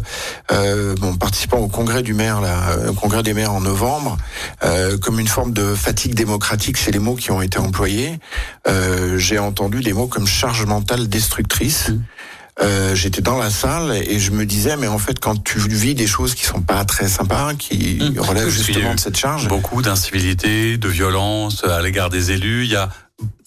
euh, 0.51 0.95
bon, 0.95 1.15
participant 1.15 1.57
au 1.57 1.67
congrès 1.67 2.03
du 2.03 2.13
maire, 2.13 2.41
là, 2.41 2.75
au 2.89 2.93
congrès 2.93 3.23
des 3.23 3.33
maires 3.33 3.53
en 3.53 3.61
novembre, 3.61 4.17
euh, 4.63 4.97
comme 4.97 5.19
une 5.19 5.27
forme 5.27 5.53
de 5.53 5.73
fatigue 5.75 6.13
démocratique. 6.13 6.77
C'est 6.77 6.91
les 6.91 6.99
mots 6.99 7.15
qui 7.15 7.31
ont 7.31 7.41
été 7.41 7.57
employés. 7.57 8.19
Euh, 8.67 9.17
j'ai 9.17 9.39
entendu 9.39 9.81
des 9.81 9.93
mots 9.93 10.07
comme 10.07 10.27
charge 10.27 10.65
mentale 10.65 11.07
destructrice. 11.07 11.89
Mmh. 11.89 12.03
Euh, 12.61 12.93
j'étais 12.95 13.21
dans 13.21 13.37
la 13.37 13.49
salle 13.49 13.93
et 13.93 14.19
je 14.19 14.31
me 14.31 14.45
disais 14.45 14.75
mais 14.75 14.87
en 14.87 14.97
fait 14.97 15.19
quand 15.21 15.41
tu 15.41 15.57
vis 15.57 15.95
des 15.95 16.05
choses 16.05 16.35
qui 16.35 16.45
sont 16.45 16.61
pas 16.61 16.83
très 16.83 17.07
sympas 17.07 17.53
qui 17.53 17.99
mmh. 18.01 18.19
relèvent 18.19 18.49
justement 18.49 18.93
de 18.93 18.99
cette 18.99 19.15
charge 19.15 19.47
beaucoup 19.47 19.81
d'incivilité 19.81 20.77
de 20.77 20.87
violence 20.89 21.63
à 21.63 21.81
l'égard 21.81 22.09
des 22.09 22.31
élus 22.31 22.65
il 22.65 22.71
y 22.71 22.75
a 22.75 22.89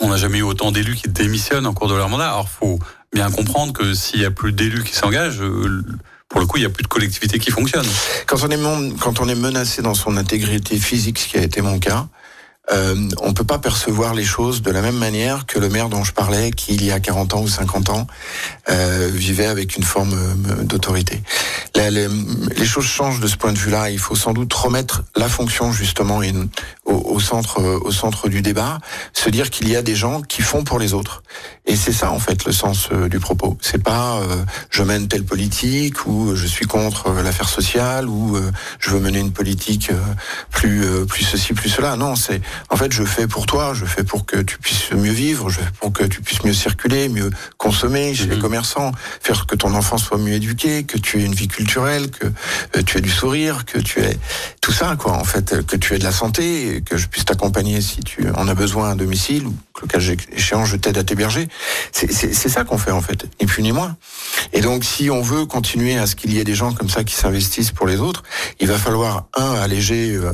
on 0.01 0.09
n'a 0.09 0.17
jamais 0.17 0.39
eu 0.39 0.43
autant 0.43 0.73
d'élus 0.73 0.95
qui 0.95 1.11
démissionnent 1.11 1.67
en 1.67 1.75
cours 1.75 1.89
de 1.89 1.95
leur 1.95 2.09
mandat 2.09 2.31
alors 2.31 2.49
faut 2.49 2.79
bien 3.15 3.31
comprendre 3.31 3.73
que 3.73 3.95
s'il 3.95 4.21
y 4.21 4.25
a 4.25 4.31
plus 4.31 4.53
d'élus 4.53 4.83
qui 4.83 4.95
s'engagent, 4.95 5.41
euh, 5.41 5.83
pour 6.29 6.41
le 6.41 6.47
coup, 6.47 6.57
il 6.59 6.61
n'y 6.61 6.67
a 6.67 6.71
plus 6.71 6.83
de 6.83 6.89
collectivité 6.89 7.39
qui 7.39 7.51
fonctionne. 7.51 7.87
Quand 8.27 8.43
on 8.43 8.51
est, 8.51 8.99
quand 8.99 9.21
on 9.21 9.29
est 9.29 9.37
menacé 9.37 9.83
dans 9.83 9.95
son 9.95 10.17
intégrité 10.17 10.77
physique, 10.77 11.21
ce 11.21 11.29
qui 11.29 11.39
a 11.39 11.43
été 11.43 11.63
mon 11.63 11.79
cas, 11.79 12.09
euh, 12.73 12.95
on 13.21 13.35
peut 13.35 13.45
pas 13.45 13.59
percevoir 13.59 14.15
les 14.15 14.25
choses 14.25 14.63
de 14.63 14.71
la 14.71 14.81
même 14.81 14.97
manière 14.97 15.45
que 15.45 15.59
le 15.59 15.69
maire 15.69 15.91
dont 15.91 16.03
je 16.03 16.13
parlais, 16.13 16.51
qui 16.51 16.75
il 16.75 16.85
y 16.85 16.91
a 16.93 16.99
40 16.99 17.35
ans 17.35 17.43
ou 17.43 17.49
50 17.49 17.91
ans 17.91 18.07
euh, 18.71 19.11
vivait 19.13 19.47
avec 19.47 19.77
une 19.77 19.83
forme 19.83 20.15
euh, 20.15 20.63
d'autorité. 20.65 21.23
Les, 21.77 22.09
choses 22.65 22.87
changent 22.87 23.21
de 23.21 23.27
ce 23.27 23.37
point 23.37 23.53
de 23.53 23.59
vue-là. 23.59 23.91
Il 23.91 23.99
faut 23.99 24.17
sans 24.17 24.33
doute 24.33 24.53
remettre 24.53 25.03
la 25.17 25.29
fonction 25.29 25.71
justement 25.71 26.23
au, 26.87 27.21
centre, 27.21 27.61
au 27.61 27.93
centre 27.93 28.29
du 28.29 28.41
débat, 28.41 28.79
se 29.13 29.29
dire 29.29 29.51
qu'il 29.51 29.69
y 29.69 29.77
a 29.77 29.83
des 29.83 29.95
gens 29.95 30.23
qui 30.23 30.41
font 30.41 30.65
pour 30.65 30.79
les 30.79 30.95
autres. 30.95 31.23
Et 31.67 31.77
c'est 31.77 31.93
ça 31.93 32.11
en 32.11 32.19
fait 32.19 32.45
le 32.45 32.53
sens 32.53 32.89
euh, 32.93 33.09
du 33.09 33.21
propos. 33.21 33.57
C'est 33.61 33.83
pas 33.83 34.19
euh, 34.19 34.37
je 34.71 34.83
mène 34.83 35.09
telle 35.09 35.25
politique 35.25 36.07
ou 36.07 36.35
je 36.35 36.47
suis 36.47 36.67
contre 36.67 37.11
l'affaire 37.23 37.49
sociale 37.49 38.09
ou 38.09 38.37
je 38.79 38.91
veux 38.91 39.01
mener 39.01 39.19
une 39.19 39.33
politique 39.33 39.91
plus 40.51 40.85
plus 41.07 41.25
ceci 41.25 41.55
plus 41.55 41.69
cela. 41.69 41.97
Non, 41.97 42.17
c'est 42.17 42.41
en 42.71 42.77
fait, 42.77 42.93
je 42.93 43.05
fais 43.05 43.27
pour 43.27 43.47
toi, 43.47 43.75
je 43.75 43.85
fais 43.85 44.05
pour 44.05 44.27
que 44.27 44.37
tu 44.39 44.59
puisses 44.59 44.93
mieux 44.93 45.13
vivre, 45.13 45.49
je 45.51 45.61
fais 45.61 45.71
pour 45.81 45.93
que 45.93 46.05
tu 46.05 46.21
puisses 46.21 46.45
mieux 46.45 46.53
circuler, 46.53 47.09
mieux 47.09 47.31
consommer 47.57 48.15
chez 48.15 48.27
les 48.27 48.37
mhm. 48.37 48.43
commerçants, 48.43 48.93
faire 49.21 49.47
que 49.47 49.57
ton 49.57 49.75
enfant 49.75 49.99
soit 49.99 50.19
mieux 50.19 50.35
éduqué, 50.35 50.85
que 50.85 50.99
tu 50.99 51.21
aies 51.21 51.25
une 51.25 51.35
vie 51.35 51.49
culturelle, 51.49 52.11
que 52.11 52.27
euh, 52.27 52.83
tu 52.85 52.99
aies 52.99 53.01
du 53.01 53.11
sourire, 53.11 53.65
que 53.65 53.79
tu 53.79 54.01
aies 54.01 54.19
tout 54.61 54.73
ça, 54.73 54.97
quoi. 54.97 55.13
En 55.13 55.25
fait, 55.25 55.67
que 55.67 55.77
tu 55.77 55.95
aies 55.95 55.99
de 55.99 56.05
la 56.05 56.13
santé, 56.13 56.83
que 56.85 56.97
je 56.97 57.07
puisse 57.09 57.25
t'accompagner 57.25 57.81
si 57.81 58.01
tu 58.01 58.29
en 58.31 58.49
as 58.49 58.55
besoin 58.55 58.91
à 58.91 58.95
domicile 58.95 59.47
ou 59.47 59.55
que 59.75 59.83
le 59.83 59.89
cas 59.89 59.99
échéant, 60.33 60.65
je 60.65 60.77
t'aide 60.77 60.99
à 60.99 61.05
t'héberger. 61.05 61.49
C'est 61.93 62.49
ça 62.49 62.65
qu'on 62.65 62.79
fait, 62.79 62.93
en 62.93 63.03
fait, 63.03 63.27
ni 63.41 63.47
plus 63.47 63.63
ni 63.63 63.73
moins. 63.73 63.97
Et 64.53 64.61
donc, 64.61 64.85
si 64.85 65.11
on 65.11 65.21
veut 65.21 65.47
continuer 65.47 65.99
à 65.99 66.07
ce 66.07 66.17
qu'il 66.17 66.33
y 66.33 66.39
ait 66.39 66.45
des 66.45 66.55
gens 66.55 66.73
comme 66.73 66.89
ça 66.89 67.05
qui 67.05 67.15
s'investissent 67.15 67.73
pour 67.73 67.87
les 67.87 67.99
autres, 67.99 68.23
il 68.61 68.69
va 68.69 68.79
falloir, 68.79 69.27
un, 69.37 69.55
alléger 69.55 70.15
euh, 70.15 70.33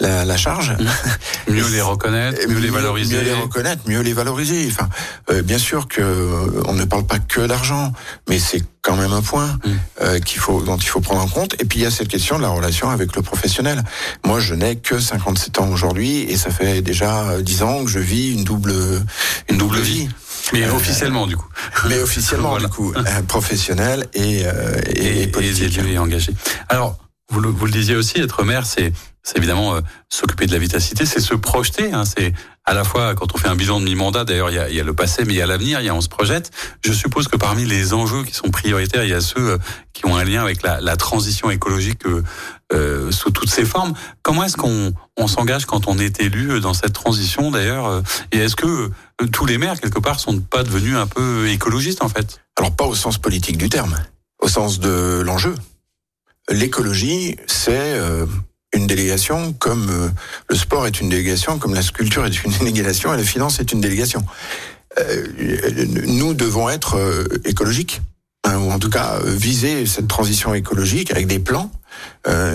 la, 0.00 0.36
charge. 0.36 0.70
Mmh. 0.78 1.52
mieux 1.52 1.68
les 1.68 1.80
reconnaître, 1.80 2.48
mieux, 2.48 2.58
les 2.58 2.70
valoriser. 2.70 3.16
Mieux 3.16 3.22
les 3.22 3.34
reconnaître, 3.34 3.82
mieux 3.86 4.00
les 4.00 4.12
valoriser. 4.12 4.68
Enfin, 4.70 4.88
euh, 5.30 5.42
bien 5.42 5.58
sûr 5.58 5.88
que 5.88 6.00
euh, 6.00 6.62
on 6.66 6.74
ne 6.74 6.84
parle 6.84 7.06
pas 7.06 7.18
que 7.18 7.46
d'argent, 7.46 7.92
mais 8.28 8.38
c'est 8.38 8.62
quand 8.82 8.96
même 8.96 9.12
un 9.12 9.20
point 9.20 9.58
mmh. 9.64 10.20
qu'il 10.20 10.40
faut 10.40 10.62
dont 10.62 10.78
il 10.78 10.86
faut 10.86 11.00
prendre 11.00 11.20
en 11.20 11.28
compte. 11.28 11.54
Et 11.60 11.66
puis 11.66 11.80
il 11.80 11.82
y 11.82 11.86
a 11.86 11.90
cette 11.90 12.08
question 12.08 12.38
de 12.38 12.42
la 12.42 12.48
relation 12.48 12.88
avec 12.88 13.14
le 13.14 13.20
professionnel. 13.20 13.82
Moi, 14.24 14.40
je 14.40 14.54
n'ai 14.54 14.76
que 14.76 14.98
57 14.98 15.58
ans 15.58 15.68
aujourd'hui 15.68 16.22
et 16.22 16.36
ça 16.36 16.50
fait 16.50 16.80
déjà 16.80 17.42
10 17.42 17.62
ans 17.62 17.84
que 17.84 17.90
je 17.90 17.98
vis 17.98 18.32
une 18.32 18.44
double 18.44 18.72
une 19.50 19.58
double 19.58 19.80
vie. 19.80 20.08
Mais 20.54 20.66
officiellement, 20.68 21.26
du 21.26 21.36
coup. 21.36 21.46
Mais 21.88 21.98
officiellement, 22.00 22.56
du 22.56 22.68
coup, 22.68 22.94
professionnel 23.28 24.06
et, 24.14 24.44
et, 24.94 25.22
et 25.22 25.26
politique. 25.26 25.78
Et, 25.78 25.98
engagé. 25.98 26.32
Alors, 26.70 26.96
vous 27.30 27.40
le, 27.40 27.70
disiez 27.70 27.94
aussi, 27.94 28.18
être 28.18 28.42
maire, 28.42 28.66
c'est 28.66 28.92
évidemment 29.36 29.76
euh, 29.76 29.80
s'occuper 30.08 30.46
de 30.46 30.52
la 30.52 30.58
vitacité, 30.58 31.06
c'est 31.06 31.20
se 31.20 31.34
projeter. 31.34 31.92
Hein, 31.92 32.04
c'est 32.04 32.32
à 32.64 32.74
la 32.74 32.82
fois 32.82 33.14
quand 33.14 33.32
on 33.34 33.38
fait 33.38 33.48
un 33.48 33.54
bilan 33.54 33.78
de 33.78 33.84
mi-mandat, 33.84 34.24
d'ailleurs 34.24 34.50
il 34.50 34.74
y 34.74 34.80
a, 34.80 34.84
le 34.84 34.94
passé, 34.94 35.24
mais 35.24 35.34
il 35.34 35.36
y 35.36 35.42
a 35.42 35.46
l'avenir, 35.46 35.80
il 35.80 35.86
y 35.86 35.88
a 35.88 35.94
on 35.94 36.00
se 36.00 36.08
projette. 36.08 36.50
Je 36.84 36.92
suppose 36.92 37.28
que 37.28 37.36
parmi 37.36 37.64
les 37.64 37.94
enjeux 37.94 38.24
qui 38.24 38.34
sont 38.34 38.50
prioritaires, 38.50 39.04
il 39.04 39.10
y 39.10 39.14
a 39.14 39.20
ceux 39.20 39.50
euh, 39.50 39.58
qui 39.92 40.06
ont 40.06 40.16
un 40.16 40.24
lien 40.24 40.42
avec 40.42 40.62
la, 40.62 40.96
transition 40.96 41.50
écologique 41.50 42.02
euh, 42.72 43.12
sous 43.12 43.30
toutes 43.30 43.50
ses 43.50 43.64
formes. 43.64 43.94
Comment 44.22 44.44
est-ce 44.44 44.56
qu'on 44.56 44.92
on, 45.16 45.28
s'engage 45.28 45.66
quand 45.66 45.86
on 45.86 45.98
est 45.98 46.20
élu 46.20 46.60
dans 46.60 46.74
cette 46.74 46.92
transition 46.92 47.50
d'ailleurs 47.50 48.02
Et 48.32 48.38
est-ce 48.38 48.56
que 48.56 48.90
tous 49.32 49.46
les 49.46 49.56
maires 49.56 49.80
quelque 49.80 50.00
part 50.00 50.18
sont 50.18 50.40
pas 50.40 50.62
devenus 50.62 50.96
un 50.96 51.06
peu 51.06 51.48
écologistes 51.48 52.02
en 52.02 52.08
fait? 52.08 52.40
Alors 52.58 52.74
pas 52.74 52.86
au 52.86 52.94
sens 52.94 53.18
politique 53.18 53.56
du 53.56 53.68
terme, 53.68 53.96
au 54.40 54.48
sens 54.48 54.80
de 54.80 55.22
l'enjeu. 55.24 55.54
L'écologie, 56.50 57.36
c'est 57.46 57.98
une 58.72 58.86
délégation 58.86 59.52
comme 59.54 59.88
euh, 59.90 60.08
le 60.48 60.56
sport 60.56 60.86
est 60.86 61.00
une 61.00 61.08
délégation, 61.08 61.58
comme 61.58 61.74
la 61.74 61.82
sculpture 61.82 62.24
est 62.24 62.44
une 62.44 62.52
délégation 62.58 63.12
et 63.12 63.16
la 63.16 63.24
finance 63.24 63.60
est 63.60 63.72
une 63.72 63.80
délégation. 63.80 64.24
Euh, 64.98 65.26
nous 66.06 66.34
devons 66.34 66.68
être 66.68 66.96
euh, 66.96 67.26
écologiques, 67.44 68.00
hein, 68.44 68.58
ou 68.58 68.70
en 68.70 68.78
tout 68.78 68.90
cas 68.90 69.18
viser 69.24 69.86
cette 69.86 70.08
transition 70.08 70.54
écologique 70.54 71.10
avec 71.10 71.26
des 71.26 71.38
plans 71.38 71.70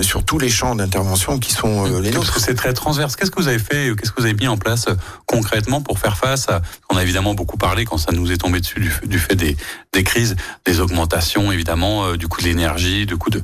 sur 0.00 0.24
tous 0.24 0.38
les 0.38 0.48
champs 0.48 0.74
d'intervention 0.74 1.38
qui 1.38 1.52
sont 1.52 2.00
les 2.00 2.10
nôtres. 2.10 2.40
C'est 2.40 2.54
très 2.54 2.72
transverse? 2.72 3.16
Qu'est-ce 3.16 3.30
que 3.30 3.40
vous 3.40 3.48
avez 3.48 3.58
fait 3.58 3.94
Qu'est-ce 3.94 4.10
que 4.10 4.20
vous 4.20 4.26
avez 4.26 4.34
mis 4.34 4.48
en 4.48 4.56
place 4.56 4.86
concrètement 5.26 5.82
pour 5.82 5.98
faire 5.98 6.16
face 6.16 6.48
à 6.48 6.62
On 6.90 6.96
a 6.96 7.02
évidemment 7.02 7.34
beaucoup 7.34 7.58
parlé 7.58 7.84
quand 7.84 7.98
ça 7.98 8.12
nous 8.12 8.32
est 8.32 8.38
tombé 8.38 8.60
dessus 8.60 8.80
du, 9.04 9.18
fait 9.18 9.36
des, 9.36 9.56
des, 9.92 10.04
crises, 10.04 10.36
des 10.64 10.80
augmentations 10.80 11.52
évidemment 11.52 12.16
du 12.16 12.28
coût 12.28 12.40
de 12.40 12.46
l'énergie, 12.46 13.06
du 13.06 13.16
coût 13.16 13.30
de. 13.30 13.42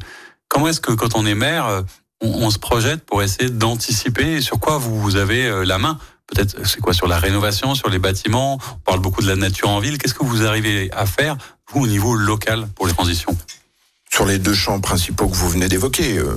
Comment 0.52 0.68
est-ce 0.68 0.82
que 0.82 0.92
quand 0.92 1.14
on 1.14 1.24
est 1.24 1.34
maire, 1.34 1.82
on, 2.20 2.50
se 2.50 2.58
projette 2.58 3.06
pour 3.06 3.22
essayer 3.22 3.48
d'anticiper 3.48 4.42
sur 4.42 4.60
quoi 4.60 4.76
vous, 4.76 5.16
avez 5.16 5.46
euh, 5.46 5.64
la 5.64 5.78
main? 5.78 5.98
Peut-être 6.26 6.66
c'est 6.66 6.78
quoi 6.78 6.92
sur 6.92 7.08
la 7.08 7.18
rénovation, 7.18 7.74
sur 7.74 7.88
les 7.88 7.98
bâtiments? 7.98 8.58
On 8.74 8.78
parle 8.80 9.00
beaucoup 9.00 9.22
de 9.22 9.28
la 9.28 9.34
nature 9.34 9.70
en 9.70 9.80
ville. 9.80 9.96
Qu'est-ce 9.96 10.12
que 10.12 10.26
vous 10.26 10.44
arrivez 10.44 10.90
à 10.92 11.06
faire 11.06 11.38
vous 11.72 11.84
au 11.84 11.86
niveau 11.86 12.14
local 12.14 12.68
pour 12.74 12.86
les 12.86 12.92
transitions? 12.92 13.34
Sur 14.12 14.26
les 14.26 14.38
deux 14.38 14.52
champs 14.52 14.78
principaux 14.78 15.26
que 15.26 15.34
vous 15.34 15.48
venez 15.48 15.68
d'évoquer, 15.68 16.18
euh, 16.18 16.36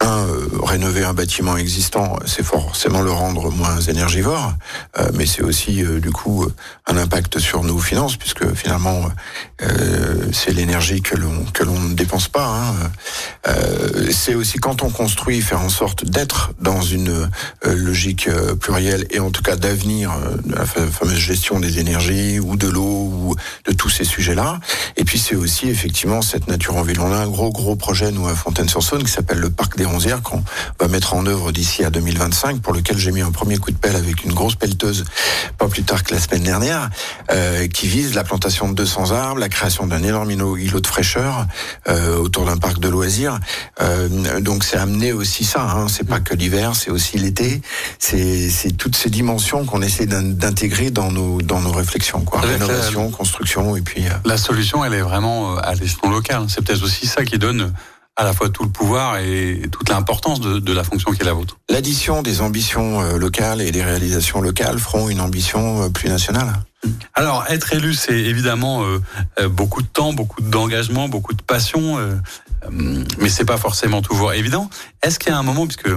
un, 0.00 0.26
euh, 0.26 0.48
rénover 0.62 1.04
un 1.04 1.14
bâtiment 1.14 1.56
existant, 1.56 2.18
c'est 2.26 2.44
forcément 2.44 3.00
le 3.00 3.10
rendre 3.10 3.50
moins 3.50 3.80
énergivore, 3.80 4.54
euh, 4.98 5.10
mais 5.14 5.26
c'est 5.26 5.42
aussi 5.42 5.82
euh, 5.82 6.00
du 6.00 6.10
coup 6.10 6.46
un 6.86 6.96
impact 6.96 7.38
sur 7.38 7.62
nos 7.62 7.78
finances, 7.78 8.16
puisque 8.16 8.54
finalement 8.54 9.08
c'est 10.32 10.52
l'énergie 10.52 11.00
que 11.00 11.16
l'on 11.16 11.44
que 11.52 11.64
l'on 11.64 11.80
ne 11.80 11.94
dépense 11.94 12.28
pas. 12.28 12.46
Hein. 12.46 13.52
c'est 14.10 14.34
aussi 14.34 14.58
quand 14.58 14.82
on 14.82 14.90
construit, 14.90 15.40
faire 15.40 15.60
en 15.60 15.68
sorte 15.68 16.04
d'être 16.04 16.52
dans 16.60 16.80
une 16.80 17.28
logique 17.64 18.28
plurielle 18.60 19.06
et 19.10 19.18
en 19.18 19.30
tout 19.30 19.42
cas 19.42 19.56
d'avenir, 19.56 20.12
la 20.48 20.64
fameuse 20.66 21.18
gestion 21.18 21.58
des 21.58 21.78
énergies 21.78 22.38
ou 22.38 22.56
de 22.56 22.68
l'eau 22.68 22.82
ou 22.82 23.36
de 23.64 23.72
tous 23.72 23.88
ces 23.88 24.04
sujets-là. 24.04 24.60
Et 24.96 25.04
puis 25.04 25.18
c'est 25.18 25.36
aussi 25.36 25.68
effectivement 25.68 26.22
cette 26.22 26.48
nature 26.48 26.76
en 26.76 26.82
ville. 26.82 27.00
On 27.00 27.12
a 27.12 27.16
un 27.16 27.28
gros 27.28 27.50
gros 27.50 27.76
projet 27.76 28.12
nous 28.12 28.28
à 28.28 28.34
Fontaine-sur-Saône 28.34 29.04
qui 29.04 29.12
s'appelle 29.12 29.38
le 29.38 29.50
parc 29.50 29.76
des 29.76 29.85
qu'on 30.22 30.42
va 30.80 30.88
mettre 30.88 31.14
en 31.14 31.26
œuvre 31.26 31.52
d'ici 31.52 31.84
à 31.84 31.90
2025, 31.90 32.60
pour 32.60 32.72
lequel 32.72 32.98
j'ai 32.98 33.12
mis 33.12 33.22
un 33.22 33.30
premier 33.30 33.58
coup 33.58 33.70
de 33.70 33.76
pelle 33.76 33.96
avec 33.96 34.24
une 34.24 34.32
grosse 34.32 34.54
pelleteuse, 34.54 35.04
pas 35.58 35.68
plus 35.68 35.82
tard 35.82 36.02
que 36.02 36.14
la 36.14 36.20
semaine 36.20 36.42
dernière, 36.42 36.90
euh, 37.30 37.66
qui 37.68 37.88
vise 37.88 38.14
la 38.14 38.24
plantation 38.24 38.68
de 38.68 38.74
200 38.74 39.12
arbres, 39.12 39.40
la 39.40 39.48
création 39.48 39.86
d'un 39.86 40.02
énorme 40.02 40.30
îlot 40.30 40.80
de 40.80 40.86
fraîcheur 40.86 41.46
euh, 41.88 42.18
autour 42.18 42.44
d'un 42.44 42.56
parc 42.56 42.78
de 42.78 42.88
loisirs. 42.88 43.38
Euh, 43.80 44.40
donc 44.40 44.64
c'est 44.64 44.76
amener 44.76 45.12
aussi 45.12 45.44
ça. 45.44 45.62
Hein. 45.62 45.86
C'est 45.88 46.06
pas 46.06 46.20
que 46.20 46.34
l'hiver, 46.34 46.76
c'est 46.76 46.90
aussi 46.90 47.18
l'été. 47.18 47.62
C'est 47.98 48.76
toutes 48.76 48.96
ces 48.96 49.10
dimensions 49.10 49.64
qu'on 49.64 49.82
essaie 49.82 50.06
d'intégrer 50.06 50.90
dans 50.90 51.10
nos 51.10 51.40
dans 51.42 51.60
nos 51.60 51.72
réflexions, 51.72 52.20
quoi. 52.20 52.40
Rénovation, 52.40 53.10
construction, 53.10 53.76
et 53.76 53.82
puis. 53.82 54.04
La 54.24 54.36
solution, 54.36 54.84
elle 54.84 54.94
est 54.94 55.00
vraiment 55.00 55.56
à 55.56 55.74
l'échelon 55.74 56.10
local. 56.10 56.46
C'est 56.48 56.64
peut-être 56.64 56.82
aussi 56.82 57.06
ça 57.06 57.24
qui 57.24 57.38
donne 57.38 57.72
à 58.16 58.24
la 58.24 58.32
fois 58.32 58.48
tout 58.48 58.64
le 58.64 58.70
pouvoir 58.70 59.18
et 59.18 59.62
toute 59.70 59.88
l'importance 59.90 60.40
de, 60.40 60.58
de, 60.58 60.72
la 60.72 60.84
fonction 60.84 61.12
qui 61.12 61.20
est 61.20 61.24
la 61.24 61.34
vôtre. 61.34 61.58
L'addition 61.68 62.22
des 62.22 62.40
ambitions 62.40 63.02
euh, 63.02 63.18
locales 63.18 63.60
et 63.60 63.70
des 63.70 63.82
réalisations 63.82 64.40
locales 64.40 64.78
feront 64.78 65.10
une 65.10 65.20
ambition 65.20 65.82
euh, 65.82 65.88
plus 65.90 66.08
nationale. 66.08 66.52
Alors, 67.14 67.44
être 67.48 67.72
élu, 67.72 67.94
c'est 67.94 68.18
évidemment 68.18 68.84
euh, 68.84 69.48
beaucoup 69.48 69.82
de 69.82 69.86
temps, 69.86 70.12
beaucoup 70.12 70.40
d'engagement, 70.40 71.08
beaucoup 71.08 71.34
de 71.34 71.42
passion, 71.42 71.98
euh, 71.98 72.14
mais 73.18 73.28
c'est 73.28 73.44
pas 73.44 73.56
forcément 73.56 74.02
toujours 74.02 74.32
évident. 74.32 74.70
Est-ce 75.02 75.18
qu'il 75.18 75.30
y 75.30 75.34
a 75.34 75.38
un 75.38 75.42
moment, 75.42 75.66
puisque 75.66 75.90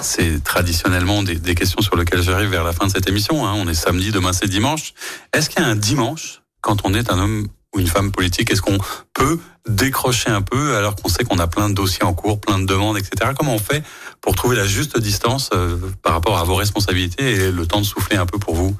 c'est 0.00 0.42
traditionnellement 0.42 1.22
des, 1.22 1.36
des, 1.36 1.54
questions 1.54 1.82
sur 1.82 1.96
lesquelles 1.96 2.22
j'arrive 2.22 2.50
vers 2.50 2.64
la 2.64 2.72
fin 2.72 2.86
de 2.86 2.92
cette 2.92 3.08
émission, 3.08 3.46
hein, 3.46 3.52
on 3.56 3.68
est 3.68 3.74
samedi, 3.74 4.12
demain 4.12 4.32
c'est 4.32 4.48
dimanche, 4.48 4.94
est-ce 5.34 5.50
qu'il 5.50 5.60
y 5.60 5.64
a 5.64 5.68
un 5.68 5.76
dimanche, 5.76 6.42
quand 6.62 6.84
on 6.84 6.94
est 6.94 7.10
un 7.10 7.18
homme 7.18 7.48
ou 7.74 7.80
une 7.80 7.86
femme 7.86 8.12
politique 8.12 8.50
Est-ce 8.50 8.62
qu'on 8.62 8.78
peut 9.14 9.38
décrocher 9.68 10.30
un 10.30 10.42
peu 10.42 10.76
alors 10.76 10.96
qu'on 10.96 11.08
sait 11.08 11.24
qu'on 11.24 11.38
a 11.38 11.46
plein 11.46 11.68
de 11.68 11.74
dossiers 11.74 12.04
en 12.04 12.14
cours, 12.14 12.40
plein 12.40 12.58
de 12.58 12.66
demandes, 12.66 12.98
etc. 12.98 13.32
Comment 13.36 13.54
on 13.54 13.58
fait 13.58 13.82
pour 14.20 14.34
trouver 14.34 14.56
la 14.56 14.66
juste 14.66 14.98
distance 14.98 15.50
euh, 15.54 15.76
par 16.02 16.14
rapport 16.14 16.38
à 16.38 16.44
vos 16.44 16.54
responsabilités 16.54 17.30
et 17.30 17.52
le 17.52 17.66
temps 17.66 17.80
de 17.80 17.86
souffler 17.86 18.16
un 18.16 18.26
peu 18.26 18.38
pour 18.38 18.54
vous? 18.54 18.76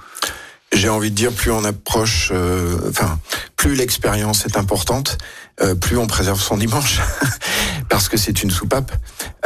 J'ai 0.72 0.88
envie 0.88 1.10
de 1.10 1.16
dire, 1.16 1.32
plus 1.32 1.50
on 1.50 1.64
approche, 1.64 2.30
euh, 2.32 2.76
enfin, 2.88 3.18
plus 3.56 3.74
l'expérience 3.74 4.46
est 4.46 4.56
importante, 4.56 5.18
euh, 5.60 5.74
plus 5.74 5.96
on 5.98 6.06
préserve 6.06 6.40
son 6.40 6.56
dimanche, 6.56 7.00
parce 7.88 8.08
que 8.08 8.16
c'est 8.16 8.42
une 8.42 8.50
soupape. 8.50 8.92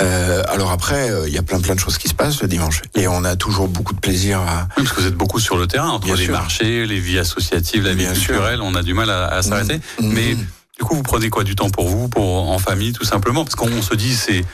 Euh, 0.01 0.43
alors 0.49 0.71
après, 0.71 1.11
il 1.27 1.33
y 1.33 1.39
a 1.39 1.43
plein 1.43 1.61
plein 1.61 1.75
de 1.75 1.81
choses 1.81 1.99
qui 1.99 2.09
se 2.09 2.15
passent 2.15 2.43
le 2.43 2.49
dimanche, 2.49 2.83
et 2.95 3.09
on 3.09 3.25
a 3.25 3.37
toujours 3.37 3.69
beaucoup 3.69 3.95
de 3.95 4.01
plaisir 4.01 4.41
à. 4.41 4.69
Oui, 4.77 4.85
parce 4.85 4.93
que 4.93 5.01
vous 5.01 5.07
êtes 5.07 5.15
beaucoup 5.15 5.41
sur 5.41 5.57
le 5.57 5.67
terrain, 5.67 5.91
entre 5.91 6.15
les 6.15 6.29
marchés, 6.29 6.87
les 6.87 7.01
vies 7.01 7.19
associatives, 7.19 7.85
la 7.85 7.95
vie 7.95 8.07
culturelle, 8.07 8.61
on 8.61 8.75
a 8.75 8.83
du 8.83 8.93
mal 8.95 9.11
à, 9.11 9.43
s'arrêter. 9.43 9.81
Mm. 10.01 10.13
Mais 10.13 10.35
du 10.35 10.85
coup, 10.85 10.95
vous 10.95 11.03
prenez 11.03 11.31
quoi 11.31 11.45
du 11.45 11.55
temps 11.55 11.71
pour 11.71 11.89
vous, 11.89 12.09
pour 12.09 12.51
en 12.51 12.59
famille, 12.59 12.93
tout 12.93 13.05
simplement, 13.05 13.45
parce 13.45 13.55
qu'on 13.55 13.83
se 13.83 13.95
dit 13.95 14.15
c'est 14.15 14.45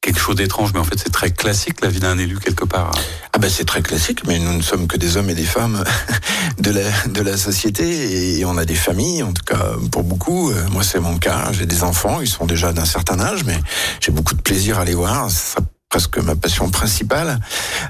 quelque 0.00 0.18
chose 0.18 0.36
d'étrange, 0.36 0.72
mais 0.72 0.80
en 0.80 0.84
fait 0.84 0.98
c'est 0.98 1.12
très 1.12 1.30
classique 1.30 1.80
la 1.82 1.88
vie 1.88 2.00
d'un 2.00 2.16
élu 2.18 2.38
quelque 2.38 2.64
part. 2.64 2.90
Ah 3.32 3.38
ben 3.38 3.50
c'est 3.50 3.64
très 3.64 3.82
classique, 3.82 4.26
mais 4.26 4.38
nous 4.38 4.54
ne 4.54 4.62
sommes 4.62 4.86
que 4.86 4.96
des 4.96 5.16
hommes 5.16 5.28
et 5.30 5.34
des 5.34 5.44
femmes 5.44 5.84
de 6.58 6.70
la 6.70 6.82
de 7.06 7.20
la 7.22 7.36
société 7.36 8.38
et 8.38 8.44
on 8.44 8.56
a 8.56 8.64
des 8.64 8.74
familles, 8.74 9.22
en 9.22 9.32
tout 9.32 9.44
cas 9.44 9.74
pour 9.92 10.02
beaucoup. 10.02 10.50
Euh, 10.50 10.68
moi 10.70 10.82
c'est 10.82 11.00
mon 11.00 11.18
cas, 11.18 11.52
j'ai 11.52 11.66
des 11.66 11.82
enfants, 11.82 12.20
ils 12.20 12.28
sont 12.28 12.46
déjà 12.46 12.72
d'un 12.72 12.86
certain 12.86 13.20
âge, 13.20 13.44
mais 13.44 13.58
j'ai 14.00 14.12
beaucoup 14.12 14.34
de 14.34 14.42
plaisir 14.42 14.78
à 14.78 14.84
les 14.84 14.94
voir. 14.94 15.28
Presque 15.90 16.18
ma 16.18 16.36
passion 16.36 16.70
principale, 16.70 17.40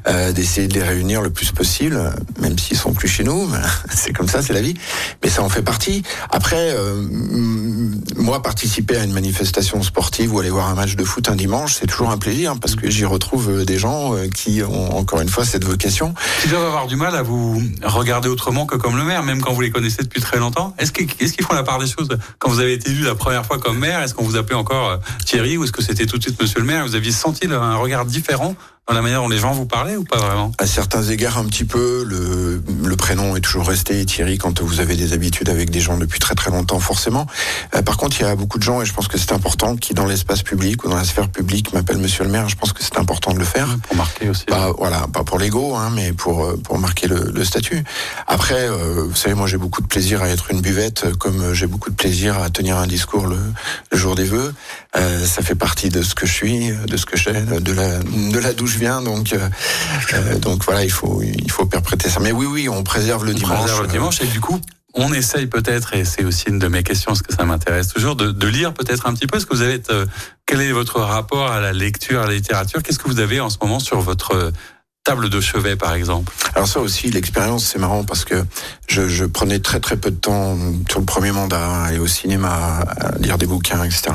euh, 0.08 0.32
d'essayer 0.32 0.68
de 0.68 0.74
les 0.74 0.82
réunir 0.82 1.20
le 1.20 1.28
plus 1.28 1.52
possible, 1.52 2.14
même 2.40 2.58
s'ils 2.58 2.78
sont 2.78 2.94
plus 2.94 3.08
chez 3.08 3.24
nous. 3.24 3.46
C'est 3.94 4.14
comme 4.14 4.28
ça, 4.28 4.40
c'est 4.40 4.54
la 4.54 4.62
vie. 4.62 4.74
Mais 5.22 5.28
ça 5.28 5.42
en 5.42 5.50
fait 5.50 5.60
partie. 5.60 6.02
Après, 6.30 6.72
euh, 6.74 7.04
moi, 8.16 8.42
participer 8.42 8.96
à 8.96 9.04
une 9.04 9.12
manifestation 9.12 9.82
sportive 9.82 10.32
ou 10.34 10.40
aller 10.40 10.48
voir 10.48 10.68
un 10.68 10.74
match 10.74 10.96
de 10.96 11.04
foot 11.04 11.28
un 11.28 11.36
dimanche, 11.36 11.74
c'est 11.74 11.86
toujours 11.86 12.10
un 12.10 12.16
plaisir 12.16 12.54
parce 12.58 12.74
que 12.74 12.88
j'y 12.88 13.04
retrouve 13.04 13.50
euh, 13.50 13.64
des 13.66 13.78
gens 13.78 14.14
euh, 14.14 14.28
qui 14.28 14.62
ont 14.62 14.96
encore 14.96 15.20
une 15.20 15.28
fois 15.28 15.44
cette 15.44 15.64
vocation. 15.64 16.14
Qui 16.40 16.48
doivent 16.48 16.64
avoir 16.64 16.86
du 16.86 16.96
mal 16.96 17.14
à 17.14 17.22
vous 17.22 17.62
regarder 17.82 18.30
autrement 18.30 18.64
que 18.64 18.76
comme 18.76 18.96
le 18.96 19.04
maire, 19.04 19.22
même 19.22 19.42
quand 19.42 19.52
vous 19.52 19.60
les 19.60 19.70
connaissez 19.70 20.02
depuis 20.02 20.22
très 20.22 20.38
longtemps. 20.38 20.74
Est-ce 20.78 20.92
qu'ils 20.92 21.44
font 21.44 21.54
la 21.54 21.64
part 21.64 21.78
des 21.78 21.86
choses? 21.86 22.08
Quand 22.38 22.48
vous 22.48 22.60
avez 22.60 22.72
été 22.72 22.90
élu 22.90 23.02
la 23.02 23.14
première 23.14 23.44
fois 23.44 23.58
comme 23.58 23.78
maire 23.78 24.02
Est-ce 24.02 24.14
qu'on 24.14 24.24
vous 24.24 24.36
appelait 24.36 24.56
encore 24.56 25.00
Thierry 25.26 25.58
ou 25.58 25.64
est-ce 25.64 25.72
que 25.72 25.82
c'était 25.82 26.06
tout 26.06 26.16
de 26.16 26.22
suite 26.22 26.40
Monsieur 26.40 26.60
le 26.60 26.66
maire? 26.66 26.86
Vous 26.86 26.94
aviez 26.94 27.12
senti 27.12 27.46
un 27.50 27.76
regard 27.76 27.89
différent 28.06 28.54
dans 28.90 28.96
la 28.96 29.02
manière 29.02 29.20
dont 29.22 29.28
les 29.28 29.38
gens 29.38 29.52
vous 29.52 29.66
parlaient 29.66 29.94
ou 29.94 30.02
pas 30.02 30.18
vraiment? 30.18 30.50
À 30.58 30.66
certains 30.66 31.04
égards, 31.04 31.38
un 31.38 31.44
petit 31.44 31.64
peu. 31.64 32.02
Le, 32.04 32.60
le 32.82 32.96
prénom 32.96 33.36
est 33.36 33.40
toujours 33.40 33.68
resté 33.68 34.04
Thierry 34.04 34.36
quand 34.36 34.60
vous 34.60 34.80
avez 34.80 34.96
des 34.96 35.12
habitudes 35.12 35.48
avec 35.48 35.70
des 35.70 35.78
gens 35.78 35.96
depuis 35.96 36.18
très 36.18 36.34
très 36.34 36.50
longtemps, 36.50 36.80
forcément. 36.80 37.28
Euh, 37.76 37.82
par 37.82 37.96
contre, 37.96 38.20
il 38.20 38.24
y 38.24 38.26
a 38.26 38.34
beaucoup 38.34 38.58
de 38.58 38.64
gens, 38.64 38.82
et 38.82 38.86
je 38.86 38.92
pense 38.92 39.06
que 39.06 39.16
c'est 39.16 39.32
important, 39.32 39.76
qui 39.76 39.94
dans 39.94 40.06
l'espace 40.06 40.42
public 40.42 40.82
ou 40.84 40.88
dans 40.88 40.96
la 40.96 41.04
sphère 41.04 41.28
publique 41.28 41.72
m'appellent 41.72 41.98
Monsieur 41.98 42.24
le 42.24 42.30
maire. 42.30 42.48
Je 42.48 42.56
pense 42.56 42.72
que 42.72 42.82
c'est 42.82 42.98
important 42.98 43.32
de 43.32 43.38
le 43.38 43.44
faire. 43.44 43.68
Pour 43.86 43.96
marquer 43.96 44.28
aussi. 44.28 44.44
Bah, 44.48 44.72
voilà, 44.76 45.06
pas 45.12 45.22
pour 45.22 45.38
l'ego, 45.38 45.76
hein, 45.76 45.92
mais 45.94 46.12
pour 46.12 46.44
euh, 46.44 46.56
pour 46.56 46.76
marquer 46.80 47.06
le, 47.06 47.30
le 47.32 47.44
statut. 47.44 47.84
Après, 48.26 48.68
euh, 48.68 49.04
vous 49.08 49.14
savez, 49.14 49.36
moi 49.36 49.46
j'ai 49.46 49.56
beaucoup 49.58 49.82
de 49.82 49.86
plaisir 49.86 50.20
à 50.20 50.28
être 50.28 50.50
une 50.50 50.62
buvette, 50.62 51.12
comme 51.18 51.54
j'ai 51.54 51.68
beaucoup 51.68 51.90
de 51.90 51.94
plaisir 51.94 52.42
à 52.42 52.50
tenir 52.50 52.76
un 52.76 52.88
discours 52.88 53.28
le, 53.28 53.38
le 53.92 53.96
jour 53.96 54.16
des 54.16 54.24
vœux. 54.24 54.52
Euh, 54.96 55.24
ça 55.24 55.42
fait 55.42 55.54
partie 55.54 55.90
de 55.90 56.02
ce 56.02 56.16
que 56.16 56.26
je 56.26 56.32
suis, 56.32 56.72
de 56.72 56.96
ce 56.96 57.06
que 57.06 57.16
j'ai, 57.16 57.32
de 57.32 57.72
la 57.72 57.98
de 58.00 58.38
la 58.40 58.52
d'où 58.52 58.66
Donc 59.02 59.32
euh, 59.32 60.38
donc 60.38 60.64
voilà, 60.64 60.84
il 60.84 60.90
faut 60.90 61.22
il 61.22 61.50
faut 61.50 61.66
perpréter 61.66 62.08
ça. 62.08 62.20
Mais 62.20 62.32
oui 62.32 62.46
oui, 62.46 62.68
on 62.68 62.82
préserve 62.82 63.24
le 63.24 63.32
On 63.32 63.34
dimanche. 63.34 63.58
préserve 63.58 63.82
le 63.82 63.88
dimanche 63.88 64.20
et 64.22 64.26
du 64.26 64.40
coup. 64.40 64.60
On 64.94 65.12
essaye 65.12 65.46
peut-être, 65.46 65.94
et 65.94 66.04
c'est 66.04 66.24
aussi 66.24 66.48
une 66.48 66.58
de 66.58 66.66
mes 66.66 66.82
questions, 66.82 67.12
parce 67.12 67.22
que 67.22 67.32
ça 67.32 67.44
m'intéresse 67.44 67.86
toujours, 67.86 68.16
de, 68.16 68.32
de 68.32 68.46
lire 68.48 68.74
peut-être 68.74 69.06
un 69.06 69.14
petit 69.14 69.28
peu. 69.28 69.36
Est-ce 69.36 69.46
que 69.46 69.54
vous 69.54 69.62
avez, 69.62 69.80
euh, 69.90 70.04
quel 70.46 70.60
est 70.60 70.72
votre 70.72 70.98
rapport 70.98 71.52
à 71.52 71.60
la 71.60 71.72
lecture, 71.72 72.22
à 72.22 72.26
la 72.26 72.32
littérature? 72.32 72.82
Qu'est-ce 72.82 72.98
que 72.98 73.06
vous 73.06 73.20
avez 73.20 73.38
en 73.38 73.50
ce 73.50 73.58
moment 73.62 73.78
sur 73.78 74.00
votre 74.00 74.34
euh, 74.34 74.50
table 75.04 75.30
de 75.30 75.40
chevet, 75.40 75.76
par 75.76 75.94
exemple 75.94 76.32
Alors 76.54 76.68
ça 76.68 76.80
aussi, 76.80 77.10
l'expérience, 77.10 77.64
c'est 77.64 77.78
marrant 77.78 78.04
parce 78.04 78.24
que 78.24 78.44
je, 78.86 79.08
je, 79.08 79.24
prenais 79.24 79.58
très 79.58 79.80
très 79.80 79.96
peu 79.96 80.10
de 80.10 80.16
temps 80.16 80.56
sur 80.90 81.00
le 81.00 81.06
premier 81.06 81.32
mandat 81.32 81.92
et 81.92 81.98
au 81.98 82.06
cinéma 82.06 82.84
à 83.00 83.18
lire 83.18 83.38
des 83.38 83.46
bouquins, 83.46 83.82
etc. 83.82 84.10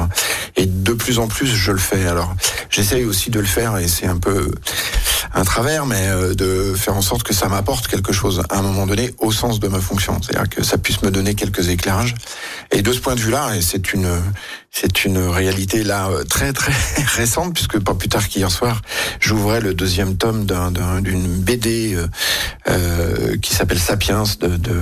Et 0.56 0.68
de 0.68 0.94
plus 0.94 1.18
en 1.18 1.28
plus, 1.28 1.48
je 1.48 1.72
le 1.72 1.80
fais. 1.80 2.06
Alors, 2.06 2.36
j'essaye 2.70 3.04
aussi 3.04 3.32
de 3.32 3.40
le 3.40 3.46
faire 3.46 3.78
et 3.78 3.88
c'est 3.88 4.06
un 4.06 4.18
peu 4.18 4.52
un 5.34 5.44
travers, 5.44 5.86
mais 5.86 6.08
euh, 6.08 6.34
de 6.34 6.74
faire 6.76 6.96
en 6.96 7.02
sorte 7.02 7.24
que 7.24 7.34
ça 7.34 7.50
m'apporte 7.50 7.88
quelque 7.88 8.14
chose 8.14 8.44
à 8.50 8.60
un 8.60 8.62
moment 8.62 8.86
donné 8.86 9.14
au 9.20 9.32
sens 9.32 9.60
de 9.60 9.68
ma 9.68 9.80
fonction. 9.80 10.22
C'est-à-dire 10.22 10.50
que 10.50 10.64
ça 10.64 10.78
puisse 10.78 11.02
me 11.02 11.12
donner 11.12 11.36
quelques 11.36 11.70
éclairages. 11.70 12.16
Et 12.72 12.82
de 12.82 12.94
ce 12.94 13.00
point 13.00 13.16
de 13.16 13.20
vue-là, 13.20 13.56
et 13.56 13.62
c'est 13.62 13.94
une 13.94 14.08
c'est 14.78 15.06
une 15.06 15.20
réalité 15.30 15.84
là 15.86 16.10
euh, 16.10 16.24
très 16.26 16.52
très 16.52 16.74
récente 17.16 17.54
puisque 17.54 17.80
pas 17.80 17.94
plus 17.94 18.10
tard 18.10 18.28
qu'hier 18.28 18.52
soir, 18.52 18.82
j'ouvrais 19.22 19.62
le 19.62 19.74
deuxième 19.74 20.18
tome 20.18 20.46
d'une 21.02 21.28
BD 21.28 21.94
euh, 21.96 22.08
euh, 22.68 23.38
qui 23.38 23.56
s'appelle 23.56 23.80
Sapiens 23.80 24.24
de, 24.42 24.58
de 24.58 24.74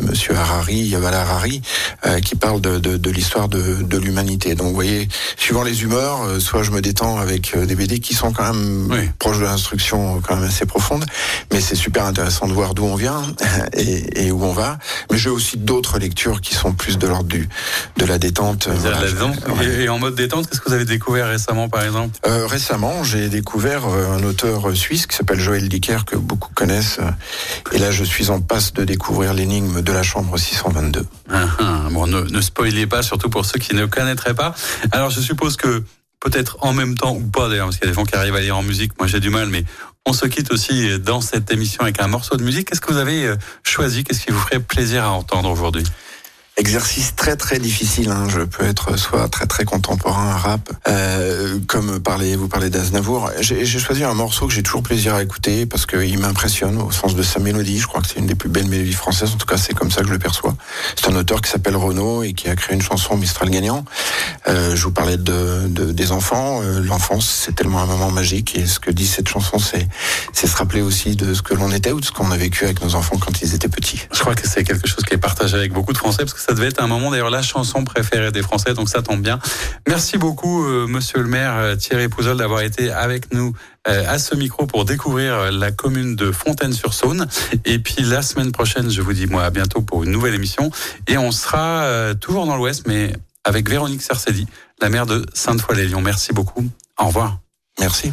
Monsieur 0.00 0.34
Harari, 0.34 0.74
Yaval 0.78 1.14
Harari, 1.14 1.62
euh, 2.06 2.18
qui 2.18 2.34
parle 2.34 2.60
de, 2.60 2.78
de, 2.78 2.96
de 2.96 3.10
l'histoire 3.10 3.48
de, 3.48 3.82
de 3.82 3.96
l'humanité. 3.98 4.56
Donc 4.56 4.68
vous 4.68 4.74
voyez, 4.74 5.08
suivant 5.36 5.62
les 5.62 5.82
humeurs, 5.82 6.22
euh, 6.24 6.40
soit 6.40 6.64
je 6.64 6.72
me 6.72 6.80
détends 6.80 7.18
avec 7.18 7.56
des 7.56 7.76
BD 7.76 8.00
qui 8.00 8.14
sont 8.14 8.32
quand 8.32 8.52
même 8.52 8.88
Oui. 8.90 9.08
proches 9.20 9.38
de 9.38 9.44
l'instruction, 9.44 10.20
quand 10.20 10.34
même 10.34 10.46
assez 10.48 10.66
profondes, 10.66 11.04
mais 11.52 11.60
c'est 11.60 11.76
super 11.76 12.04
intéressant 12.06 12.48
de 12.48 12.52
voir 12.54 12.74
d'où 12.74 12.84
on 12.84 12.96
vient 12.96 13.22
et, 13.74 14.26
et 14.26 14.32
où 14.32 14.42
on 14.44 14.52
va. 14.52 14.78
Mais 15.12 15.16
j'ai 15.18 15.30
aussi 15.30 15.58
d'autres 15.58 16.00
lectures 16.00 16.40
qui 16.40 16.54
sont 16.56 16.72
plus 16.72 16.98
de 16.98 17.06
l'ordre 17.06 17.28
du 17.28 17.48
de 17.98 18.04
la 18.04 18.18
Voilà, 18.18 18.18
détente 18.18 18.68
et, 19.62 19.84
et 19.84 19.88
en 19.88 19.98
mode 19.98 20.14
détente, 20.14 20.48
qu'est-ce 20.48 20.60
que 20.60 20.68
vous 20.68 20.74
avez 20.74 20.84
découvert 20.84 21.28
récemment, 21.28 21.68
par 21.68 21.84
exemple? 21.84 22.18
Euh, 22.26 22.46
récemment, 22.46 23.04
j'ai 23.04 23.28
découvert 23.28 23.86
euh, 23.86 24.12
un 24.12 24.22
auteur 24.22 24.68
euh, 24.68 24.74
suisse 24.74 25.06
qui 25.06 25.16
s'appelle 25.16 25.40
Joël 25.40 25.68
Dicker, 25.68 26.04
que 26.04 26.16
beaucoup 26.16 26.52
connaissent. 26.54 27.00
Et 27.72 27.78
là, 27.78 27.90
je 27.90 28.04
suis 28.04 28.30
en 28.30 28.40
passe 28.40 28.72
de 28.72 28.84
découvrir 28.84 29.34
l'énigme 29.34 29.82
de 29.82 29.92
la 29.92 30.02
chambre 30.02 30.36
622. 30.38 31.06
Ah, 31.30 31.46
ah, 31.58 31.88
Bon, 31.90 32.06
ne, 32.06 32.20
ne 32.22 32.40
spoilez 32.40 32.86
pas, 32.86 33.02
surtout 33.02 33.30
pour 33.30 33.44
ceux 33.44 33.58
qui 33.58 33.74
ne 33.74 33.86
connaîtraient 33.86 34.34
pas. 34.34 34.54
Alors, 34.92 35.10
je 35.10 35.20
suppose 35.20 35.56
que 35.56 35.82
peut-être 36.20 36.56
en 36.60 36.72
même 36.72 36.96
temps 36.96 37.14
ou 37.14 37.22
pas 37.22 37.48
d'ailleurs, 37.48 37.66
parce 37.66 37.76
qu'il 37.76 37.86
y 37.86 37.88
a 37.88 37.92
des 37.92 37.96
gens 37.96 38.04
qui 38.04 38.16
arrivent 38.16 38.36
à 38.36 38.40
lire 38.40 38.56
en 38.56 38.62
musique. 38.62 38.92
Moi, 38.98 39.06
j'ai 39.06 39.20
du 39.20 39.30
mal, 39.30 39.48
mais 39.48 39.64
on 40.06 40.12
se 40.12 40.26
quitte 40.26 40.52
aussi 40.52 40.98
dans 40.98 41.20
cette 41.20 41.50
émission 41.52 41.82
avec 41.82 42.00
un 42.00 42.08
morceau 42.08 42.36
de 42.36 42.42
musique. 42.42 42.68
Qu'est-ce 42.68 42.80
que 42.80 42.92
vous 42.92 42.98
avez 42.98 43.32
choisi? 43.62 44.04
Qu'est-ce 44.04 44.24
qui 44.24 44.32
vous 44.32 44.40
ferait 44.40 44.60
plaisir 44.60 45.04
à 45.04 45.10
entendre 45.10 45.50
aujourd'hui? 45.50 45.84
Exercice 46.58 47.14
très 47.14 47.36
très 47.36 47.60
difficile. 47.60 48.10
Hein. 48.10 48.26
Je 48.28 48.40
peux 48.40 48.64
être 48.64 48.98
soit 48.98 49.28
très 49.28 49.46
très 49.46 49.64
contemporain, 49.64 50.32
rap, 50.36 50.68
euh, 50.88 51.58
comme 51.68 52.00
parler, 52.00 52.34
vous 52.34 52.48
parlez 52.48 52.68
d'Aznavour. 52.68 53.30
J'ai 53.40 53.64
choisi 53.78 54.02
un 54.02 54.12
morceau 54.14 54.48
que 54.48 54.52
j'ai 54.52 54.64
toujours 54.64 54.82
plaisir 54.82 55.14
à 55.14 55.22
écouter 55.22 55.66
parce 55.66 55.86
qu'il 55.86 56.18
m'impressionne 56.18 56.76
au 56.82 56.90
sens 56.90 57.14
de 57.14 57.22
sa 57.22 57.38
mélodie. 57.38 57.78
Je 57.78 57.86
crois 57.86 58.00
que 58.00 58.08
c'est 58.08 58.18
une 58.18 58.26
des 58.26 58.34
plus 58.34 58.48
belles 58.48 58.66
mélodies 58.66 58.92
françaises. 58.92 59.30
En 59.32 59.36
tout 59.36 59.46
cas, 59.46 59.56
c'est 59.56 59.72
comme 59.72 59.92
ça 59.92 60.00
que 60.00 60.08
je 60.08 60.12
le 60.12 60.18
perçois. 60.18 60.56
C'est 60.96 61.08
un 61.08 61.14
auteur 61.14 61.40
qui 61.42 61.48
s'appelle 61.50 61.76
Renaud 61.76 62.24
et 62.24 62.32
qui 62.32 62.48
a 62.48 62.56
créé 62.56 62.74
une 62.74 62.82
chanson 62.82 63.16
Mistral 63.16 63.50
gagnant. 63.50 63.84
Euh, 64.48 64.74
je 64.74 64.82
vous 64.82 64.90
parlais 64.92 65.16
de, 65.16 65.68
de- 65.68 65.92
des 65.92 66.10
enfants. 66.10 66.60
Euh, 66.64 66.80
L'enfance, 66.82 67.42
c'est 67.44 67.54
tellement 67.54 67.78
un 67.82 67.86
moment 67.86 68.10
magique. 68.10 68.56
Et 68.58 68.66
ce 68.66 68.80
que 68.80 68.90
dit 68.90 69.06
cette 69.06 69.28
chanson, 69.28 69.60
c'est 69.60 69.86
c'est 70.32 70.48
se 70.48 70.56
rappeler 70.56 70.82
aussi 70.82 71.14
de 71.14 71.34
ce 71.34 71.42
que 71.42 71.54
l'on 71.54 71.70
était 71.70 71.92
ou 71.92 72.00
de 72.00 72.04
ce 72.04 72.10
qu'on 72.10 72.32
a 72.32 72.36
vécu 72.36 72.64
avec 72.64 72.82
nos 72.82 72.96
enfants 72.96 73.16
quand 73.18 73.40
ils 73.42 73.54
étaient 73.54 73.68
petits. 73.68 74.00
Je 74.12 74.18
crois 74.18 74.34
que 74.34 74.48
c'est 74.48 74.64
quelque 74.64 74.88
chose 74.88 75.04
qui 75.06 75.14
est 75.14 75.18
partagé 75.18 75.56
avec 75.56 75.72
beaucoup 75.72 75.92
de 75.92 75.98
Français, 75.98 76.24
parce 76.24 76.32
que 76.34 76.47
ça 76.48 76.54
devait 76.54 76.68
être 76.68 76.82
un 76.82 76.86
moment, 76.86 77.10
d'ailleurs, 77.10 77.28
la 77.28 77.42
chanson 77.42 77.84
préférée 77.84 78.32
des 78.32 78.40
Français, 78.40 78.72
donc 78.72 78.88
ça 78.88 79.02
tombe 79.02 79.20
bien. 79.20 79.38
Merci 79.86 80.16
beaucoup, 80.16 80.64
euh, 80.64 80.86
monsieur 80.86 81.18
le 81.18 81.28
maire 81.28 81.54
euh, 81.56 81.76
Thierry 81.76 82.08
Pouzol, 82.08 82.38
d'avoir 82.38 82.62
été 82.62 82.90
avec 82.90 83.34
nous 83.34 83.52
euh, 83.86 84.04
à 84.08 84.18
ce 84.18 84.34
micro 84.34 84.66
pour 84.66 84.86
découvrir 84.86 85.34
euh, 85.34 85.50
la 85.50 85.72
commune 85.72 86.16
de 86.16 86.32
Fontaine-sur-Saône. 86.32 87.26
Et 87.66 87.78
puis 87.78 88.02
la 88.02 88.22
semaine 88.22 88.50
prochaine, 88.50 88.90
je 88.90 89.02
vous 89.02 89.12
dis 89.12 89.26
moi 89.26 89.44
à 89.44 89.50
bientôt 89.50 89.82
pour 89.82 90.04
une 90.04 90.10
nouvelle 90.10 90.34
émission. 90.34 90.70
Et 91.06 91.18
on 91.18 91.32
sera 91.32 92.14
toujours 92.20 92.46
dans 92.46 92.56
l'Ouest, 92.56 92.86
mais 92.86 93.12
avec 93.44 93.68
Véronique 93.68 94.02
Cercedi, 94.02 94.46
la 94.80 94.88
maire 94.88 95.04
de 95.04 95.26
Sainte-Foy-les-Lyons. 95.34 96.00
Merci 96.00 96.32
beaucoup. 96.32 96.66
Au 96.98 97.06
revoir. 97.06 97.38
Merci. 97.78 98.12